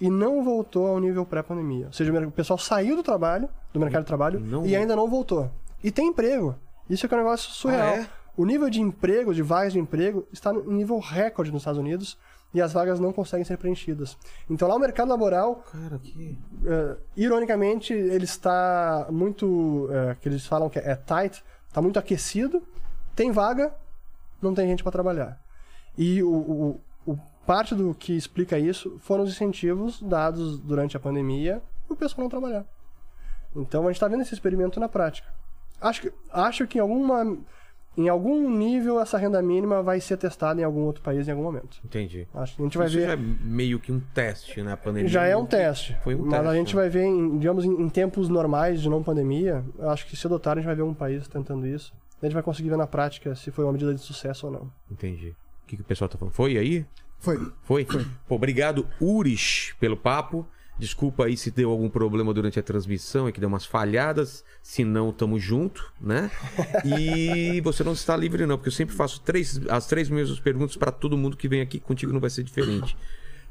[0.00, 1.86] e não voltou ao nível pré-pandemia.
[1.86, 5.08] Ou seja, o pessoal saiu do trabalho, do mercado de trabalho, Não e ainda não
[5.08, 5.50] voltou.
[5.82, 6.54] E tem emprego.
[6.88, 7.94] Isso é que é um negócio surreal.
[7.94, 8.08] Ah, é?
[8.36, 12.16] O nível de emprego, de vagas de emprego, está em nível recorde nos Estados Unidos
[12.52, 14.16] e as vagas não conseguem ser preenchidas.
[14.48, 16.36] Então lá o mercado laboral Cara, que.
[16.66, 19.88] eh, ironicamente, ele está muito.
[19.92, 22.62] eh, que eles falam que é tight, está muito aquecido,
[23.14, 23.72] tem vaga,
[24.42, 25.40] não tem gente para trabalhar.
[25.96, 31.00] E o, o- o- parte do que explica isso foram os incentivos dados durante a
[31.00, 32.64] pandemia para o pessoal não trabalhar.
[33.54, 35.28] Então a gente está vendo esse experimento na prática.
[35.80, 37.36] Acho que, acho que em, alguma,
[38.00, 41.42] em algum nível essa renda mínima vai ser testada em algum outro país em algum
[41.42, 41.78] momento.
[41.84, 42.26] Entendi.
[42.34, 43.06] Acho que a gente vai Isso ver.
[43.06, 44.72] já é meio que um teste, né?
[44.72, 45.08] A pandemia.
[45.08, 45.96] Já é um teste.
[46.02, 46.82] Foi um mas a teste, gente né?
[46.82, 50.26] vai ver, em, digamos, em, em tempos normais de não pandemia, eu acho que se
[50.26, 51.92] adotar, a gente vai ver um país tentando isso.
[52.22, 54.72] A gente vai conseguir ver na prática se foi uma medida de sucesso ou não.
[54.90, 55.34] Entendi.
[55.64, 56.34] O que, que o pessoal tá falando?
[56.34, 56.84] Foi aí?
[57.18, 57.38] Foi.
[57.62, 57.86] Foi?
[58.26, 60.46] Pô, obrigado, Uris, pelo papo.
[60.80, 64.42] Desculpa aí se deu algum problema durante a transmissão, é que deu umas falhadas.
[64.62, 66.30] Se não, tamo junto, né?
[66.98, 70.76] E você não está livre, não, porque eu sempre faço três, as três mesmas perguntas
[70.76, 71.78] para todo mundo que vem aqui.
[71.78, 72.96] Contigo não vai ser diferente.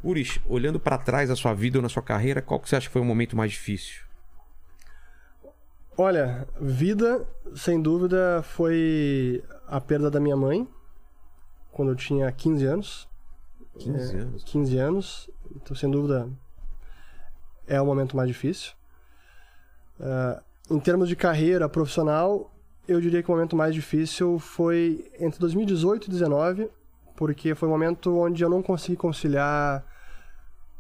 [0.04, 2.88] Uris, olhando para trás da sua vida ou na sua carreira, qual que você acha
[2.88, 4.02] que foi o momento mais difícil?
[5.98, 10.68] Olha, vida, sem dúvida, foi a perda da minha mãe,
[11.72, 13.08] quando eu tinha 15 anos.
[13.78, 14.44] 15 É, anos.
[14.46, 15.30] 15 anos.
[15.56, 16.28] Então, sem dúvida,
[17.70, 18.74] é o momento mais difícil.
[20.00, 22.52] Ah, em termos de carreira profissional,
[22.88, 26.70] eu diria que o momento mais difícil foi entre 2018 e 2019,
[27.16, 29.86] porque foi o momento onde eu não consegui conciliar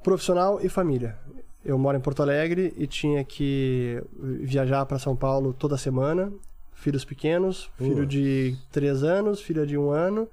[0.03, 1.17] profissional e família.
[1.63, 4.01] Eu moro em Porto Alegre e tinha que
[4.41, 6.31] viajar para São Paulo toda semana.
[6.73, 8.09] Filhos pequenos, filho Putz.
[8.09, 10.27] de três anos, filha de um ano.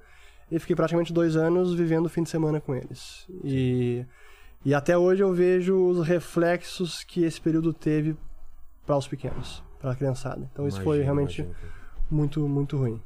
[0.49, 3.27] E fiquei praticamente dois anos vivendo o fim de semana com eles.
[3.43, 4.05] E,
[4.67, 8.17] e até hoje eu vejo os reflexos que esse período teve
[8.85, 10.45] para os pequenos, para a criançada.
[10.51, 11.71] Então isso foi realmente imagino.
[12.11, 13.01] muito, muito ruim.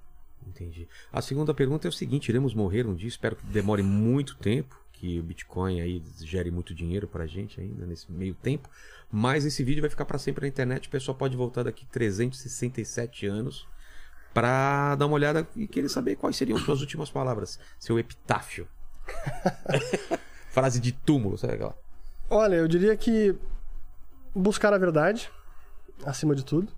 [0.47, 0.87] Entendi.
[1.13, 3.07] A segunda pergunta é o seguinte: iremos morrer um dia?
[3.07, 7.85] Espero que demore muito tempo, que o Bitcoin aí gere muito dinheiro pra gente ainda
[7.85, 8.67] nesse meio tempo.
[9.11, 10.87] Mas esse vídeo vai ficar pra sempre na internet.
[10.87, 13.67] O pessoal pode voltar daqui 367 anos
[14.33, 18.67] pra dar uma olhada e querer saber quais seriam suas últimas palavras, seu epitáfio.
[20.51, 21.75] Frase de túmulo, sabe aquela?
[22.29, 23.33] Olha, eu diria que
[24.35, 25.31] buscar a verdade,
[26.05, 26.71] acima de tudo,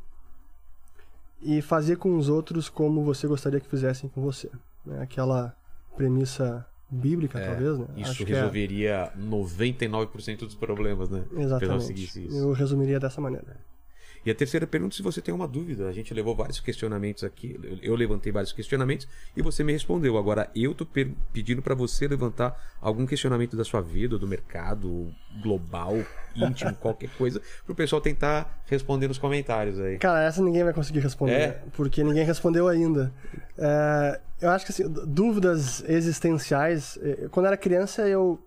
[1.41, 4.49] e fazer com os outros como você gostaria que fizessem com você.
[4.85, 5.01] né?
[5.01, 5.55] Aquela
[5.95, 7.87] premissa bíblica, talvez, né?
[7.95, 11.23] É, Isso Acho é- resolveria 99% dos problemas, né?
[11.35, 12.27] Exatamente.
[12.31, 13.57] Eu resumiria dessa maneira.
[14.25, 15.87] E a terceira pergunta, se você tem uma dúvida.
[15.87, 17.59] A gente levou vários questionamentos aqui.
[17.81, 20.17] Eu- levantei vários questionamentos e você me respondeu.
[20.17, 20.85] Agora, eu tô
[21.33, 25.95] pedindo para você levantar algum questionamento da sua vida, do mercado, global,
[26.35, 29.97] íntimo, qualquer coisa, pro pessoal tentar responder nos comentários aí.
[29.97, 31.61] Cara, essa ninguém vai conseguir responder, É?
[31.73, 33.13] porque ninguém respondeu ainda.
[33.57, 36.97] É, eu acho que assim, dúvidas existenciais.
[37.01, 38.39] eh, Quando eu era criança, eu,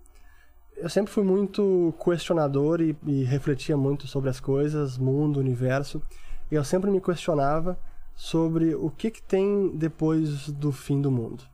[0.76, 6.02] eu sempre fui muito questionador e, e refletia muito sobre as coisas, mundo, universo.
[6.50, 7.78] E eu sempre me questionava
[8.14, 11.44] sobre o que, que tem depois do fim do mundo.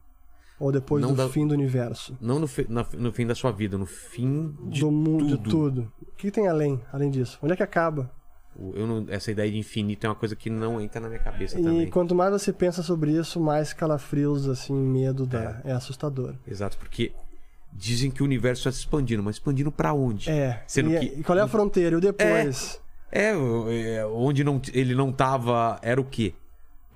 [0.60, 2.16] Ou depois Não do dá- fim do universo.
[2.20, 5.50] Não no, fi- no fim da sua vida, no fim de do mundo, de tudo.
[5.50, 5.92] tudo.
[6.02, 7.38] O que, que tem além, além disso?
[7.42, 8.10] Onde é que acaba?
[8.54, 11.62] Não- essa ideia de infinito é uma coisa que não entra na minha cabeça E
[11.64, 11.90] também.
[11.90, 15.60] quanto mais você pensa sobre isso, mais calafrios, assim, medo dá.
[15.64, 16.34] É, assustador.
[16.46, 17.12] Exato, porque
[17.72, 20.30] dizem que o universo está se expandindo, mas expandindo pra onde?
[20.30, 20.62] É.
[20.66, 21.96] Sendo e, que- e qual é a fronteira?
[21.96, 22.80] E depois?
[23.10, 26.34] É, é, onde não, ele não tava, era o quê?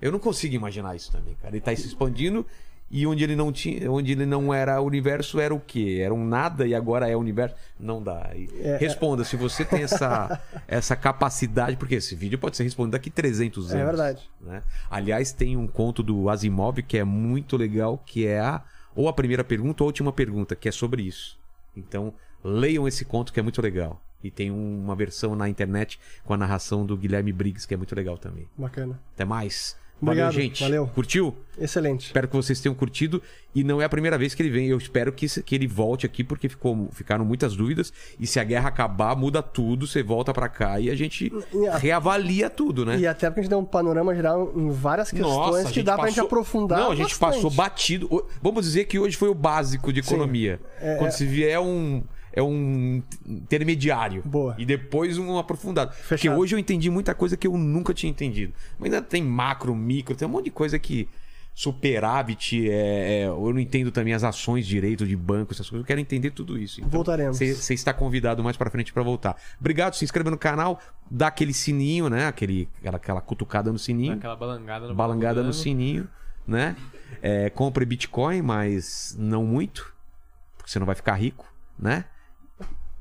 [0.01, 1.55] Eu não consigo imaginar isso também, cara.
[1.55, 2.45] Ele tá se expandindo
[2.89, 5.99] E onde ele não tinha, onde ele não era universo era o quê?
[6.01, 7.53] Era um nada e agora é universo?
[7.77, 8.31] Não dá.
[8.33, 12.93] E É, responda se você tem essa essa capacidade, porque esse vídeo pode ser respondido
[12.93, 13.81] daqui 300 anos.
[13.81, 14.29] É verdade.
[14.39, 14.63] né?
[14.89, 18.61] Aliás, tem um conto do Asimov que é muito legal, que é a
[18.97, 21.39] ou a primeira pergunta ou a última pergunta, que é sobre isso.
[21.75, 24.01] Então, leiam esse conto que é muito legal.
[24.23, 27.77] E tem um- uma versão na internet com a narração do Guilherme Briggs, que é
[27.77, 28.49] muito legal também.
[28.57, 28.99] Bacana.
[29.13, 29.77] Até mais.
[30.01, 30.61] Obrigado, valeu, gente.
[30.63, 30.87] valeu.
[30.93, 31.35] Curtiu?
[31.59, 32.05] Excelente.
[32.07, 33.21] Espero que vocês tenham curtido.
[33.55, 34.67] E não é a primeira vez que ele vem.
[34.67, 37.91] Eu espero que, que ele volte aqui, porque ficou, ficaram muitas dúvidas.
[38.19, 39.87] E se a guerra acabar, muda tudo.
[39.87, 42.99] Você volta pra cá e a gente E a- reavalia tudo, né?
[42.99, 46.09] E até porque a gente deu um panorama geral em várias questões que dá pra
[46.09, 46.77] gente aprofundar.
[46.79, 47.33] Não, a gente bastante.
[47.35, 48.27] passou batido.
[48.41, 50.59] Vamos dizer que hoje foi o básico de economia.
[50.79, 52.03] É, Quando é- se vier um.
[52.37, 54.21] É um intermediário.
[54.23, 54.53] Boa.
[54.59, 55.89] E depois um aprofundado.
[55.89, 56.39] Porque Fechado.
[56.39, 58.53] hoje eu entendi muita coisa que eu nunca tinha entendido.
[58.77, 61.09] Mas ainda tem macro, micro, tem um monte de coisa que.
[61.55, 65.83] Superávit, é, é, eu não entendo também as ações direito de banco, essas coisas.
[65.83, 66.79] Eu quero entender tudo isso.
[66.79, 67.39] Então, Voltaremos.
[67.39, 69.35] Você está convidado mais pra frente pra voltar.
[69.59, 72.27] Obrigado, se inscreva no canal, dá aquele sininho, né?
[72.27, 76.07] Aquele, aquela, aquela cutucada no sininho Aquela balangada no balangada no sininho,
[76.45, 76.75] né?
[77.23, 79.91] É, compre Bitcoin, mas não muito,
[80.55, 82.05] porque você não vai ficar rico, né?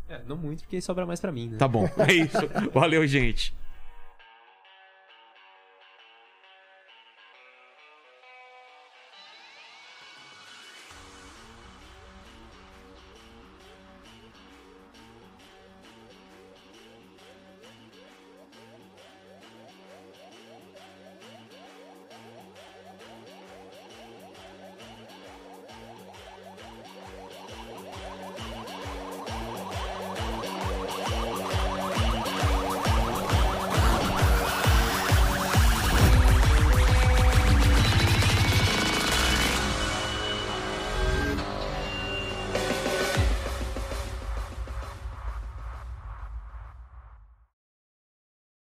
[0.08, 1.58] É, não muito, porque sobra mais pra mim, né?
[1.58, 2.38] Tá bom, é isso.
[2.72, 3.52] Valeu, gente.